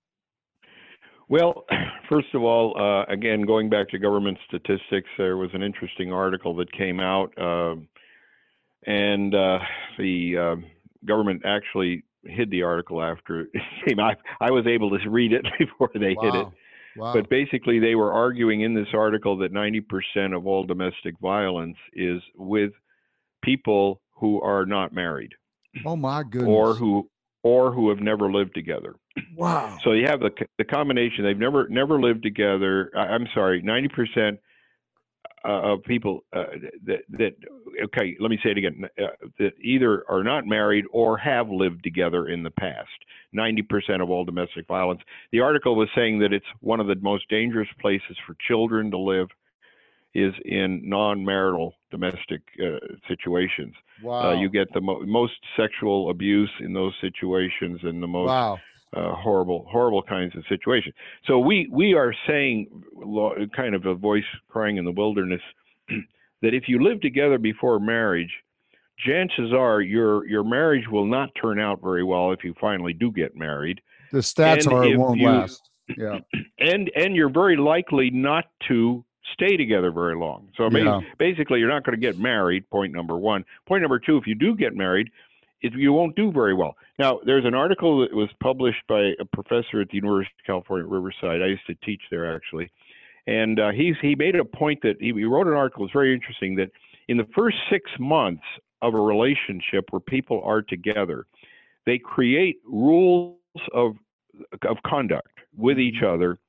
Well, 1.29 1.65
first 2.09 2.27
of 2.33 2.43
all, 2.43 2.79
uh, 2.79 3.11
again, 3.11 3.41
going 3.41 3.69
back 3.69 3.89
to 3.89 3.97
government 3.97 4.37
statistics, 4.47 5.09
there 5.17 5.37
was 5.37 5.49
an 5.53 5.63
interesting 5.63 6.13
article 6.13 6.55
that 6.57 6.71
came 6.73 6.99
out, 6.99 7.33
um 7.41 7.87
and 8.87 9.35
uh, 9.35 9.59
the 9.97 10.37
um 10.37 10.65
government 11.05 11.43
actually 11.45 12.03
hid 12.23 12.51
the 12.51 12.63
article 12.63 13.01
after 13.01 13.41
it 13.41 13.49
came 13.87 13.99
out. 13.99 14.17
I 14.39 14.51
was 14.51 14.65
able 14.67 14.97
to 14.97 15.09
read 15.09 15.33
it 15.33 15.45
before 15.59 15.91
they 15.93 16.15
hid 16.21 16.35
it. 16.35 16.45
Wow. 16.45 16.53
Wow. 16.97 17.13
But 17.13 17.29
basically, 17.29 17.79
they 17.79 17.95
were 17.95 18.11
arguing 18.11 18.61
in 18.61 18.73
this 18.73 18.89
article 18.93 19.37
that 19.37 19.53
90% 19.53 20.35
of 20.35 20.45
all 20.45 20.65
domestic 20.65 21.17
violence 21.21 21.77
is 21.93 22.21
with 22.35 22.73
people 23.41 24.01
who 24.19 24.41
are 24.41 24.65
not 24.65 24.93
married 24.93 25.31
oh 25.85 25.95
my 25.95 26.23
goodness. 26.23 26.49
or 26.49 26.75
who 26.75 27.09
or 27.43 27.71
who 27.71 27.89
have 27.89 27.99
never 27.99 28.31
lived 28.31 28.53
together. 28.53 28.95
wow. 29.35 29.77
So 29.83 29.93
you 29.93 30.05
have 30.07 30.19
the 30.19 30.31
the 30.57 30.63
combination. 30.63 31.23
They've 31.23 31.37
never 31.37 31.67
never 31.69 31.99
lived 31.99 32.23
together. 32.23 32.91
I, 32.95 32.99
I'm 32.99 33.27
sorry, 33.33 33.61
ninety 33.61 33.89
percent 33.89 34.39
uh, 35.43 35.73
of 35.73 35.83
people 35.83 36.23
uh, 36.33 36.43
that 36.85 36.99
that 37.09 37.33
okay. 37.85 38.15
Let 38.19 38.29
me 38.29 38.39
say 38.43 38.51
it 38.51 38.57
again. 38.57 38.85
Uh, 39.01 39.07
that 39.39 39.53
either 39.61 40.03
are 40.09 40.23
not 40.23 40.45
married 40.45 40.85
or 40.91 41.17
have 41.17 41.49
lived 41.49 41.83
together 41.83 42.27
in 42.27 42.43
the 42.43 42.51
past. 42.51 42.89
Ninety 43.33 43.61
percent 43.61 44.01
of 44.01 44.09
all 44.09 44.25
domestic 44.25 44.67
violence. 44.67 45.01
The 45.31 45.39
article 45.39 45.75
was 45.75 45.89
saying 45.95 46.19
that 46.19 46.33
it's 46.33 46.45
one 46.59 46.79
of 46.79 46.87
the 46.87 46.95
most 46.95 47.27
dangerous 47.29 47.69
places 47.79 48.17
for 48.25 48.35
children 48.47 48.91
to 48.91 48.97
live 48.97 49.29
is 50.13 50.33
in 50.43 50.81
non-marital 50.83 51.73
domestic 51.89 52.41
uh, 52.61 52.77
situations. 53.07 53.73
Wow. 54.03 54.31
Uh, 54.31 54.41
you 54.41 54.49
get 54.49 54.67
the 54.73 54.81
mo- 54.81 55.05
most 55.05 55.33
sexual 55.55 56.09
abuse 56.09 56.51
in 56.59 56.73
those 56.73 56.93
situations 56.99 57.79
and 57.83 58.03
the 58.03 58.07
most 58.07 58.27
wow. 58.27 58.59
Uh, 58.93 59.13
horrible, 59.15 59.65
horrible 59.69 60.03
kinds 60.03 60.35
of 60.35 60.43
situations. 60.49 60.93
So 61.25 61.39
we 61.39 61.67
we 61.71 61.93
are 61.93 62.13
saying, 62.27 62.67
kind 63.55 63.75
of 63.75 63.85
a 63.85 63.95
voice 63.95 64.23
crying 64.49 64.77
in 64.77 64.85
the 64.85 64.91
wilderness, 64.91 65.41
that 66.41 66.53
if 66.53 66.63
you 66.67 66.83
live 66.83 67.01
together 67.01 67.37
before 67.37 67.79
marriage, 67.79 68.31
chances 68.99 69.53
are 69.53 69.81
your 69.81 70.25
your 70.27 70.43
marriage 70.43 70.87
will 70.91 71.05
not 71.05 71.29
turn 71.41 71.59
out 71.59 71.81
very 71.81 72.03
well 72.03 72.31
if 72.31 72.43
you 72.43 72.53
finally 72.59 72.93
do 72.93 73.11
get 73.11 73.35
married, 73.35 73.81
The 74.11 74.19
stats 74.19 74.65
and 74.65 74.73
are 74.73 74.85
it 74.85 74.97
won't 74.97 75.19
you- 75.19 75.27
last. 75.29 75.69
Yeah. 75.97 76.19
and 76.59 76.91
and 76.95 77.15
you're 77.15 77.31
very 77.31 77.57
likely 77.57 78.09
not 78.11 78.45
to 78.67 79.03
stay 79.33 79.55
together 79.55 79.91
very 79.91 80.15
long. 80.15 80.49
So 80.57 80.65
I 80.65 80.69
mean, 80.69 80.85
Yeah. 80.85 80.99
basically, 81.17 81.59
you're 81.59 81.69
not 81.69 81.85
going 81.85 81.99
to 81.99 82.01
get 82.01 82.19
married. 82.19 82.69
Point 82.69 82.93
number 82.93 83.17
one. 83.17 83.45
Point 83.65 83.81
number 83.81 83.99
two: 83.99 84.17
if 84.17 84.27
you 84.27 84.35
do 84.35 84.55
get 84.55 84.75
married, 84.75 85.09
it, 85.61 85.73
you 85.73 85.93
won't 85.93 86.15
do 86.15 86.31
very 86.31 86.53
well. 86.53 86.75
Now, 86.97 87.19
there's 87.25 87.45
an 87.45 87.53
article 87.53 88.01
that 88.01 88.13
was 88.13 88.29
published 88.41 88.81
by 88.87 89.11
a 89.19 89.25
professor 89.33 89.81
at 89.81 89.89
the 89.89 89.95
University 89.95 90.33
of 90.39 90.45
California, 90.45 90.85
at 90.85 90.91
Riverside. 90.91 91.41
I 91.41 91.47
used 91.47 91.65
to 91.67 91.75
teach 91.85 92.01
there 92.09 92.35
actually, 92.35 92.71
and 93.27 93.59
uh, 93.59 93.71
he's 93.71 93.95
he 94.01 94.15
made 94.15 94.35
a 94.35 94.45
point 94.45 94.79
that 94.83 94.95
he, 94.99 95.07
he 95.07 95.23
wrote 95.25 95.47
an 95.47 95.53
article. 95.53 95.85
It's 95.85 95.93
very 95.93 96.13
interesting 96.13 96.55
that 96.55 96.69
in 97.07 97.17
the 97.17 97.27
first 97.35 97.57
six 97.69 97.89
months 97.99 98.43
of 98.81 98.93
a 98.93 98.99
relationship 98.99 99.85
where 99.91 99.99
people 99.99 100.41
are 100.43 100.61
together, 100.61 101.25
they 101.85 101.97
create 101.97 102.57
rules 102.65 103.37
of 103.73 103.93
of 104.63 104.77
conduct 104.85 105.27
with 105.55 105.77
each 105.77 106.03
other 106.05 106.39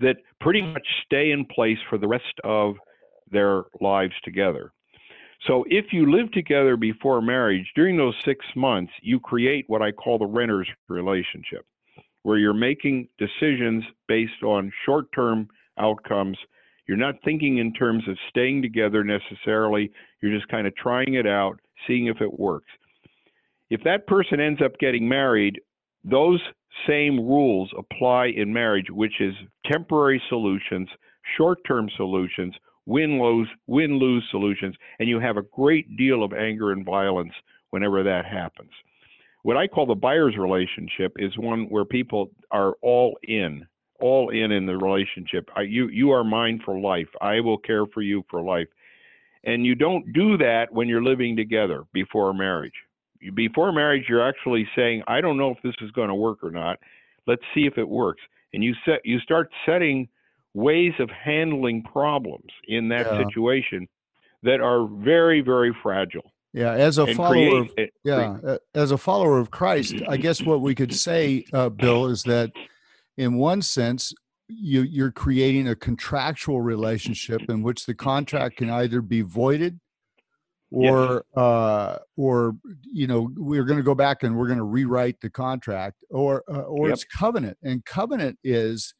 that 0.00 0.16
pretty 0.40 0.62
much 0.62 0.86
stay 1.04 1.30
in 1.30 1.44
place 1.44 1.78
for 1.88 1.98
the 1.98 2.06
rest 2.08 2.34
of 2.44 2.74
their 3.30 3.64
lives 3.80 4.14
together. 4.24 4.72
So 5.46 5.64
if 5.68 5.86
you 5.92 6.10
live 6.10 6.30
together 6.30 6.76
before 6.76 7.20
marriage, 7.20 7.72
during 7.74 7.96
those 7.96 8.14
six 8.24 8.44
months, 8.54 8.92
you 9.02 9.18
create 9.18 9.64
what 9.66 9.82
I 9.82 9.90
call 9.90 10.18
the 10.18 10.26
renter's 10.26 10.68
relationship, 10.88 11.66
where 12.22 12.38
you're 12.38 12.54
making 12.54 13.08
decisions 13.18 13.82
based 14.06 14.42
on 14.44 14.72
short 14.86 15.06
term 15.12 15.48
outcomes. 15.78 16.38
You're 16.86 16.96
not 16.96 17.16
thinking 17.24 17.58
in 17.58 17.72
terms 17.72 18.06
of 18.08 18.16
staying 18.28 18.62
together 18.62 19.02
necessarily. 19.02 19.90
You're 20.20 20.36
just 20.36 20.48
kind 20.48 20.66
of 20.66 20.76
trying 20.76 21.14
it 21.14 21.26
out, 21.26 21.58
seeing 21.86 22.06
if 22.06 22.20
it 22.20 22.38
works. 22.38 22.68
If 23.70 23.82
that 23.84 24.06
person 24.06 24.38
ends 24.38 24.60
up 24.62 24.78
getting 24.78 25.08
married, 25.08 25.60
those 26.04 26.40
same 26.86 27.18
rules 27.18 27.70
apply 27.76 28.26
in 28.26 28.52
marriage, 28.52 28.90
which 28.90 29.20
is 29.20 29.34
temporary 29.70 30.22
solutions, 30.28 30.88
short 31.36 31.58
term 31.66 31.88
solutions, 31.96 32.54
win 32.86 33.20
lose 33.20 33.48
win 33.66 33.98
lose 33.98 34.24
solutions, 34.30 34.74
and 34.98 35.08
you 35.08 35.20
have 35.20 35.36
a 35.36 35.42
great 35.42 35.96
deal 35.96 36.22
of 36.22 36.32
anger 36.32 36.72
and 36.72 36.84
violence 36.84 37.32
whenever 37.70 38.02
that 38.02 38.24
happens. 38.24 38.70
What 39.42 39.56
I 39.56 39.66
call 39.66 39.86
the 39.86 39.94
buyer's 39.94 40.36
relationship 40.36 41.12
is 41.16 41.36
one 41.36 41.64
where 41.68 41.84
people 41.84 42.30
are 42.50 42.74
all 42.80 43.18
in, 43.24 43.66
all 44.00 44.30
in 44.30 44.52
in 44.52 44.66
the 44.66 44.76
relationship. 44.76 45.48
I, 45.56 45.62
you 45.62 45.88
you 45.88 46.10
are 46.12 46.24
mine 46.24 46.60
for 46.64 46.78
life. 46.78 47.08
I 47.20 47.40
will 47.40 47.58
care 47.58 47.86
for 47.86 48.02
you 48.02 48.24
for 48.30 48.42
life. 48.42 48.68
And 49.44 49.66
you 49.66 49.74
don't 49.74 50.12
do 50.12 50.36
that 50.38 50.72
when 50.72 50.88
you're 50.88 51.02
living 51.02 51.36
together 51.36 51.84
before 51.92 52.32
marriage. 52.32 52.74
Before 53.34 53.72
marriage, 53.72 54.04
you're 54.08 54.26
actually 54.26 54.68
saying, 54.76 55.02
I 55.08 55.20
don't 55.20 55.36
know 55.36 55.50
if 55.50 55.58
this 55.62 55.74
is 55.80 55.90
going 55.92 56.08
to 56.08 56.14
work 56.14 56.44
or 56.44 56.50
not. 56.50 56.78
Let's 57.26 57.42
see 57.54 57.66
if 57.66 57.78
it 57.78 57.88
works. 57.88 58.22
And 58.52 58.62
you 58.62 58.74
set 58.84 59.00
you 59.04 59.18
start 59.20 59.50
setting 59.66 60.08
ways 60.54 60.92
of 60.98 61.10
handling 61.10 61.82
problems 61.82 62.50
in 62.68 62.88
that 62.88 63.06
Yeah. 63.06 63.24
situation 63.24 63.88
that 64.42 64.60
are 64.60 64.86
very, 64.86 65.40
very 65.40 65.74
fragile. 65.82 66.32
Yeah. 66.52 66.72
As 66.72 66.98
a 66.98 67.06
follower 67.14 67.60
of 67.62 67.74
create, 67.74 67.92
yeah 68.04 68.36
uh, 68.44 68.58
as 68.74 68.90
a 68.90 68.98
follower 68.98 69.38
of 69.38 69.50
christ 69.50 69.94
i 70.08 70.18
guess 70.18 70.42
what 70.42 70.60
we 70.60 70.74
could 70.74 70.92
say 70.94 71.46
uh, 71.54 71.70
bill 71.70 72.06
is 72.06 72.24
that 72.24 72.50
in 73.16 73.36
one 73.38 73.62
sense 73.62 74.12
you 74.48 74.82
you're 74.82 75.10
creating 75.12 75.66
a 75.68 75.74
contractual 75.74 76.60
relationship 76.60 77.40
in 77.48 77.62
which 77.62 77.86
the 77.86 77.94
contract 77.94 78.58
can 78.58 78.68
either 78.68 79.00
be 79.00 79.22
voided 79.22 79.80
or 80.70 81.24
uh 81.36 81.96
or 82.18 82.54
you 82.82 83.06
know 83.06 83.30
we're 83.36 83.64
going 83.64 83.78
to 83.78 83.82
go 83.82 83.94
back 83.94 84.22
and 84.22 84.36
we're 84.36 84.46
going 84.46 84.58
to 84.58 84.64
rewrite 84.64 85.18
the 85.22 85.30
contract 85.30 85.96
or 86.10 86.42
uh, 86.50 86.60
or 86.62 86.88
Yep. 86.88 86.94
it's 86.94 87.04
covenant 87.04 87.56
and 87.62 87.82
covenant 87.86 88.38
is 88.44 88.92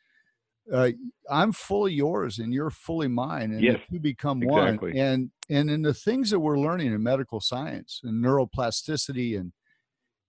uh, 0.72 0.90
I'm 1.30 1.52
fully 1.52 1.92
yours 1.92 2.38
and 2.38 2.52
you're 2.52 2.70
fully 2.70 3.08
mine, 3.08 3.52
and 3.52 3.62
Yes, 3.62 3.78
you 3.90 4.00
become 4.00 4.40
exactly. 4.42 4.90
one. 4.92 4.98
And 4.98 5.30
and 5.50 5.70
in 5.70 5.82
the 5.82 5.94
things 5.94 6.30
that 6.30 6.40
we're 6.40 6.58
learning 6.58 6.92
in 6.92 7.02
medical 7.02 7.40
science 7.40 8.00
and 8.02 8.24
neuroplasticity 8.24 9.38
and 9.38 9.52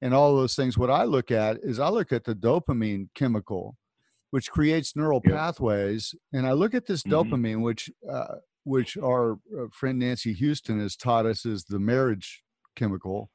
and 0.02 0.14
all 0.14 0.36
those 0.36 0.56
things, 0.56 0.78
what 0.78 0.92
I 0.92 1.04
look 1.06 1.32
at 1.32 1.58
is 1.64 1.80
I 1.80 1.88
look 1.90 2.12
at 2.12 2.26
the 2.26 2.36
dopamine 2.36 3.08
chemical, 3.16 3.78
which 4.32 4.52
creates 4.52 4.96
neural 4.96 5.22
pathways, 5.22 6.14
and 6.34 6.46
I 6.46 6.52
look 6.52 6.74
at 6.74 6.88
this 6.88 7.04
Mhm. 7.04 7.12
dopamine, 7.12 7.62
which 7.62 7.90
uh, 8.10 8.36
which 8.66 8.98
our 8.98 9.34
uh, 9.58 9.68
friend 9.72 10.00
Nancy 10.00 10.34
Houston 10.34 10.80
has 10.80 10.96
taught 10.96 11.26
us 11.26 11.46
is 11.46 11.64
the 11.66 11.80
marriage 11.80 12.44
chemical. 12.76 13.30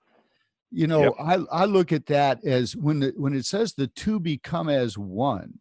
You 0.70 0.86
know, 0.86 1.02
Yep. 1.04 1.14
I 1.18 1.34
I 1.50 1.64
look 1.64 1.92
at 1.92 2.06
that 2.06 2.44
as 2.44 2.76
when 2.76 3.00
the, 3.00 3.14
when 3.16 3.32
it 3.34 3.46
says 3.46 3.72
the 3.72 3.86
two 3.86 4.20
become 4.20 4.68
as 4.68 4.98
one. 4.98 5.60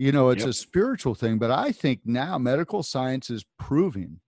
You 0.00 0.12
know, 0.12 0.30
it's 0.30 0.44
Yep. 0.44 0.48
a 0.48 0.52
spiritual 0.54 1.14
thing, 1.14 1.36
but 1.36 1.50
I 1.50 1.72
think 1.72 2.06
now 2.06 2.38
medical 2.38 2.82
science 2.82 3.28
is 3.28 3.44
proving 3.58 4.20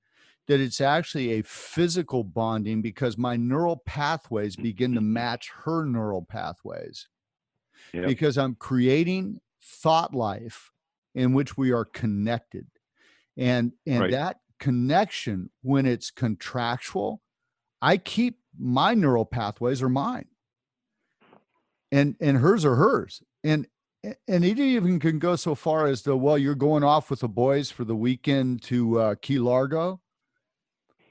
that 0.46 0.60
it's 0.60 0.82
actually 0.82 1.32
a 1.32 1.42
physical 1.44 2.24
bonding 2.24 2.82
because 2.82 3.16
my 3.16 3.36
neural 3.36 3.78
pathways 3.78 4.54
begin 4.54 4.92
to 4.92 5.00
mm-hmm. 5.00 5.14
match 5.14 5.50
her 5.64 5.86
neural 5.86 6.20
pathways 6.20 7.08
Yep. 7.94 8.06
because 8.06 8.36
I'm 8.36 8.54
creating 8.54 9.40
thought 9.62 10.14
life 10.14 10.70
in 11.14 11.32
which 11.32 11.56
we 11.56 11.72
are 11.72 11.86
connected. 11.86 12.66
And 13.38 13.72
and 13.86 14.00
Right. 14.00 14.10
that 14.10 14.40
connection 14.58 15.48
when 15.62 15.86
it's 15.86 16.10
contractual, 16.10 17.22
I 17.80 17.96
keep 17.96 18.40
my 18.58 18.92
neural 18.92 19.24
pathways 19.24 19.80
are 19.80 19.88
mine. 19.88 20.28
And 21.90 22.14
and 22.20 22.36
hers 22.36 22.66
are 22.66 22.76
hers. 22.76 23.22
And 23.42 23.68
and 24.04 24.44
it 24.44 24.58
even 24.58 24.98
can 24.98 25.18
go 25.18 25.36
so 25.36 25.54
far 25.54 25.86
as 25.86 26.02
to 26.02 26.16
well, 26.16 26.36
you're 26.36 26.54
going 26.54 26.82
off 26.82 27.10
with 27.10 27.20
the 27.20 27.28
boys 27.28 27.70
for 27.70 27.84
the 27.84 27.94
weekend 27.94 28.62
to 28.62 28.98
uh, 28.98 29.14
Key 29.22 29.38
Largo. 29.38 30.00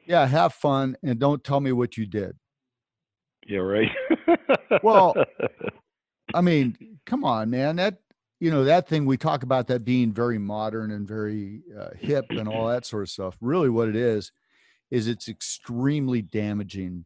Yeah, 0.06 0.26
have 0.26 0.54
fun 0.54 0.98
and 1.04 1.20
don't 1.20 1.44
tell 1.44 1.62
me 1.62 1.72
what 1.72 1.96
you 1.96 2.06
did. 2.06 2.36
Yeah, 3.48 3.60
right. 3.60 3.90
Well, 4.84 5.16
I 6.34 6.42
mean, 6.42 6.98
come 7.06 7.24
on, 7.24 7.50
man. 7.50 7.78
That 7.78 8.00
you 8.40 8.52
know 8.52 8.64
that 8.66 8.88
thing 8.88 9.06
we 9.06 9.18
talk 9.18 9.44
about 9.44 9.68
that 9.68 9.86
being 9.86 10.12
very 10.12 10.38
modern 10.38 10.92
and 10.92 11.08
very 11.08 11.62
uh, 11.78 11.90
hip 11.98 12.26
and 12.30 12.48
all 12.48 12.68
that 12.68 12.86
sort 12.86 13.04
of 13.04 13.10
stuff. 13.10 13.38
Really, 13.42 13.70
what 13.70 13.90
it 13.90 13.96
is 13.96 14.32
is 14.90 15.08
it's 15.08 15.30
extremely 15.30 16.22
damaging, 16.22 17.06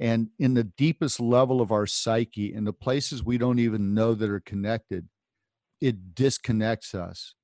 and 0.00 0.28
in 0.38 0.54
the 0.54 0.64
deepest 0.64 1.20
level 1.20 1.60
of 1.60 1.72
our 1.72 1.86
psyche, 1.86 2.52
in 2.52 2.64
the 2.64 2.72
places 2.72 3.24
we 3.24 3.38
don't 3.38 3.58
even 3.58 3.94
know 3.94 4.14
that 4.14 4.30
are 4.30 4.40
connected, 4.40 5.08
it 5.82 6.14
disconnects 6.14 6.94
us. 6.94 7.34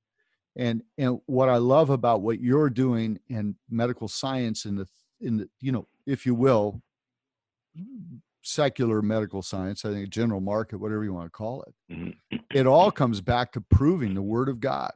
And 0.57 0.82
and 0.97 1.18
what 1.26 1.49
I 1.49 1.57
love 1.57 1.91
about 1.91 2.22
what 2.22 2.41
you're 2.41 2.70
doing 2.70 3.18
in 3.28 3.57
medical 3.68 4.09
science 4.09 4.64
in 4.64 4.76
the 4.76 4.89
in 5.20 5.36
the 5.36 5.49
you 5.61 5.72
know 5.72 5.86
if 6.07 6.24
you 6.24 6.34
will 6.34 6.80
secular 8.43 9.03
medical 9.03 9.43
science, 9.43 9.84
I 9.84 9.93
think 9.93 10.09
general 10.09 10.41
market, 10.41 10.78
whatever 10.78 11.05
you 11.05 11.12
want 11.12 11.26
to 11.26 11.30
call 11.30 11.64
it. 11.64 12.14
It 12.55 12.66
all 12.66 12.91
comes 12.91 13.20
back 13.20 13.53
to 13.53 13.61
proving 13.61 14.14
the 14.14 14.22
word 14.22 14.49
of 14.49 14.59
God. 14.59 14.93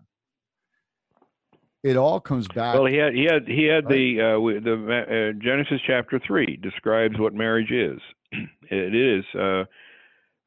It 1.83 1.97
all 1.97 2.21
comes 2.21 2.47
back. 2.49 2.75
Well, 2.75 2.87
he 2.87 2.97
had 2.97 3.13
he 3.13 3.25
had 3.25 3.47
he 3.47 3.65
had 3.65 3.85
Right. 3.85 3.95
the 3.95 4.21
uh, 4.21 4.61
the 4.63 5.33
uh, 5.37 5.43
Genesis 5.43 5.81
chapter 5.87 6.21
three 6.25 6.57
describes 6.57 7.19
what 7.19 7.35
marriage 7.35 7.73
is. 7.73 8.01
it 8.71 8.95
is 8.95 9.25
uh, 9.35 9.65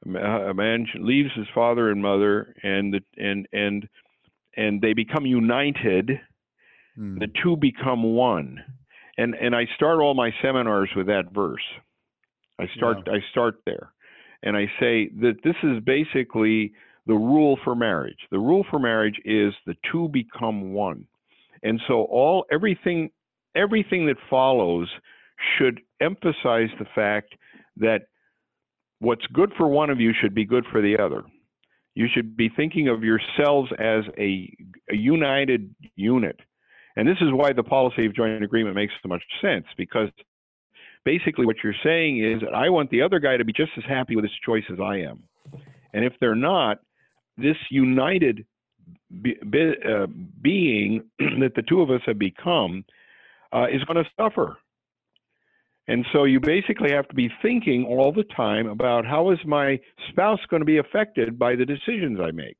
a 0.05 0.53
man 0.53 0.85
leaves 0.99 1.29
his 1.35 1.47
father 1.53 1.89
and 1.89 2.01
mother, 2.01 2.55
and 2.63 2.93
the 2.93 3.01
and 3.17 3.47
and 3.51 3.87
and 4.55 4.81
they 4.81 4.93
become 4.93 5.25
united. 5.25 6.19
Mm, 6.97 7.19
The 7.19 7.27
two 7.43 7.57
become 7.57 8.03
one, 8.03 8.63
and 9.17 9.35
and 9.35 9.55
I 9.55 9.65
start 9.75 9.99
all 9.99 10.13
my 10.13 10.31
seminars 10.41 10.89
with 10.95 11.07
that 11.07 11.33
verse. 11.33 11.63
I 12.59 12.67
start 12.75 13.07
I 13.07 13.19
start 13.31 13.55
there, 13.65 13.91
and 14.43 14.55
I 14.55 14.65
say 14.79 15.09
that 15.21 15.37
this 15.43 15.55
is 15.63 15.83
basically 15.83 16.73
the 17.07 17.13
rule 17.13 17.57
for 17.63 17.75
marriage. 17.75 18.17
The 18.31 18.39
rule 18.39 18.65
for 18.69 18.79
marriage 18.79 19.19
is 19.25 19.53
the 19.65 19.75
two 19.91 20.09
become 20.09 20.73
one. 20.73 21.05
And 21.63 21.81
so 21.87 22.03
all 22.03 22.45
everything 22.51 23.09
everything 23.55 24.05
that 24.07 24.17
follows 24.29 24.89
should 25.57 25.81
emphasize 26.01 26.69
the 26.79 26.87
fact 26.93 27.35
that 27.77 28.07
what's 28.99 29.25
good 29.27 29.51
for 29.57 29.67
one 29.67 29.89
of 29.89 29.99
you 29.99 30.13
should 30.19 30.33
be 30.33 30.45
good 30.45 30.65
for 30.71 30.81
the 30.81 30.97
other. 30.97 31.23
You 31.95 32.07
should 32.13 32.35
be 32.35 32.49
thinking 32.49 32.89
of 32.89 33.03
yourselves 33.03 33.71
as 33.79 34.03
a, 34.17 34.53
a 34.91 34.95
united 34.95 35.73
unit. 35.95 36.39
And 36.97 37.07
this 37.07 37.17
is 37.21 37.31
why 37.31 37.53
the 37.53 37.63
policy 37.63 38.05
of 38.05 38.15
joint 38.15 38.43
agreement 38.43 38.75
makes 38.75 38.93
so 39.01 39.09
much 39.09 39.23
sense 39.41 39.65
because 39.77 40.09
basically 41.03 41.45
what 41.45 41.57
you're 41.63 41.75
saying 41.83 42.23
is 42.23 42.41
that 42.41 42.53
I 42.53 42.69
want 42.69 42.89
the 42.89 43.01
other 43.01 43.19
guy 43.19 43.37
to 43.37 43.45
be 43.45 43.53
just 43.53 43.71
as 43.77 43.83
happy 43.87 44.15
with 44.15 44.25
his 44.25 44.33
choice 44.45 44.63
as 44.71 44.79
I 44.81 44.97
am. 44.97 45.23
And 45.93 46.03
if 46.03 46.13
they're 46.19 46.35
not, 46.35 46.79
this 47.37 47.57
united 47.69 48.45
be, 49.21 49.35
be, 49.49 49.73
uh, 49.87 50.07
being 50.41 51.03
that 51.19 51.53
the 51.55 51.61
two 51.61 51.81
of 51.81 51.89
us 51.89 52.01
have 52.05 52.19
become 52.19 52.83
uh, 53.53 53.67
is 53.71 53.83
going 53.85 54.03
to 54.03 54.09
suffer. 54.19 54.57
And 55.87 56.05
so 56.11 56.23
you 56.23 56.39
basically 56.39 56.91
have 56.91 57.07
to 57.09 57.15
be 57.15 57.29
thinking 57.41 57.85
all 57.85 58.11
the 58.11 58.23
time 58.35 58.67
about 58.67 59.05
how 59.05 59.29
is 59.31 59.39
my 59.45 59.79
spouse 60.09 60.39
going 60.49 60.61
to 60.61 60.65
be 60.65 60.77
affected 60.79 61.37
by 61.37 61.55
the 61.55 61.65
decisions 61.65 62.19
I 62.19 62.31
make. 62.31 62.57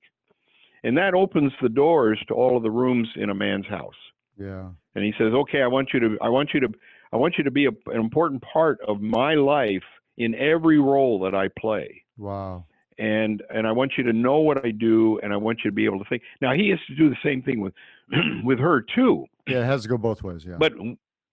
And 0.83 0.95
that 0.97 1.15
opens 1.15 1.51
the 1.61 1.69
doors 1.69 2.19
to 2.27 2.35
all 2.35 2.55
of 2.55 2.61
the 2.63 2.69
rooms 2.69 3.07
in 3.15 3.31
a 3.31 3.35
man's 3.35 3.65
house. 3.67 3.95
yeah. 4.37 4.69
And 4.93 5.03
he 5.03 5.11
says, 5.17 5.33
"Okay, 5.33 5.61
I 5.61 5.67
want 5.67 5.89
you 5.93 5.99
to 5.99 6.17
I 6.21 6.29
want 6.29 6.51
you 6.53 6.59
to 6.61 6.69
I 7.11 7.17
want 7.17 7.35
you 7.37 7.43
to 7.43 7.51
be 7.51 7.65
a, 7.65 7.71
an 7.87 7.99
important 7.99 8.41
part 8.43 8.79
of 8.87 9.01
my 9.01 9.33
life 9.33 9.83
in 10.17 10.33
every 10.35 10.79
role 10.79 11.19
that 11.21 11.35
I 11.35 11.49
play." 11.59 12.03
Wow. 12.17 12.63
and 12.97 13.43
and 13.49 13.67
I 13.67 13.73
want 13.73 13.93
you 13.97 14.03
to 14.05 14.13
know 14.13 14.39
what 14.39 14.63
I 14.65 14.71
do, 14.71 15.19
and 15.21 15.33
I 15.33 15.37
want 15.37 15.59
you 15.65 15.71
to 15.71 15.75
be 15.75 15.83
able 15.85 15.99
to 15.99 16.05
think. 16.05 16.21
Now 16.41 16.53
he 16.53 16.69
has 16.69 16.79
to 16.87 16.95
do 16.95 17.09
the 17.09 17.17
same 17.23 17.41
thing 17.41 17.59
with 17.59 17.73
with 18.45 18.59
her 18.59 18.85
too, 18.95 19.25
Yeah, 19.47 19.63
it 19.63 19.65
has 19.65 19.81
to 19.81 19.89
go 19.89 19.97
both 19.97 20.23
ways. 20.23 20.45
Yeah. 20.45 20.55
but 20.59 20.71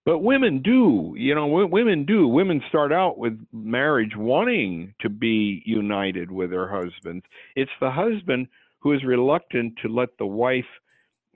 but 0.04 0.20
women 0.20 0.62
do. 0.62 1.14
You 1.16 1.34
know, 1.34 1.46
w- 1.48 1.66
women 1.68 2.04
do. 2.04 2.28
Women 2.28 2.62
start 2.68 2.92
out 2.92 3.18
with 3.18 3.38
marriage 3.52 4.16
wanting 4.16 4.94
to 5.00 5.08
be 5.08 5.62
united 5.66 6.30
with 6.30 6.50
their 6.50 6.68
husbands. 6.68 7.24
It's 7.56 7.70
the 7.80 7.90
husband 7.90 8.48
who 8.80 8.92
is 8.92 9.04
reluctant 9.04 9.74
to 9.82 9.88
let 9.88 10.10
the 10.18 10.26
wife 10.26 10.66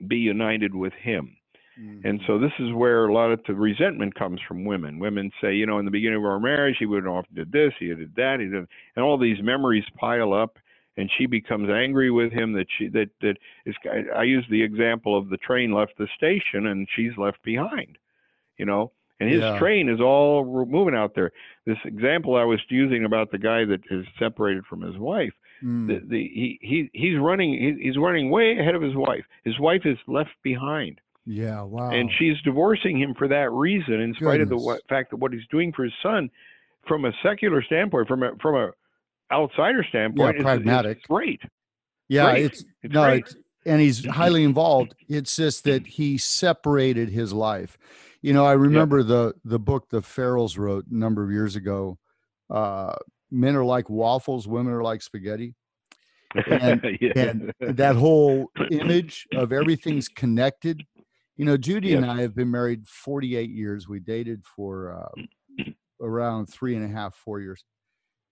be 0.07 0.17
united 0.17 0.75
with 0.75 0.93
him. 0.93 1.35
And 2.03 2.19
Mhm. 2.21 2.27
so 2.27 2.39
this 2.39 2.53
is 2.59 2.73
where 2.73 3.05
a 3.05 3.13
lot 3.13 3.31
of 3.31 3.43
the 3.45 3.53
resentment 3.55 4.15
comes 4.15 4.41
from 4.47 4.65
women. 4.65 4.99
Women 4.99 5.31
say, 5.41 5.55
you 5.55 5.65
know, 5.65 5.79
in 5.79 5.85
the 5.85 5.91
beginning 5.91 6.17
of 6.19 6.25
our 6.25 6.39
marriage, 6.39 6.77
he 6.79 6.85
would 6.87 7.07
often 7.07 7.35
did 7.35 7.51
this, 7.51 7.73
he 7.79 7.87
did 7.87 8.15
that, 8.15 8.39
he 8.39 8.47
did, 8.47 8.67
and 8.95 9.05
all 9.05 9.17
these 9.17 9.41
memories 9.41 9.85
pile 9.95 10.33
up, 10.33 10.59
and 10.97 11.09
she 11.17 11.25
becomes 11.27 11.69
angry 11.69 12.11
with 12.11 12.31
him 12.33 12.53
that 12.53 12.67
she 12.77 12.87
that 12.89 13.09
that 13.21 13.37
is. 13.65 13.75
I 14.15 14.23
use 14.23 14.45
the 14.49 14.61
example 14.63 15.17
of 15.17 15.29
the 15.29 15.37
train 15.37 15.71
left 15.71 15.97
the 15.97 16.07
station 16.15 16.67
and 16.67 16.87
she's 16.95 17.17
left 17.17 17.41
behind, 17.43 17.97
you 18.57 18.65
know, 18.65 18.91
and 19.19 19.29
his 19.29 19.41
Yeah. 19.41 19.57
train 19.59 19.89
is 19.89 19.99
all 20.01 20.65
moving 20.65 20.95
out 20.95 21.15
there. 21.15 21.31
This 21.65 21.77
example 21.85 22.35
I 22.35 22.43
was 22.43 22.59
using 22.69 23.03
about 23.05 23.31
the 23.31 23.37
guy 23.37 23.65
that 23.65 23.81
is 23.89 24.05
separated 24.19 24.65
from 24.65 24.81
his 24.81 24.97
wife 24.97 25.33
Mm, 25.63 25.87
the, 25.87 25.99
the 26.07 26.17
he, 26.19 26.59
he 26.61 26.89
he's 26.93 27.17
running 27.17 27.51
he, 27.53 27.83
he's 27.87 27.97
running 27.97 28.29
way 28.29 28.59
ahead 28.59 28.75
of 28.75 28.81
his 28.83 28.93
wife 28.93 29.25
his 29.43 29.57
wife 29.57 29.81
is 29.87 29.97
left 30.05 30.29
behind 30.43 31.01
yeah. 31.25 31.63
Wow. 31.63 31.89
and 31.89 32.11
she's 32.19 32.39
divorcing 32.43 32.95
him 33.01 33.15
for 33.15 33.27
that 33.27 33.51
reason 33.51 33.95
in 33.99 34.13
spite 34.13 34.39
of 34.39 34.49
the 34.49 34.55
Goodness. 34.55 34.81
fact 34.87 35.09
that 35.09 35.15
what 35.17 35.33
he's 35.33 35.47
doing 35.49 35.73
for 35.73 35.83
his 35.83 35.93
son 36.03 36.29
from 36.87 37.05
a 37.05 37.11
secular 37.23 37.63
standpoint 37.63 38.07
from 38.07 38.21
a 38.21 38.35
from 38.39 38.53
a 38.53 38.71
outsider 39.31 39.83
standpoint 39.89 40.35
is- 40.35 40.41
is, 40.41 40.43
pragmatic. 40.43 41.01
great 41.07 41.41
yeah. 42.07 42.31
great. 42.33 42.45
It's 42.45 42.63
It's 42.83 42.93
no. 42.93 43.03
great. 43.05 43.23
It's 43.25 43.35
and 43.65 43.81
he's 43.81 44.05
highly 44.21 44.43
involved. 44.43 44.93
It's 45.09 45.35
just 45.35 45.63
that 45.63 45.87
he 45.87 46.19
separated 46.19 47.09
his 47.09 47.33
life. 47.33 47.79
You 48.21 48.33
know, 48.33 48.45
I 48.45 48.53
remember 48.53 49.03
the 49.03 49.33
the 49.45 49.59
book 49.59 49.89
the 49.89 50.01
Farrels 50.01 50.57
wrote 50.57 50.85
a 50.91 50.97
number 50.97 51.23
of 51.23 51.31
years 51.31 51.55
ago. 51.55 51.97
Uh, 52.49 52.95
Men 53.29 53.55
are 53.57 53.65
like 53.65 53.89
waffles, 53.89 54.47
women 54.47 54.71
are 54.73 54.83
like 54.83 55.01
spaghetti. 55.01 55.53
And- 56.49 56.81
Yeah. 57.01 57.11
and 57.15 57.53
that 57.59 57.95
whole 57.95 58.51
image 58.71 59.27
of 59.33 59.51
everything's 59.51 60.07
connected. 60.23 60.81
You 61.35 61.45
know, 61.45 61.57
Judy 61.57 61.93
and 61.93 62.05
I 62.05 62.21
have 62.21 62.35
been 62.35 62.49
married 62.49 62.87
48 62.87 63.49
years. 63.49 63.87
We 63.87 63.99
dated 63.99 64.43
for 64.45 65.11
uh, 65.59 65.65
around 66.01 66.47
three 66.47 66.75
and 66.75 66.83
a 66.83 66.87
half, 66.87 67.15
four 67.15 67.41
years. 67.41 67.63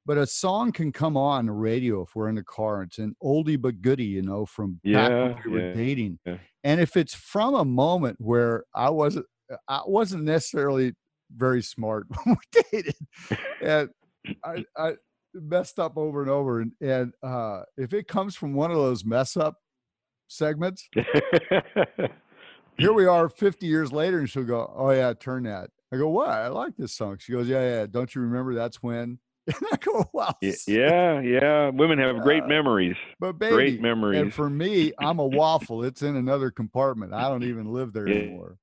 But 0.07 0.17
a 0.17 0.25
song 0.25 0.71
can 0.71 0.91
come 0.91 1.17
on 1.17 1.47
the 1.47 1.51
radio 1.51 2.01
if 2.03 2.15
we're 2.15 2.29
in 2.29 2.35
the 2.35 2.43
car. 2.43 2.83
It's 2.83 2.99
an 2.99 3.15
oldie 3.23 3.59
but 3.61 3.81
goodie, 3.81 4.05
you 4.05 4.21
know, 4.21 4.45
from 4.45 4.79
back 4.85 5.11
when 5.11 5.35
we 5.45 5.51
were 5.51 5.67
yeah, 5.69 5.73
dating. 5.73 6.19
yeah. 6.25 6.37
And 6.63 6.79
if 6.79 6.95
it's 6.95 7.13
from 7.13 7.53
a 7.55 7.65
moment 7.65 8.17
where 8.19 8.63
I 8.73 8.89
wasn't, 8.91 9.25
I 9.67 9.81
wasn't 9.85 10.23
necessarily 10.23 10.93
very 11.35 11.61
smart 11.61 12.07
when 12.23 12.37
we 12.37 12.61
dated, 12.71 12.95
and 13.61 13.89
I, 14.43 14.65
I 14.77 14.93
messed 15.33 15.79
up 15.79 15.97
over 15.97 16.21
and 16.21 16.29
over. 16.31 16.61
And, 16.61 16.71
and 16.81 17.13
uh, 17.23 17.63
if 17.77 17.93
it 17.93 18.07
comes 18.07 18.35
from 18.35 18.53
one 18.53 18.71
of 18.71 18.77
those 18.77 19.03
mess 19.05 19.35
up 19.37 19.55
segments. 20.27 20.87
Here 22.77 22.91
we 22.91 23.05
are 23.05 23.29
50 23.29 23.65
years 23.65 23.93
later, 23.93 24.19
and 24.19 24.29
she'll 24.29 24.43
go, 24.43 24.69
Oh, 24.75 24.91
yeah, 24.91 25.13
turn 25.13 25.43
that. 25.43 25.69
I 25.93 25.97
go, 25.97 26.09
What? 26.09 26.27
I 26.29 26.47
like 26.49 26.75
this 26.77 26.93
song. 26.93 27.17
She 27.19 27.31
goes, 27.31 27.47
Yeah, 27.47 27.61
yeah. 27.61 27.85
Don't 27.89 28.13
you 28.13 28.21
remember 28.21 28.53
that's 28.53 28.81
when? 28.83 29.19
And 29.47 29.55
I 29.71 29.77
go, 29.77 30.09
Wow. 30.11 30.33
yeah, 30.41 31.21
yeah. 31.21 31.69
Women 31.69 31.99
have 31.99 32.21
great 32.21 32.43
Uh, 32.43 32.47
memories. 32.47 32.95
But 33.19 33.33
baby, 33.39 33.53
Great 33.55 33.81
memories. 33.81 34.19
and 34.21 34.33
for 34.33 34.49
me, 34.49 34.91
I'm 34.99 35.19
a 35.19 35.25
waffle. 35.25 35.83
It's 35.83 36.01
in 36.01 36.15
another 36.15 36.49
compartment. 36.51 37.13
I 37.13 37.29
don't 37.29 37.43
even 37.43 37.71
live 37.71 37.93
there 37.93 38.09
Yeah. 38.09 38.15
anymore. 38.23 38.57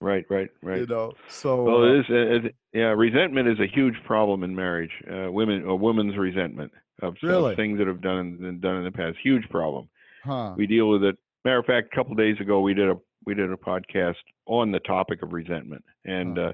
Right, 0.00 0.24
right, 0.28 0.50
right. 0.62 0.80
You 0.80 0.86
know, 0.86 1.12
so 1.28 1.62
Well, 1.64 1.82
uh, 1.82 1.86
it 1.86 1.98
is. 2.00 2.04
It, 2.08 2.44
it- 2.46 2.54
yeah, 2.74 2.92
resentment 2.92 3.48
is 3.48 3.58
a 3.58 3.66
huge 3.66 3.94
problem 4.04 4.44
in 4.44 4.54
marriage. 4.54 4.90
Uh, 5.10 5.32
women, 5.32 5.64
a 5.66 5.74
woman's 5.74 6.16
resentment 6.18 6.70
of, 7.00 7.16
of 7.50 7.56
things 7.56 7.78
that 7.78 7.86
have 7.86 8.02
done 8.02 8.36
been 8.36 8.60
done 8.60 8.76
in 8.76 8.84
the 8.84 8.90
past. 8.92 9.16
Huge 9.22 9.48
problem. 9.48 9.88
huh? 10.22 10.52
We 10.56 10.66
deal 10.66 10.90
with 10.90 11.02
it. 11.02 11.16
Matter 11.46 11.58
of 11.60 11.64
fact, 11.64 11.88
a 11.92 11.96
couple 11.96 12.14
days 12.14 12.36
ago, 12.40 12.60
we 12.60 12.74
did 12.74 12.90
a 12.90 12.96
we 13.24 13.34
did 13.34 13.50
a 13.50 13.56
podcast 13.56 14.16
on 14.46 14.70
the 14.72 14.80
topic 14.80 15.22
of 15.22 15.32
resentment, 15.32 15.82
and 16.04 16.36
Huh. 16.36 16.42
uh, 16.42 16.52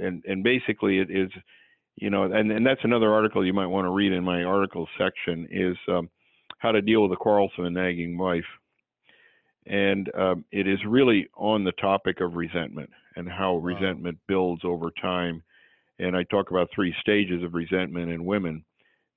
and 0.00 0.24
and 0.26 0.44
basically 0.44 1.00
it 1.00 1.10
is, 1.10 1.30
you 1.96 2.10
know, 2.10 2.22
and 2.24 2.52
and 2.52 2.64
that's 2.64 2.84
another 2.84 3.12
article 3.12 3.44
you 3.44 3.52
might 3.52 3.66
want 3.66 3.86
to 3.86 3.90
read 3.90 4.12
in 4.12 4.22
my 4.22 4.44
articles 4.44 4.88
section 4.96 5.48
is 5.50 5.76
um, 5.88 6.08
how 6.58 6.70
to 6.70 6.80
deal 6.80 7.02
with 7.02 7.10
a 7.12 7.16
quarrelsome 7.16 7.64
and 7.64 7.74
nagging 7.74 8.16
wife, 8.16 8.44
and 9.66 10.14
um, 10.14 10.44
it 10.52 10.66
is 10.66 10.78
really 10.86 11.28
on 11.36 11.64
the 11.64 11.72
topic 11.72 12.20
of 12.20 12.34
resentment 12.34 12.90
and 13.16 13.28
how 13.28 13.54
Wow. 13.54 13.64
resentment 13.64 14.18
builds 14.28 14.64
over 14.64 14.90
time, 15.00 15.42
and 15.98 16.16
I 16.16 16.22
talk 16.24 16.50
about 16.50 16.68
three 16.74 16.94
stages 17.00 17.42
of 17.42 17.54
resentment 17.54 18.10
in 18.10 18.24
women, 18.24 18.64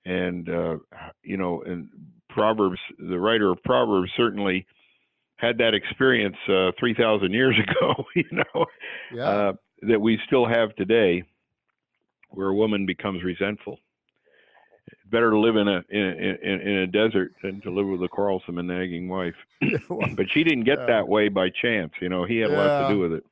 and 0.05 0.49
uh, 0.49 0.77
you 1.23 1.37
know, 1.37 1.61
and 1.63 1.89
Proverbs, 2.29 2.79
the 2.97 3.19
writer 3.19 3.51
of 3.51 3.61
Proverbs 3.63 4.11
certainly 4.15 4.65
had 5.37 5.57
that 5.57 5.73
experience 5.73 6.35
uh, 6.49 6.71
3,000 6.79 7.31
years 7.31 7.55
ago, 7.69 8.05
you 8.15 8.25
know, 8.31 8.65
yeah. 9.13 9.23
uh, 9.23 9.53
that 9.83 9.99
we 9.99 10.19
still 10.27 10.45
have 10.45 10.75
today, 10.75 11.23
where 12.29 12.47
a 12.47 12.55
woman 12.55 12.85
becomes 12.85 13.23
resentful. 13.23 13.79
Better 15.05 15.31
to 15.31 15.39
live 15.39 15.55
in 15.55 15.67
a 15.67 15.83
in, 15.89 15.99
in, 16.43 16.61
in 16.61 16.77
a 16.77 16.87
desert 16.87 17.33
than 17.43 17.61
to 17.61 17.71
live 17.71 17.87
with 17.87 18.03
a 18.03 18.07
quarrelsome 18.07 18.57
and 18.57 18.67
nagging 18.67 19.07
wife. 19.09 19.35
But 20.15 20.27
she 20.31 20.43
didn't 20.43 20.63
get 20.65 20.79
Yeah. 20.79 20.85
that 20.87 21.07
way 21.07 21.29
by 21.29 21.49
chance. 21.49 21.93
You 22.01 22.09
know, 22.09 22.25
he 22.25 22.37
had 22.37 22.51
a 22.51 22.55
lot 22.55 22.87
to 22.87 22.93
do 22.93 22.99
with 22.99 23.13
it. 23.13 23.23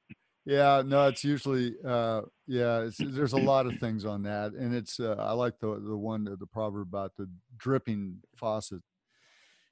Yeah, 0.46 0.82
no, 0.86 1.08
it's 1.08 1.24
usually 1.24 1.76
uh 1.86 2.22
yeah, 2.48 2.82
it's, 2.84 2.98
there's 2.98 3.34
a 3.34 3.38
lot 3.38 3.66
of 3.68 3.78
things 3.80 4.06
on 4.06 4.24
that 4.24 4.54
and 4.54 4.74
it's 4.74 5.00
uh, 5.00 5.16
I 5.20 5.34
like 5.34 5.60
the 5.60 5.80
the 5.80 5.98
one 5.98 6.24
the 6.24 6.48
proverb 6.48 6.88
about 6.88 7.12
the 7.18 7.30
dripping 7.58 8.20
faucet. 8.38 8.82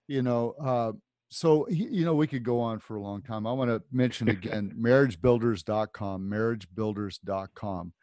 You 0.08 0.22
know, 0.22 0.54
uh 0.62 0.92
so 1.30 1.68
you 1.70 2.06
know 2.06 2.14
we 2.14 2.28
could 2.28 2.44
go 2.44 2.60
on 2.60 2.80
for 2.80 2.98
a 2.98 3.02
long 3.02 3.22
time. 3.24 3.48
I 3.48 3.54
want 3.54 3.70
to 3.72 3.82
mention 3.92 4.28
again 4.30 4.74
marriagebuilders.com, 4.80 6.30
marriagebuilders.com. 6.30 7.94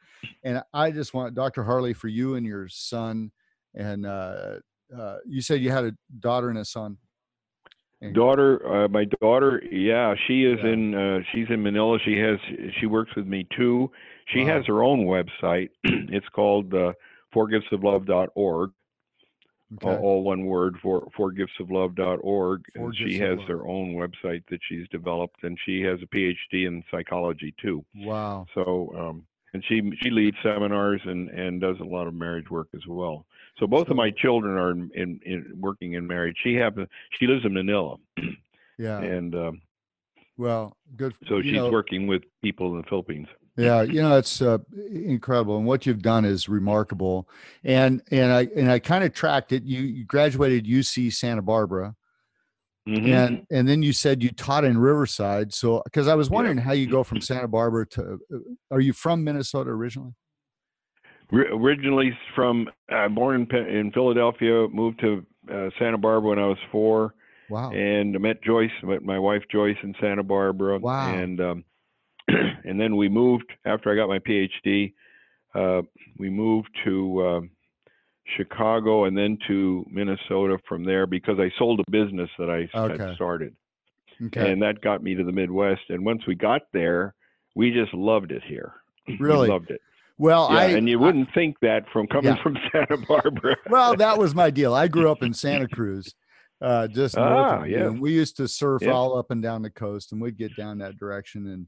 And 0.44 0.62
I 0.72 0.90
just 0.90 1.14
want 1.14 1.34
Dr. 1.34 1.64
Harley 1.64 1.92
for 1.94 2.08
you 2.08 2.34
and 2.36 2.46
your 2.46 2.68
son 2.68 3.32
and 3.74 4.04
uh 4.06 4.56
uh 4.96 5.16
you 5.26 5.40
said 5.40 5.60
you 5.60 5.70
had 5.70 5.84
a 5.84 5.92
daughter 6.20 6.48
and 6.50 6.58
a 6.58 6.64
son. 6.64 6.98
Daughter, 8.14 8.66
uh, 8.66 8.88
my 8.88 9.04
daughter, 9.20 9.62
yeah, 9.70 10.16
she 10.26 10.44
is 10.44 10.58
Yeah. 10.64 10.70
in. 10.72 10.92
Uh, 10.92 11.20
she's 11.32 11.46
in 11.50 11.62
Manila. 11.62 11.98
She 12.04 12.18
has. 12.18 12.36
She 12.80 12.86
works 12.86 13.14
with 13.14 13.26
me 13.28 13.46
too. 13.56 13.92
She 14.26 14.40
Wow. 14.40 14.56
has 14.56 14.66
her 14.66 14.82
own 14.82 15.06
website. 15.06 15.68
it's 15.84 16.28
called 16.30 16.74
uh, 16.74 16.94
forgiftsoflove.org. 17.32 18.70
Okay. 19.74 19.86
all, 19.88 19.96
all 20.02 20.22
one 20.24 20.44
word 20.46 20.76
for 20.82 21.08
forgiftsoflove.org 21.16 22.64
For 22.74 22.80
and 22.86 22.96
she 22.96 23.18
has 23.20 23.38
her 23.46 23.66
own 23.66 23.94
website 23.94 24.42
that 24.50 24.60
she's 24.68 24.86
developed 24.88 25.44
and 25.44 25.56
she 25.64 25.80
has 25.80 25.98
a 26.02 26.06
phd 26.14 26.66
in 26.66 26.84
psychology 26.90 27.54
too 27.58 27.82
Wow. 27.94 28.44
so 28.54 28.92
um 28.98 29.26
and 29.54 29.62
she 29.68 29.82
she 30.02 30.10
leads 30.10 30.36
seminars 30.42 31.00
and 31.04 31.28
and 31.30 31.60
does 31.60 31.76
a 31.80 31.84
lot 31.84 32.06
of 32.06 32.14
marriage 32.14 32.50
work 32.50 32.68
as 32.74 32.86
well 32.86 33.26
so 33.58 33.66
both 33.66 33.88
of 33.88 33.96
my 33.96 34.10
children 34.10 34.56
are 34.56 34.70
in, 34.70 34.90
in, 34.94 35.20
in 35.24 35.52
working 35.60 35.92
in 35.94 36.06
marriage 36.06 36.36
she 36.42 36.54
happens 36.54 36.88
she 37.18 37.26
lives 37.26 37.44
in 37.44 37.52
manila 37.54 37.96
Yeah. 38.78 39.00
and 39.00 39.34
um, 39.34 39.62
Well, 40.38 40.76
good. 40.96 41.14
so 41.28 41.42
she's 41.42 41.52
know, 41.52 41.70
working 41.70 42.06
with 42.06 42.22
people 42.42 42.72
in 42.72 42.78
the 42.80 42.86
philippines 42.88 43.28
Yeah, 43.56 43.82
you 43.82 44.00
know 44.00 44.16
it's 44.16 44.40
uh, 44.40 44.58
incredible, 44.90 45.58
and 45.58 45.66
what 45.66 45.84
you've 45.84 46.00
done 46.00 46.24
is 46.24 46.48
remarkable. 46.48 47.28
And 47.62 48.00
and 48.10 48.32
I 48.32 48.48
and 48.56 48.70
I 48.70 48.78
kind 48.78 49.04
of 49.04 49.12
tracked 49.12 49.52
it. 49.52 49.62
You, 49.64 49.82
you 49.82 50.04
graduated 50.06 50.64
UC 50.64 51.12
Santa 51.12 51.42
Barbara, 51.42 51.94
Mhm. 52.88 53.06
and 53.14 53.46
and 53.50 53.68
then 53.68 53.82
you 53.82 53.92
said 53.92 54.22
you 54.22 54.30
taught 54.30 54.64
in 54.64 54.76
Riverside. 54.78 55.52
So 55.54 55.82
because 55.84 56.08
I 56.08 56.14
was 56.16 56.28
Yeah. 56.28 56.34
wondering 56.34 56.58
how 56.58 56.72
you 56.72 56.86
go 56.88 57.04
from 57.04 57.20
Santa 57.20 57.46
Barbara 57.48 57.86
to. 57.88 58.18
uh, 58.32 58.36
Are 58.70 58.80
you 58.80 58.92
from 58.92 59.22
Minnesota 59.22 59.70
originally? 59.70 60.12
Ri- 61.30 61.48
originally 61.50 62.16
from 62.34 62.68
uh, 62.90 63.08
born 63.08 63.46
in, 63.50 63.56
in 63.66 63.92
Philadelphia, 63.92 64.66
moved 64.68 65.00
to 65.00 65.24
uh, 65.50 65.70
Santa 65.78 65.96
Barbara 65.98 66.30
when 66.30 66.38
I 66.38 66.46
was 66.46 66.58
four, 66.70 67.14
Wow. 67.48 67.70
and 67.72 68.14
I 68.14 68.18
met 68.18 68.42
Joyce, 68.42 68.70
met 68.82 69.02
my 69.02 69.18
wife 69.18 69.42
Joyce 69.50 69.76
in 69.82 69.94
Santa 70.00 70.22
Barbara. 70.22 70.78
Wow. 70.78 71.14
And 71.14 71.40
um, 71.40 71.64
and 72.28 72.80
then 72.80 72.96
we 72.96 73.08
moved 73.08 73.50
after 73.64 73.90
I 73.92 73.96
got 73.96 74.08
my 74.08 74.18
PhD. 74.18 74.92
Uh, 75.54 75.82
we 76.18 76.30
moved 76.30 76.68
to 76.84 77.26
um 77.26 77.50
Chicago 78.36 79.04
and 79.04 79.16
then 79.16 79.36
to 79.48 79.84
Minnesota 79.90 80.58
from 80.68 80.84
there 80.84 81.06
because 81.06 81.38
I 81.38 81.50
sold 81.58 81.80
a 81.80 81.90
business 81.90 82.30
that 82.38 82.50
I 82.50 82.68
Okay. 82.78 83.04
had 83.06 83.14
started, 83.14 83.54
Okay. 84.26 84.52
and 84.52 84.62
that 84.62 84.80
got 84.80 85.02
me 85.02 85.14
to 85.14 85.24
the 85.24 85.32
Midwest. 85.32 85.82
And 85.88 86.04
once 86.04 86.26
we 86.26 86.34
got 86.34 86.62
there, 86.72 87.14
we 87.54 87.70
just 87.72 87.92
loved 87.94 88.32
it 88.32 88.42
here. 88.44 88.74
Really? 89.18 89.48
we 89.48 89.52
loved 89.52 89.70
it. 89.70 89.80
well, 90.18 90.48
Yeah, 90.50 90.58
I 90.58 90.66
and 90.68 90.88
you 90.88 90.98
wouldn't 90.98 91.28
think 91.34 91.56
that 91.60 91.84
from 91.92 92.06
coming 92.06 92.36
Yeah. 92.36 92.42
from 92.42 92.56
Santa 92.72 92.96
Barbara. 92.98 93.56
well, 93.68 93.96
that 93.96 94.16
was 94.18 94.34
my 94.34 94.50
deal. 94.50 94.74
I 94.74 94.86
grew 94.88 95.10
up 95.10 95.22
in 95.24 95.32
Santa 95.44 95.68
Cruz, 95.68 96.14
uh, 96.60 96.86
just 96.86 97.16
north 97.16 97.46
Ah, 97.48 97.64
you, 97.64 97.76
and 97.78 98.00
we 98.00 98.12
used 98.12 98.36
to 98.36 98.46
surf 98.46 98.82
Yeah. 98.82 98.92
all 98.92 99.18
up 99.18 99.30
and 99.32 99.42
down 99.42 99.62
the 99.62 99.70
coast, 99.70 100.12
and 100.12 100.22
we'd 100.22 100.38
get 100.38 100.56
down 100.56 100.78
that 100.78 100.96
direction, 100.98 101.46
and 101.48 101.66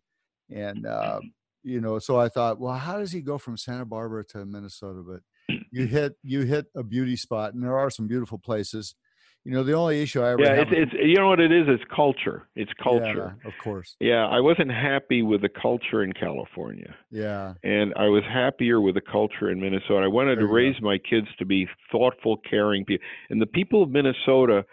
and 0.57 0.87
uh, 0.87 1.21
you 1.65 1.81
know, 1.81 1.99
so 1.99 2.17
I 2.21 2.29
thought, 2.29 2.61
well, 2.61 2.75
how 2.75 2.99
does 2.99 3.11
he 3.11 3.21
go 3.23 3.39
from 3.39 3.57
Santa 3.57 3.85
Barbara 3.87 4.25
to 4.27 4.45
Minnesota? 4.45 5.03
But 5.05 5.21
you 5.71 5.87
hit 5.87 6.15
you 6.23 6.43
hit 6.43 6.67
a 6.77 6.83
beauty 6.83 7.17
spot, 7.17 7.55
and 7.55 7.63
there 7.63 7.79
are 7.79 7.91
some 7.91 8.07
beautiful 8.07 8.39
places. 8.39 8.95
You 9.47 9.53
know, 9.53 9.63
the 9.63 9.75
only 9.75 10.01
issue 10.01 10.23
I 10.23 10.31
ever 10.33 10.43
yeah, 10.43 10.53
it's, 10.63 10.71
it's 10.73 10.93
you 10.95 11.17
know 11.17 11.29
what 11.29 11.39
it 11.39 11.53
is. 11.53 11.67
It's 11.69 11.85
culture. 11.95 12.49
It's 12.57 12.73
culture. 12.83 13.37
yeah, 13.43 13.47
of 13.49 13.53
course, 13.63 13.95
Yeah, 14.01 14.27
I 14.27 14.41
wasn't 14.41 14.71
happy 14.71 15.21
with 15.23 15.43
the 15.43 15.51
culture 15.51 16.03
in 16.03 16.15
California, 16.15 16.95
yeah, 17.11 17.53
and 17.63 17.93
I 17.95 18.07
was 18.09 18.23
happier 18.25 18.81
with 18.81 18.95
the 18.95 19.03
culture 19.03 19.51
in 19.51 19.61
Minnesota. 19.61 20.05
I 20.05 20.07
wanted 20.09 20.37
There 20.37 20.37
to 20.37 20.41
you 20.43 20.49
go. 20.49 20.55
raise 20.55 20.81
my 20.81 20.97
kids 20.97 21.27
to 21.39 21.45
be 21.45 21.69
thoughtful, 21.93 22.39
caring 22.49 22.87
people, 22.87 23.05
and 23.29 23.43
the 23.43 23.47
people 23.47 23.83
of 23.83 23.91
Minnesota, 23.91 24.65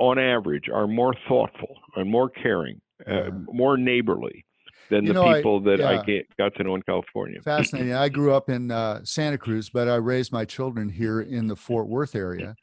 on 0.00 0.18
average, 0.18 0.68
are 0.68 0.88
more 0.88 1.14
thoughtful 1.28 1.76
and 1.94 2.10
more 2.10 2.28
caring, 2.28 2.80
Yeah. 3.06 3.28
uh, 3.28 3.30
more 3.52 3.76
neighborly 3.76 4.45
than 4.90 5.04
You 5.04 5.08
the 5.08 5.14
know, 5.14 5.26
I- 5.26 5.36
people 5.38 5.60
that 5.60 5.78
yeah. 5.80 5.90
I 6.00 6.04
get, 6.04 6.26
got 6.36 6.54
to 6.56 6.64
know 6.64 6.74
in 6.74 6.82
California. 6.82 7.40
fascinating. 7.42 7.92
I 7.94 8.08
grew 8.08 8.32
up 8.32 8.48
in 8.48 8.70
uh, 8.70 9.00
Santa 9.04 9.38
Cruz, 9.38 9.68
but 9.70 9.88
I 9.88 9.96
raised 9.96 10.32
my 10.32 10.44
children 10.44 10.88
here 10.88 11.20
in 11.20 11.46
the 11.48 11.56
Fort 11.56 11.88
Worth 11.88 12.14
area. 12.14 12.54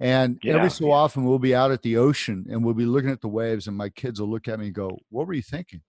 And 0.00 0.38
Yeah, 0.42 0.56
every 0.56 0.70
so 0.70 0.90
often 0.90 1.24
we'll 1.24 1.38
be 1.38 1.54
out 1.54 1.70
at 1.70 1.82
the 1.82 1.96
ocean 1.96 2.46
and 2.50 2.64
we'll 2.64 2.74
be 2.74 2.84
looking 2.84 3.10
at 3.10 3.20
the 3.20 3.28
waves, 3.28 3.66
and 3.68 3.76
my 3.76 3.88
kids 3.88 4.20
will 4.20 4.28
look 4.30 4.48
at 4.48 4.58
me 4.58 4.66
and 4.66 4.74
go, 4.74 4.98
"What 5.10 5.26
were 5.26 5.34
you 5.34 5.42
thinking?" 5.42 5.82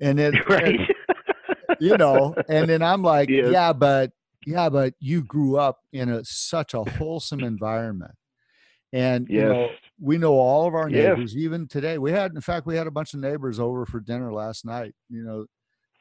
And 0.00 0.18
then, 0.18 0.34
right? 0.48 0.78
you 1.80 1.96
know, 1.96 2.34
and 2.48 2.68
then 2.68 2.82
I'm 2.82 3.02
like, 3.02 3.28
Yes. 3.28 3.50
"Yeah, 3.52 3.72
but 3.72 4.10
yeah, 4.44 4.68
but 4.68 4.94
you 4.98 5.22
grew 5.22 5.56
up 5.58 5.78
in 5.92 6.08
a 6.08 6.24
such 6.24 6.74
a 6.74 6.82
wholesome 6.84 7.40
environment." 7.40 8.12
And 8.92 9.28
you 9.28 9.42
know, 9.42 9.60
Yes. 9.66 9.70
We 10.00 10.18
know 10.18 10.34
all 10.34 10.66
of 10.66 10.74
our 10.74 10.90
neighbors. 10.90 11.36
Even 11.36 11.68
today, 11.68 11.98
we 11.98 12.12
had, 12.12 12.32
in 12.34 12.40
fact, 12.40 12.66
we 12.66 12.76
had 12.76 12.86
a 12.86 12.90
bunch 12.90 13.14
of 13.14 13.20
neighbors 13.20 13.58
over 13.60 13.86
for 13.86 14.00
dinner 14.00 14.32
last 14.32 14.64
night. 14.64 14.94
You 15.08 15.22
know, 15.24 15.46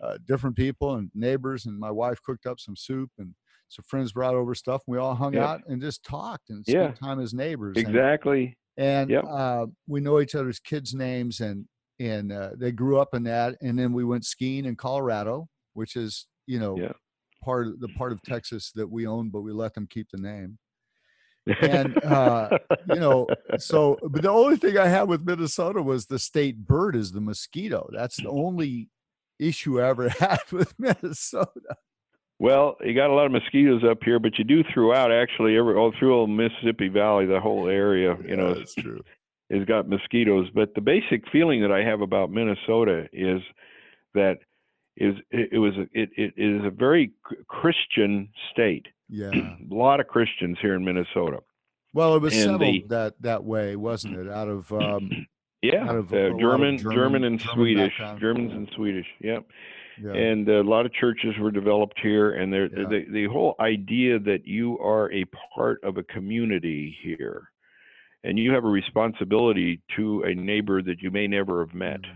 uh, 0.01 0.17
different 0.25 0.55
people 0.57 0.95
and 0.95 1.11
neighbors, 1.13 1.65
and 1.65 1.79
my 1.79 1.91
wife 1.91 2.21
cooked 2.23 2.45
up 2.45 2.59
some 2.59 2.75
soup, 2.75 3.11
and 3.17 3.35
some 3.69 3.83
friends 3.87 4.13
brought 4.13 4.35
over 4.35 4.55
stuff. 4.55 4.83
And 4.87 4.93
we 4.93 4.99
all 4.99 5.15
hung 5.15 5.35
Yep. 5.35 5.43
out 5.43 5.61
and 5.67 5.81
just 5.81 6.03
talked 6.03 6.49
and 6.49 6.65
Yeah. 6.67 6.91
spent 6.91 6.97
time 6.97 7.19
as 7.19 7.33
neighbors. 7.33 7.77
Exactly. 7.77 8.57
And, 8.77 9.09
Yep. 9.11 9.25
uh, 9.25 9.67
we 9.87 10.01
know 10.01 10.19
each 10.19 10.35
other's 10.35 10.59
kids' 10.59 10.93
names, 10.93 11.39
and 11.39 11.67
and 11.99 12.31
uh, 12.31 12.51
they 12.57 12.71
grew 12.73 12.99
up 12.99 13.13
in 13.13 13.23
that. 13.23 13.55
And 13.61 13.79
then 13.79 13.93
we 13.93 14.03
went 14.03 14.25
skiing 14.25 14.65
in 14.65 14.75
Colorado, 14.75 15.47
which 15.73 15.95
is 15.95 16.27
you 16.47 16.59
know 16.59 16.83
Yeah. 16.83 16.93
part 17.43 17.67
of 17.67 17.79
the 17.79 17.89
part 17.89 18.11
of 18.11 18.21
Texas 18.23 18.71
that 18.73 18.87
we 18.89 19.07
own, 19.07 19.29
but 19.29 19.41
we 19.41 19.53
let 19.53 19.73
them 19.75 19.87
keep 19.87 20.09
the 20.11 20.17
name 20.17 20.59
and 21.61 22.03
uh, 22.03 22.57
you 22.89 22.99
know 22.99 23.27
so 23.57 23.97
but 24.09 24.23
the 24.23 24.29
only 24.29 24.57
thing 24.57 24.77
i 24.77 24.87
had 24.87 25.03
with 25.03 25.25
minnesota 25.25 25.81
was 25.81 26.07
the 26.07 26.19
state 26.19 26.57
bird 26.57 26.95
is 26.95 27.11
the 27.11 27.21
mosquito 27.21 27.87
that's 27.93 28.17
the 28.17 28.29
only 28.29 28.89
issue 29.39 29.81
i 29.81 29.87
ever 29.87 30.09
had 30.19 30.39
with 30.51 30.73
minnesota 30.79 31.75
Well, 32.37 32.75
you 32.83 32.93
got 32.93 33.11
a 33.11 33.13
lot 33.13 33.27
of 33.27 33.31
mosquitoes 33.31 33.81
up 33.89 33.99
here, 34.03 34.19
but 34.19 34.37
you 34.37 34.43
do 34.43 34.61
throughout 34.73 35.09
actually 35.09 35.55
every 35.55 35.75
all 35.75 35.93
through 35.97 36.13
all 36.13 36.27
Mississippi 36.27 36.89
Valley, 36.89 37.25
the 37.25 37.39
whole 37.39 37.69
area. 37.69 38.17
You 38.27 38.35
know, 38.35 38.53
that's 38.53 38.75
true 38.75 38.99
has 39.51 39.65
got 39.65 39.87
mosquitoes. 39.87 40.49
But 40.53 40.73
the 40.75 40.81
basic 40.81 41.23
feeling 41.31 41.61
that 41.61 41.71
I 41.71 41.83
have 41.83 42.01
about 42.01 42.31
Minnesota 42.31 43.07
is 43.13 43.41
that 44.13 44.37
is 44.97 45.15
it, 45.31 45.49
it 45.53 45.59
was 45.59 45.73
it, 45.93 46.09
it 46.15 46.33
is 46.37 46.65
a 46.65 46.69
very 46.69 47.11
Christian 47.47 48.29
state. 48.51 48.87
Yeah, 49.09 49.31
a 49.31 49.57
lot 49.69 49.99
of 49.99 50.07
Christians 50.07 50.57
here 50.61 50.75
in 50.75 50.83
Minnesota. 50.83 51.39
Well, 51.93 52.15
it 52.15 52.21
was 52.21 52.33
and 52.33 52.43
settled 52.43 52.61
the, 52.61 52.83
that 52.89 53.13
that 53.21 53.43
way, 53.43 53.75
wasn't 53.75 54.17
it? 54.17 54.29
Out 54.29 54.47
of 54.47 54.71
um, 54.71 55.27
yeah, 55.61 55.87
out 55.87 55.95
of, 55.95 56.11
uh, 56.11 56.31
German, 56.39 56.77
German, 56.77 56.79
German, 56.79 57.23
and 57.23 57.39
German 57.39 57.55
Swedish, 57.55 57.93
background. 57.93 58.19
Germans 58.19 58.51
and 58.53 58.69
Swedish. 58.75 59.07
Yep. 59.21 59.45
Yeah. 60.03 60.11
And 60.11 60.49
a 60.49 60.61
lot 60.61 60.85
of 60.85 60.93
churches 60.93 61.35
were 61.39 61.51
developed 61.51 61.97
here, 62.01 62.33
and 62.33 62.51
yeah. 62.51 62.67
the 62.89 63.05
the 63.11 63.25
whole 63.27 63.55
idea 63.61 64.19
that 64.19 64.45
you 64.45 64.77
are 64.79 65.11
a 65.13 65.23
part 65.55 65.81
of 65.83 65.97
a 65.97 66.03
community 66.03 66.97
here, 67.01 67.49
and 68.23 68.37
you 68.37 68.51
have 68.51 68.65
a 68.65 68.69
responsibility 68.69 69.81
to 69.95 70.23
a 70.23 70.35
neighbor 70.35 70.81
that 70.81 71.01
you 71.01 71.11
may 71.11 71.27
never 71.27 71.65
have 71.65 71.73
met. 71.73 72.01
Mm-hmm 72.01 72.15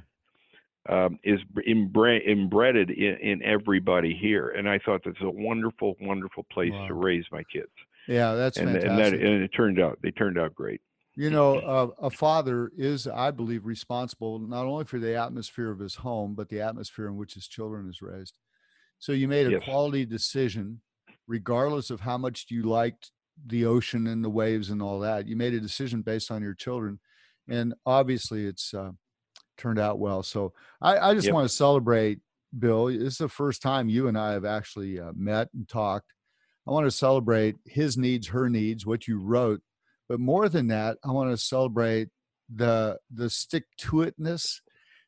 um, 0.88 1.20
is 1.24 1.40
embedded 1.68 2.90
in, 2.90 3.18
in, 3.22 3.44
everybody 3.44 4.18
here. 4.20 4.50
And 4.50 4.70
I 4.70 4.80
thought 4.80 5.02
that's 5.04 5.22
a 5.22 5.30
wonderful, 5.30 5.96
wonderful 6.02 6.46
place 6.52 6.72
wow. 6.72 6.88
to 6.88 6.94
raise 6.94 7.26
my 7.32 7.44
kids. 7.52 7.68
Yeah, 8.08 8.34
that's 8.34 8.58
and, 8.58 8.70
fantastic. 8.72 8.90
And, 8.90 9.00
that, 9.00 9.14
and 9.14 9.44
it 9.44 9.50
turned 9.50 9.80
out 9.80 10.00
they 10.02 10.12
turned 10.12 10.40
out 10.40 10.56
great. 10.56 10.82
You 11.16 11.30
know, 11.30 11.58
uh, 11.58 11.90
a 12.00 12.10
father 12.10 12.72
is, 12.78 13.06
I 13.06 13.32
believe, 13.32 13.66
responsible 13.66 14.40
not 14.40 14.66
only 14.66 14.86
for 14.86 15.00
the 15.00 15.16
atmosphere 15.16 15.70
of 15.70 15.80
his 15.80 15.96
home, 15.96 16.34
but 16.34 16.48
the 16.48 16.62
atmosphere 16.62 17.08
in 17.08 17.18
which 17.18 17.34
his 17.34 17.48
children 17.48 17.90
is 17.90 18.02
raised. 18.02 18.36
So 19.00 19.12
you 19.12 19.28
made 19.28 19.48
a 19.48 19.52
yes. 19.52 19.64
quality 19.64 20.06
decision, 20.06 20.82
regardless 21.28 21.90
of 21.90 22.00
how 22.02 22.18
much 22.18 22.46
you 22.50 22.64
liked 22.64 23.12
the 23.46 23.66
ocean 23.66 24.08
and 24.08 24.24
the 24.24 24.30
waves 24.30 24.70
and 24.70 24.82
all 24.82 25.00
that. 25.00 25.28
You 25.28 25.36
made 25.36 25.54
a 25.54 25.60
decision 25.60 26.02
based 26.02 26.32
on 26.32 26.42
your 26.42 26.54
children, 26.54 27.00
and 27.50 27.74
obviously, 27.86 28.46
it's 28.46 28.74
uh, 28.74 28.92
turned 29.60 29.80
out 29.80 30.00
well. 30.00 30.24
So 30.24 30.54
I, 30.82 30.98
I 30.98 31.14
just 31.14 31.26
yep. 31.26 31.34
want 31.34 31.48
to 31.48 31.56
celebrate, 31.56 32.20
Bill. 32.58 32.88
This 32.88 33.14
is 33.14 33.18
the 33.18 33.30
first 33.30 33.62
time 33.62 33.90
you 33.90 34.08
and 34.08 34.18
I 34.18 34.32
have 34.32 34.46
actually 34.46 35.00
uh, 35.00 35.12
met 35.16 35.50
and 35.54 35.68
talked. 35.68 36.14
I 36.68 36.72
want 36.72 36.86
to 36.86 36.92
celebrate 36.92 37.56
his 37.66 37.98
needs, 37.98 38.28
her 38.28 38.50
needs, 38.50 38.86
what 38.86 39.08
you 39.08 39.20
wrote, 39.20 39.62
but 40.08 40.20
more 40.20 40.50
than 40.50 40.68
that, 40.68 40.98
I 41.04 41.12
want 41.12 41.32
to 41.32 41.38
celebrate 41.38 42.10
the 42.54 42.98
the 43.14 43.30
stick 43.30 43.66
to 43.78 43.98
itness, 43.98 44.62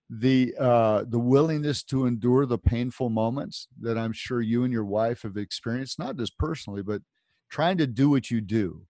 the 0.09 0.53
uh, 0.59 1.05
the 1.07 1.19
willingness 1.19 1.83
to 1.85 2.05
endure 2.05 2.45
the 2.45 2.59
painful 2.59 3.09
moments 3.09 3.67
that 3.79 3.97
I'm 3.97 4.13
sure 4.13 4.41
you 4.41 4.63
and 4.63 4.73
your 4.73 4.85
wife 4.85 5.23
have 5.23 5.37
experienced, 5.37 5.97
not 5.97 6.17
just 6.17 6.37
personally, 6.37 6.83
but 6.83 7.01
trying 7.49 7.77
to 7.77 7.87
do 7.87 8.09
what 8.09 8.29
you 8.29 8.41
do 8.41 8.85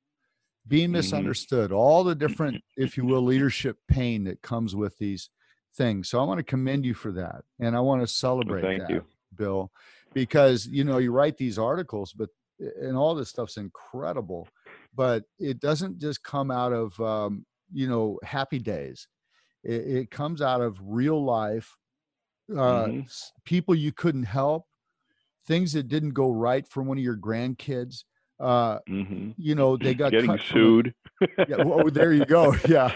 being 0.68 0.88
mm-hmm. 0.88 0.94
misunderstood, 0.94 1.72
all 1.72 2.04
the 2.04 2.16
different, 2.16 2.64
if 2.78 2.98
you 2.98 3.06
will, 3.06 3.22
leadership 3.24 3.78
pain 3.88 4.24
that 4.26 4.42
comes 4.42 4.76
with 4.76 4.98
these 4.98 5.30
thing. 5.76 6.04
So 6.04 6.20
I 6.20 6.24
want 6.24 6.40
to 6.40 6.44
commend 6.44 6.86
you 6.86 6.94
for 6.94 7.12
that. 7.14 7.44
And 7.60 7.76
I 7.76 7.80
want 7.80 8.02
to 8.02 8.08
celebrate 8.08 8.64
well, 8.64 8.72
thank 8.72 8.82
that, 8.84 8.90
you. 8.90 9.04
Bill, 9.36 9.72
because, 10.14 10.68
you 10.68 10.84
know, 10.84 10.98
you 10.98 11.12
write 11.12 11.38
these 11.38 11.58
articles, 11.58 12.14
but, 12.14 12.30
and 12.60 12.96
all 12.96 13.16
this 13.16 13.30
stuff's 13.30 13.58
incredible, 13.58 14.48
but 14.94 15.24
it 15.40 15.60
doesn't 15.60 16.00
just 16.00 16.24
come 16.24 16.52
out 16.52 16.74
of, 16.74 17.00
um, 17.00 17.46
you 17.74 17.88
know, 17.88 18.20
happy 18.24 18.60
days. 18.60 19.08
It, 19.64 19.88
it 19.88 20.12
comes 20.12 20.42
out 20.42 20.62
of 20.62 20.78
real 20.82 21.24
life, 21.24 21.76
uh, 22.52 22.86
mm-hmm. 22.86 23.02
people 23.46 23.74
you 23.74 23.92
couldn't 23.92 24.24
help, 24.24 24.66
things 25.48 25.74
that 25.74 25.88
didn't 25.88 26.12
go 26.12 26.32
right 26.32 26.68
for 26.68 26.84
one 26.84 26.98
of 26.98 27.04
your 27.04 27.18
grandkids. 27.18 28.04
Uh, 28.40 28.80
mm-hmm. 28.90 29.32
You 29.38 29.56
know, 29.56 29.78
they 29.78 29.94
got 29.96 30.12
getting 30.12 30.38
sued. 30.40 30.94
Yeah, 31.48 31.64
well, 31.64 31.90
there 31.90 32.14
you 32.14 32.26
go. 32.26 32.56
Yeah, 32.68 32.94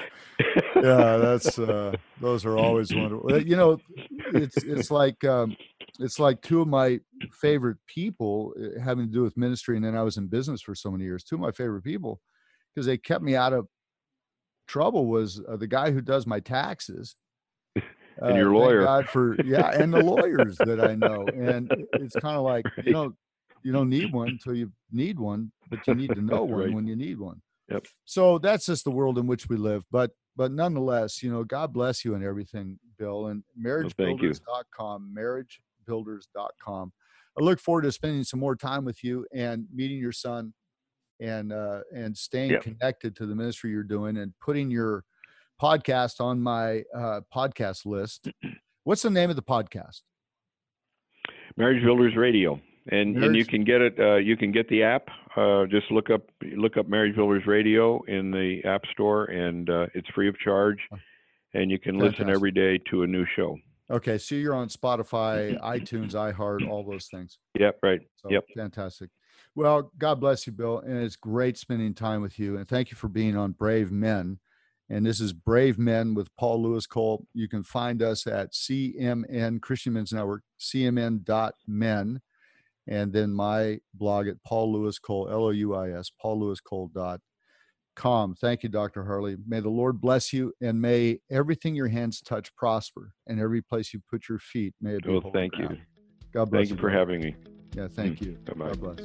yeah. 0.75 1.17
That's 1.17 1.57
uh, 1.57 1.95
those 2.19 2.45
are 2.45 2.57
always 2.57 2.93
wonderful. 2.95 3.41
You 3.41 3.55
know, 3.55 3.77
it's 4.33 4.57
it's 4.57 4.91
like 4.91 5.23
um, 5.23 5.55
it's 5.99 6.19
like 6.19 6.41
two 6.41 6.61
of 6.61 6.67
my 6.67 6.99
favorite 7.31 7.77
people 7.87 8.53
uh, 8.59 8.79
having 8.81 9.07
to 9.07 9.11
do 9.11 9.23
with 9.23 9.37
ministry, 9.37 9.75
and 9.75 9.85
then 9.85 9.95
I 9.95 10.03
was 10.03 10.17
in 10.17 10.27
business 10.27 10.61
for 10.61 10.75
so 10.75 10.91
many 10.91 11.03
years. 11.03 11.23
Two 11.23 11.35
of 11.35 11.41
my 11.41 11.51
favorite 11.51 11.83
people 11.83 12.19
because 12.73 12.85
they 12.85 12.97
kept 12.97 13.23
me 13.23 13.35
out 13.35 13.53
of 13.53 13.67
trouble 14.67 15.07
was 15.07 15.41
uh, 15.47 15.55
the 15.55 15.67
guy 15.67 15.91
who 15.91 16.01
does 16.01 16.27
my 16.27 16.39
taxes 16.39 17.15
and 17.75 17.85
uh, 18.21 18.35
your 18.35 18.53
lawyer. 18.53 18.83
God 18.83 19.07
for 19.07 19.41
yeah, 19.43 19.71
and 19.71 19.93
the 19.93 20.01
lawyers 20.01 20.57
that 20.57 20.79
I 20.81 20.95
know. 20.95 21.25
And 21.27 21.71
it's 21.93 22.15
kind 22.15 22.35
of 22.37 22.43
like 22.43 22.65
you 22.83 22.93
know, 22.93 23.13
you 23.63 23.71
don't 23.71 23.89
need 23.89 24.13
one 24.13 24.29
until 24.29 24.53
you 24.53 24.71
need 24.91 25.19
one, 25.19 25.51
but 25.69 25.85
you 25.87 25.95
need 25.95 26.13
to 26.13 26.21
know 26.21 26.43
one 26.43 26.59
right. 26.59 26.73
when 26.73 26.87
you 26.87 26.95
need 26.95 27.19
one. 27.19 27.41
Yep. 27.69 27.85
So 28.05 28.37
that's 28.37 28.67
just 28.67 28.83
the 28.83 28.91
world 28.91 29.17
in 29.17 29.27
which 29.27 29.49
we 29.49 29.57
live. 29.57 29.83
But 29.91 30.11
but 30.35 30.51
nonetheless, 30.51 31.23
you 31.23 31.31
know, 31.31 31.43
God 31.43 31.73
bless 31.73 32.03
you 32.03 32.13
and 32.13 32.23
everything, 32.23 32.77
Bill. 32.97 33.27
And 33.27 33.43
marriagebuilders.com, 33.59 35.15
marriagebuilders.com. 35.17 36.91
I 37.37 37.43
look 37.43 37.59
forward 37.59 37.83
to 37.83 37.91
spending 37.91 38.23
some 38.23 38.39
more 38.39 38.55
time 38.55 38.85
with 38.85 39.03
you 39.03 39.25
and 39.33 39.65
meeting 39.73 39.97
your 39.97 40.11
son 40.11 40.53
and 41.21 41.53
uh 41.53 41.79
and 41.95 42.15
staying 42.15 42.51
yep. 42.51 42.61
connected 42.61 43.15
to 43.15 43.25
the 43.25 43.33
ministry 43.33 43.71
you're 43.71 43.83
doing 43.83 44.17
and 44.17 44.33
putting 44.41 44.69
your 44.69 45.05
podcast 45.61 46.19
on 46.19 46.41
my 46.41 46.83
uh 46.95 47.21
podcast 47.33 47.85
list. 47.85 48.29
What's 48.83 49.01
the 49.01 49.09
name 49.09 49.29
of 49.29 49.35
the 49.35 49.41
podcast? 49.41 50.01
Marriage 51.57 51.83
Builders 51.83 52.15
Radio 52.17 52.59
and 52.87 53.17
and 53.23 53.35
you 53.35 53.45
can 53.45 53.63
get 53.63 53.81
it. 53.81 53.99
Uh, 53.99 54.15
you 54.15 54.37
can 54.37 54.51
get 54.51 54.67
the 54.69 54.83
app. 54.83 55.07
Uh, 55.35 55.65
just 55.65 55.89
look 55.91 56.09
up 56.09 56.23
look 56.55 56.77
up 56.77 56.87
Marriage 56.87 57.15
Builders 57.15 57.45
Radio 57.45 58.01
in 58.03 58.31
the 58.31 58.61
App 58.65 58.83
Store, 58.93 59.25
and 59.25 59.69
uh, 59.69 59.87
it's 59.93 60.07
free 60.09 60.29
of 60.29 60.37
charge. 60.39 60.79
And 61.53 61.71
you 61.71 61.79
can 61.79 61.97
Fantastic. 61.97 62.19
listen 62.19 62.35
every 62.35 62.51
day 62.51 62.79
to 62.91 63.03
a 63.03 63.07
new 63.07 63.25
show. 63.35 63.57
Okay, 63.89 64.17
so 64.17 64.35
you're 64.35 64.55
on 64.55 64.67
Spotify, 64.67 65.59
iTunes, 65.61 66.13
iHeart, 66.13 66.67
all 66.67 66.83
those 66.83 67.07
things. 67.07 67.37
Yep, 67.57 67.79
right. 67.81 68.01
So, 68.17 68.29
yep. 68.31 68.43
Fantastic. 68.55 69.09
Well, 69.53 69.91
God 69.97 70.19
bless 70.19 70.45
you, 70.45 70.53
Bill, 70.53 70.79
and 70.79 71.01
it's 71.01 71.15
great 71.15 71.57
spending 71.57 71.93
time 71.93 72.21
with 72.21 72.37
you. 72.37 72.57
And 72.57 72.67
thank 72.67 72.91
you 72.91 72.97
for 72.97 73.07
being 73.07 73.37
on 73.37 73.53
Brave 73.53 73.91
Men. 73.91 74.39
And 74.89 75.05
this 75.05 75.21
is 75.21 75.33
Brave 75.33 75.79
Men 75.79 76.13
with 76.13 76.35
Paul 76.35 76.61
Louis 76.63 76.85
Cole. 76.85 77.25
You 77.33 77.47
can 77.47 77.63
find 77.63 78.01
us 78.01 78.27
at 78.27 78.53
CMN 78.53 79.61
Christian 79.61 79.93
Men's 79.93 80.11
Network, 80.11 80.43
cmn.men 80.59 82.21
and 82.87 83.11
then 83.11 83.33
my 83.33 83.79
blog 83.93 84.27
at 84.27 84.41
Paul 84.43 84.73
Louis 84.73 84.97
Cole, 84.99 85.27
L 85.29 85.45
O 85.45 85.49
U 85.49 85.75
I 85.75 85.91
S, 85.91 86.11
paullouiscole.com. 86.23 88.35
Thank 88.35 88.63
you, 88.63 88.69
Dr. 88.69 89.03
Harley. 89.05 89.37
May 89.47 89.59
the 89.59 89.69
Lord 89.69 89.99
bless 89.99 90.31
you 90.33 90.53
and 90.61 90.81
may 90.81 91.19
everything 91.31 91.75
your 91.75 91.87
hands 91.87 92.21
touch 92.21 92.55
prosper 92.55 93.13
and 93.27 93.39
every 93.39 93.61
place 93.61 93.93
you 93.93 94.01
put 94.09 94.27
your 94.29 94.39
feet 94.39 94.73
may 94.81 94.95
it 94.95 95.03
be. 95.03 95.11
Well, 95.11 95.31
thank 95.33 95.53
ground. 95.53 95.77
you. 95.77 95.83
God 96.33 96.51
bless 96.51 96.67
thank 96.67 96.71
you. 96.71 96.81
for 96.81 96.89
having 96.89 97.21
me. 97.21 97.35
Yeah, 97.73 97.87
thank 97.87 98.19
mm. 98.19 98.25
you. 98.25 98.37
Bye-bye. 98.45 98.73
God 98.75 98.79
bless. 98.79 98.99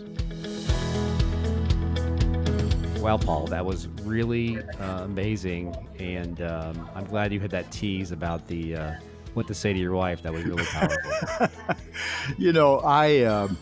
Well, 3.01 3.19
Paul, 3.19 3.47
that 3.47 3.65
was 3.65 3.89
really 4.03 4.59
uh, 4.59 5.05
amazing, 5.05 5.75
and 5.99 6.43
um, 6.43 6.91
I'm 6.95 7.05
glad 7.05 7.33
you 7.33 7.41
had 7.41 7.51
that 7.53 7.71
tease 7.71 8.13
about 8.13 8.47
the 8.47 8.77
uh, 8.77 8.93
what 9.33 9.47
to 9.47 9.55
say 9.55 9.73
to 9.73 9.79
your 9.79 9.95
wife. 9.95 10.23
That 10.23 10.35
was 10.35 10.45
really 10.45 10.65
powerful. 10.65 11.49
you 12.39 12.53
know, 12.53 12.81
I 12.81 13.23
um, 13.23 13.57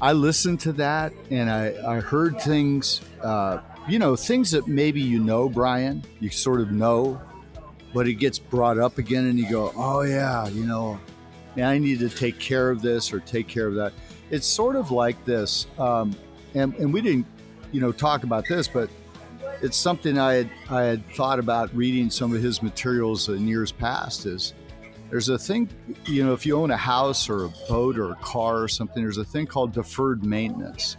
I 0.00 0.12
listened 0.12 0.60
to 0.60 0.72
that 0.74 1.12
and 1.30 1.50
I, 1.50 1.74
I 1.96 2.00
heard 2.00 2.40
things, 2.40 3.00
uh, 3.22 3.60
you 3.88 3.98
know, 3.98 4.14
things 4.14 4.52
that 4.52 4.68
maybe 4.68 5.00
you 5.00 5.18
know, 5.18 5.48
Brian, 5.48 6.04
you 6.20 6.30
sort 6.30 6.60
of 6.60 6.70
know, 6.70 7.20
but 7.92 8.06
it 8.06 8.14
gets 8.14 8.38
brought 8.38 8.78
up 8.78 8.98
again 8.98 9.26
and 9.26 9.38
you 9.38 9.50
go, 9.50 9.72
oh, 9.76 10.02
yeah, 10.02 10.46
you 10.48 10.64
know, 10.64 11.00
I 11.56 11.78
need 11.78 11.98
to 11.98 12.08
take 12.08 12.38
care 12.38 12.70
of 12.70 12.80
this 12.80 13.12
or 13.12 13.18
take 13.18 13.48
care 13.48 13.66
of 13.66 13.74
that. 13.74 13.92
It's 14.30 14.46
sort 14.46 14.76
of 14.76 14.92
like 14.92 15.24
this. 15.24 15.66
Um, 15.78 16.14
and, 16.54 16.74
and 16.76 16.92
we 16.92 17.00
didn't, 17.00 17.26
you 17.72 17.80
know, 17.80 17.90
talk 17.90 18.22
about 18.22 18.44
this, 18.48 18.68
but 18.68 18.88
it's 19.62 19.76
something 19.76 20.16
I 20.16 20.34
had, 20.34 20.50
I 20.70 20.82
had 20.82 21.10
thought 21.14 21.40
about 21.40 21.74
reading 21.74 22.08
some 22.10 22.32
of 22.32 22.40
his 22.40 22.62
materials 22.62 23.28
in 23.28 23.48
years 23.48 23.72
past 23.72 24.26
is 24.26 24.54
there's 25.10 25.28
a 25.28 25.38
thing, 25.38 25.68
you 26.06 26.24
know, 26.24 26.32
if 26.32 26.44
you 26.44 26.56
own 26.58 26.70
a 26.70 26.76
house 26.76 27.28
or 27.28 27.44
a 27.44 27.48
boat 27.68 27.98
or 27.98 28.12
a 28.12 28.16
car 28.16 28.62
or 28.62 28.68
something, 28.68 29.02
there's 29.02 29.18
a 29.18 29.24
thing 29.24 29.46
called 29.46 29.72
deferred 29.72 30.24
maintenance. 30.24 30.96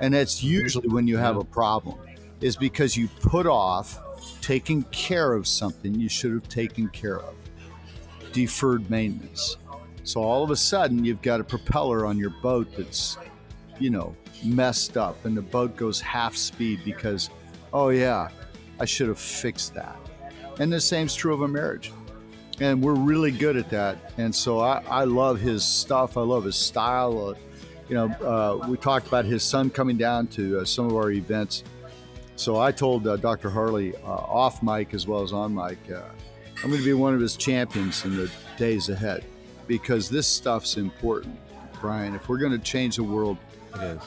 And 0.00 0.14
that's 0.14 0.42
usually 0.42 0.88
when 0.88 1.06
you 1.06 1.16
have 1.16 1.36
a 1.36 1.44
problem, 1.44 1.98
is 2.40 2.56
because 2.56 2.96
you 2.96 3.08
put 3.20 3.46
off 3.46 4.00
taking 4.40 4.82
care 4.84 5.34
of 5.34 5.46
something 5.46 5.94
you 5.94 6.08
should 6.08 6.32
have 6.32 6.48
taken 6.48 6.88
care 6.88 7.20
of. 7.20 7.34
Deferred 8.32 8.90
maintenance. 8.90 9.56
So 10.02 10.20
all 10.20 10.42
of 10.42 10.50
a 10.50 10.56
sudden, 10.56 11.04
you've 11.04 11.22
got 11.22 11.40
a 11.40 11.44
propeller 11.44 12.04
on 12.04 12.18
your 12.18 12.34
boat 12.42 12.68
that's, 12.76 13.18
you 13.78 13.90
know, 13.90 14.16
messed 14.42 14.96
up, 14.96 15.24
and 15.24 15.36
the 15.36 15.42
boat 15.42 15.76
goes 15.76 16.00
half 16.00 16.34
speed 16.34 16.80
because, 16.84 17.30
oh, 17.72 17.90
yeah, 17.90 18.30
I 18.80 18.84
should 18.84 19.06
have 19.06 19.20
fixed 19.20 19.74
that. 19.74 19.96
And 20.58 20.72
the 20.72 20.80
same's 20.80 21.14
true 21.14 21.32
of 21.32 21.42
a 21.42 21.48
marriage 21.48 21.92
and 22.62 22.80
we're 22.80 22.94
really 22.94 23.32
good 23.32 23.56
at 23.56 23.68
that. 23.70 24.12
And 24.18 24.32
so 24.32 24.60
I, 24.60 24.82
I 24.88 25.04
love 25.04 25.40
his 25.40 25.64
stuff. 25.64 26.16
I 26.16 26.20
love 26.20 26.44
his 26.44 26.54
style. 26.54 27.30
Uh, 27.30 27.34
you 27.88 27.96
know, 27.96 28.06
uh, 28.24 28.68
we 28.68 28.76
talked 28.76 29.08
about 29.08 29.24
his 29.24 29.42
son 29.42 29.68
coming 29.68 29.96
down 29.96 30.28
to 30.28 30.60
uh, 30.60 30.64
some 30.64 30.86
of 30.86 30.94
our 30.94 31.10
events, 31.10 31.64
So 32.36 32.60
I 32.60 32.70
told 32.70 33.06
uh, 33.06 33.16
Dr. 33.16 33.50
Harley 33.50 33.96
uh, 33.96 34.08
off 34.08 34.62
mic 34.62 34.94
as 34.94 35.08
well 35.08 35.22
as 35.22 35.32
on 35.32 35.52
mic, 35.52 35.78
uh, 35.90 36.02
I'm 36.62 36.70
going 36.70 36.80
to 36.80 36.84
be 36.84 36.92
one 36.92 37.14
of 37.14 37.20
his 37.20 37.36
champions 37.36 38.04
in 38.04 38.16
the 38.16 38.30
days 38.56 38.88
ahead 38.88 39.24
because 39.66 40.08
this 40.08 40.28
stuff's 40.28 40.76
important, 40.76 41.36
Brian. 41.80 42.14
If 42.14 42.28
we're 42.28 42.38
going 42.38 42.52
to 42.52 42.58
change 42.58 42.96
the 42.96 43.02
world, 43.02 43.38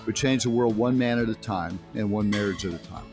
we 0.05 0.13
change 0.13 0.43
the 0.43 0.49
world 0.49 0.77
one 0.77 0.97
man 0.97 1.19
at 1.19 1.27
a 1.27 1.35
time 1.35 1.77
and 1.93 2.09
one 2.09 2.29
marriage 2.29 2.65
at 2.65 2.73
a 2.73 2.77
time. 2.77 3.05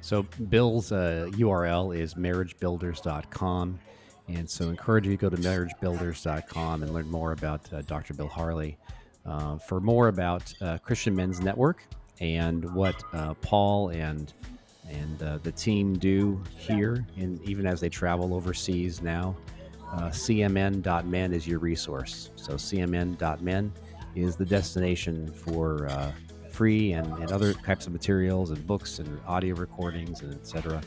So 0.00 0.22
Bill's 0.48 0.92
uh, 0.92 1.30
URL 1.32 1.96
is 1.98 2.14
marriagebuilders.com. 2.14 3.80
And 4.28 4.48
so 4.48 4.68
encourage 4.68 5.06
you 5.06 5.16
to 5.16 5.20
go 5.20 5.28
to 5.28 5.36
marriagebuilders.com 5.36 6.82
and 6.82 6.94
learn 6.94 7.10
more 7.10 7.32
about 7.32 7.72
uh, 7.72 7.82
Dr. 7.82 8.14
Bill 8.14 8.28
Harley. 8.28 8.78
Uh, 9.26 9.56
for 9.56 9.80
more 9.80 10.08
about 10.08 10.52
uh, 10.60 10.76
Christian 10.78 11.14
Men's 11.14 11.40
Network 11.40 11.82
and 12.20 12.74
what 12.74 13.02
uh, 13.12 13.34
Paul 13.34 13.88
and 13.88 14.32
and 14.90 15.22
uh, 15.22 15.38
the 15.42 15.50
team 15.50 15.96
do 15.96 16.42
here, 16.58 17.06
and 17.16 17.42
even 17.48 17.66
as 17.66 17.80
they 17.80 17.88
travel 17.88 18.34
overseas 18.34 19.00
now, 19.00 19.34
uh, 19.92 20.10
cmn.men 20.10 21.32
is 21.32 21.48
your 21.48 21.58
resource. 21.58 22.28
So 22.36 22.52
cmn.men 22.54 23.72
is 24.14 24.36
the 24.36 24.44
destination 24.44 25.32
for 25.32 26.12
free 26.50 26.92
and, 26.92 27.06
and 27.14 27.32
other 27.32 27.54
types 27.54 27.86
of 27.86 27.94
materials 27.94 28.50
and 28.50 28.64
books 28.66 28.98
and 28.98 29.20
audio 29.26 29.54
recordings 29.56 30.20
and 30.20 30.34
etc. 30.34 30.82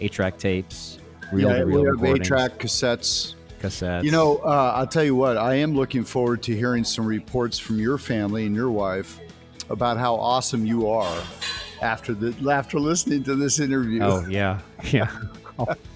Eight 0.00 0.12
track 0.12 0.38
tapes, 0.38 0.98
real 1.32 1.50
yeah, 1.50 1.62
real 1.62 1.96
we 1.96 2.08
have 2.08 2.16
eight 2.16 2.24
track 2.24 2.58
cassettes. 2.58 3.34
Cassettes. 3.60 4.04
You 4.04 4.10
know, 4.10 4.38
uh, 4.38 4.72
I'll 4.76 4.86
tell 4.86 5.04
you 5.04 5.16
what. 5.16 5.36
I 5.36 5.54
am 5.54 5.74
looking 5.74 6.04
forward 6.04 6.42
to 6.44 6.54
hearing 6.54 6.84
some 6.84 7.06
reports 7.06 7.58
from 7.58 7.78
your 7.78 7.98
family 7.98 8.46
and 8.46 8.54
your 8.54 8.70
wife 8.70 9.20
about 9.70 9.98
how 9.98 10.14
awesome 10.14 10.64
you 10.64 10.88
are 10.88 11.22
after 11.82 12.14
the 12.14 12.50
after 12.50 12.78
listening 12.78 13.22
to 13.24 13.34
this 13.34 13.58
interview. 13.58 14.00
Oh 14.02 14.26
yeah, 14.28 14.60
yeah. 14.90 15.10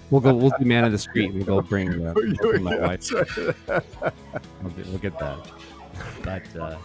we'll 0.09 0.21
go. 0.21 0.33
We'll 0.33 0.51
do 0.59 0.65
man 0.65 0.83
of 0.83 0.91
the 0.91 0.97
street. 0.97 1.33
We'll 1.33 1.45
go 1.45 1.61
bring, 1.61 2.05
uh, 2.05 2.13
we'll 2.15 2.35
bring 2.35 2.63
my 2.63 2.77
wife. 2.79 3.09
we'll, 3.11 3.83
we'll, 4.61 4.97
get 4.99 5.17
that. 5.19 5.51
But 6.21 6.55
uh, 6.59 6.77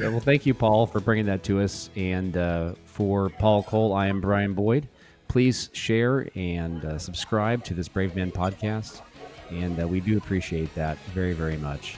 yeah, 0.00 0.08
well, 0.08 0.20
thank 0.20 0.46
you, 0.46 0.54
Paul, 0.54 0.86
for 0.86 1.00
bringing 1.00 1.26
that 1.26 1.42
to 1.44 1.60
us. 1.60 1.90
And 1.96 2.36
uh, 2.36 2.74
for 2.84 3.30
Paul 3.30 3.62
Cole, 3.62 3.92
I 3.92 4.06
am 4.06 4.20
Brian 4.20 4.54
Boyd 4.54 4.88
please 5.28 5.70
share 5.72 6.28
and 6.34 6.84
uh, 6.84 6.98
subscribe 6.98 7.64
to 7.64 7.74
this 7.74 7.88
Brave 7.88 8.14
Men 8.14 8.30
podcast. 8.30 9.02
And 9.50 9.80
uh, 9.80 9.86
we 9.86 10.00
do 10.00 10.16
appreciate 10.16 10.74
that 10.74 10.98
very, 11.14 11.32
very 11.32 11.56
much. 11.56 11.96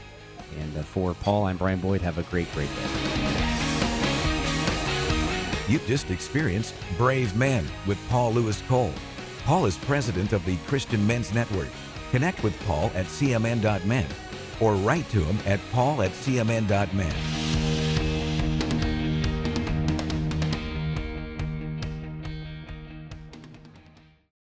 And 0.61 0.77
uh, 0.77 0.83
for 0.83 1.15
Paul, 1.15 1.47
I'm 1.47 1.57
Brian 1.57 1.81
Boyd. 1.81 2.01
Have 2.03 2.19
a 2.19 2.23
great, 2.25 2.53
great 2.55 2.69
day. 2.69 3.53
You've 5.69 5.87
just 5.87 6.11
experienced 6.11 6.75
Brave 6.97 7.37
Men 7.37 7.67
with 7.87 7.99
Paul 8.09 8.33
Louis 8.33 8.61
Cole. 8.63 8.93
Paul 9.45 9.67
is 9.67 9.77
president 9.79 10.33
of 10.33 10.45
the 10.45 10.57
Christian 10.67 11.05
Men's 11.07 11.33
Network. 11.35 11.69
Connect 12.11 12.43
with 12.43 12.59
Paul 12.67 12.91
at 12.95 13.07
cmn.men 13.07 14.07
or 14.61 14.75
write 14.75 15.09
to 15.11 15.23
him 15.23 15.39
at 15.47 15.61
paul 15.73 16.03
at 16.03 16.11
cmn.men. 16.13 17.66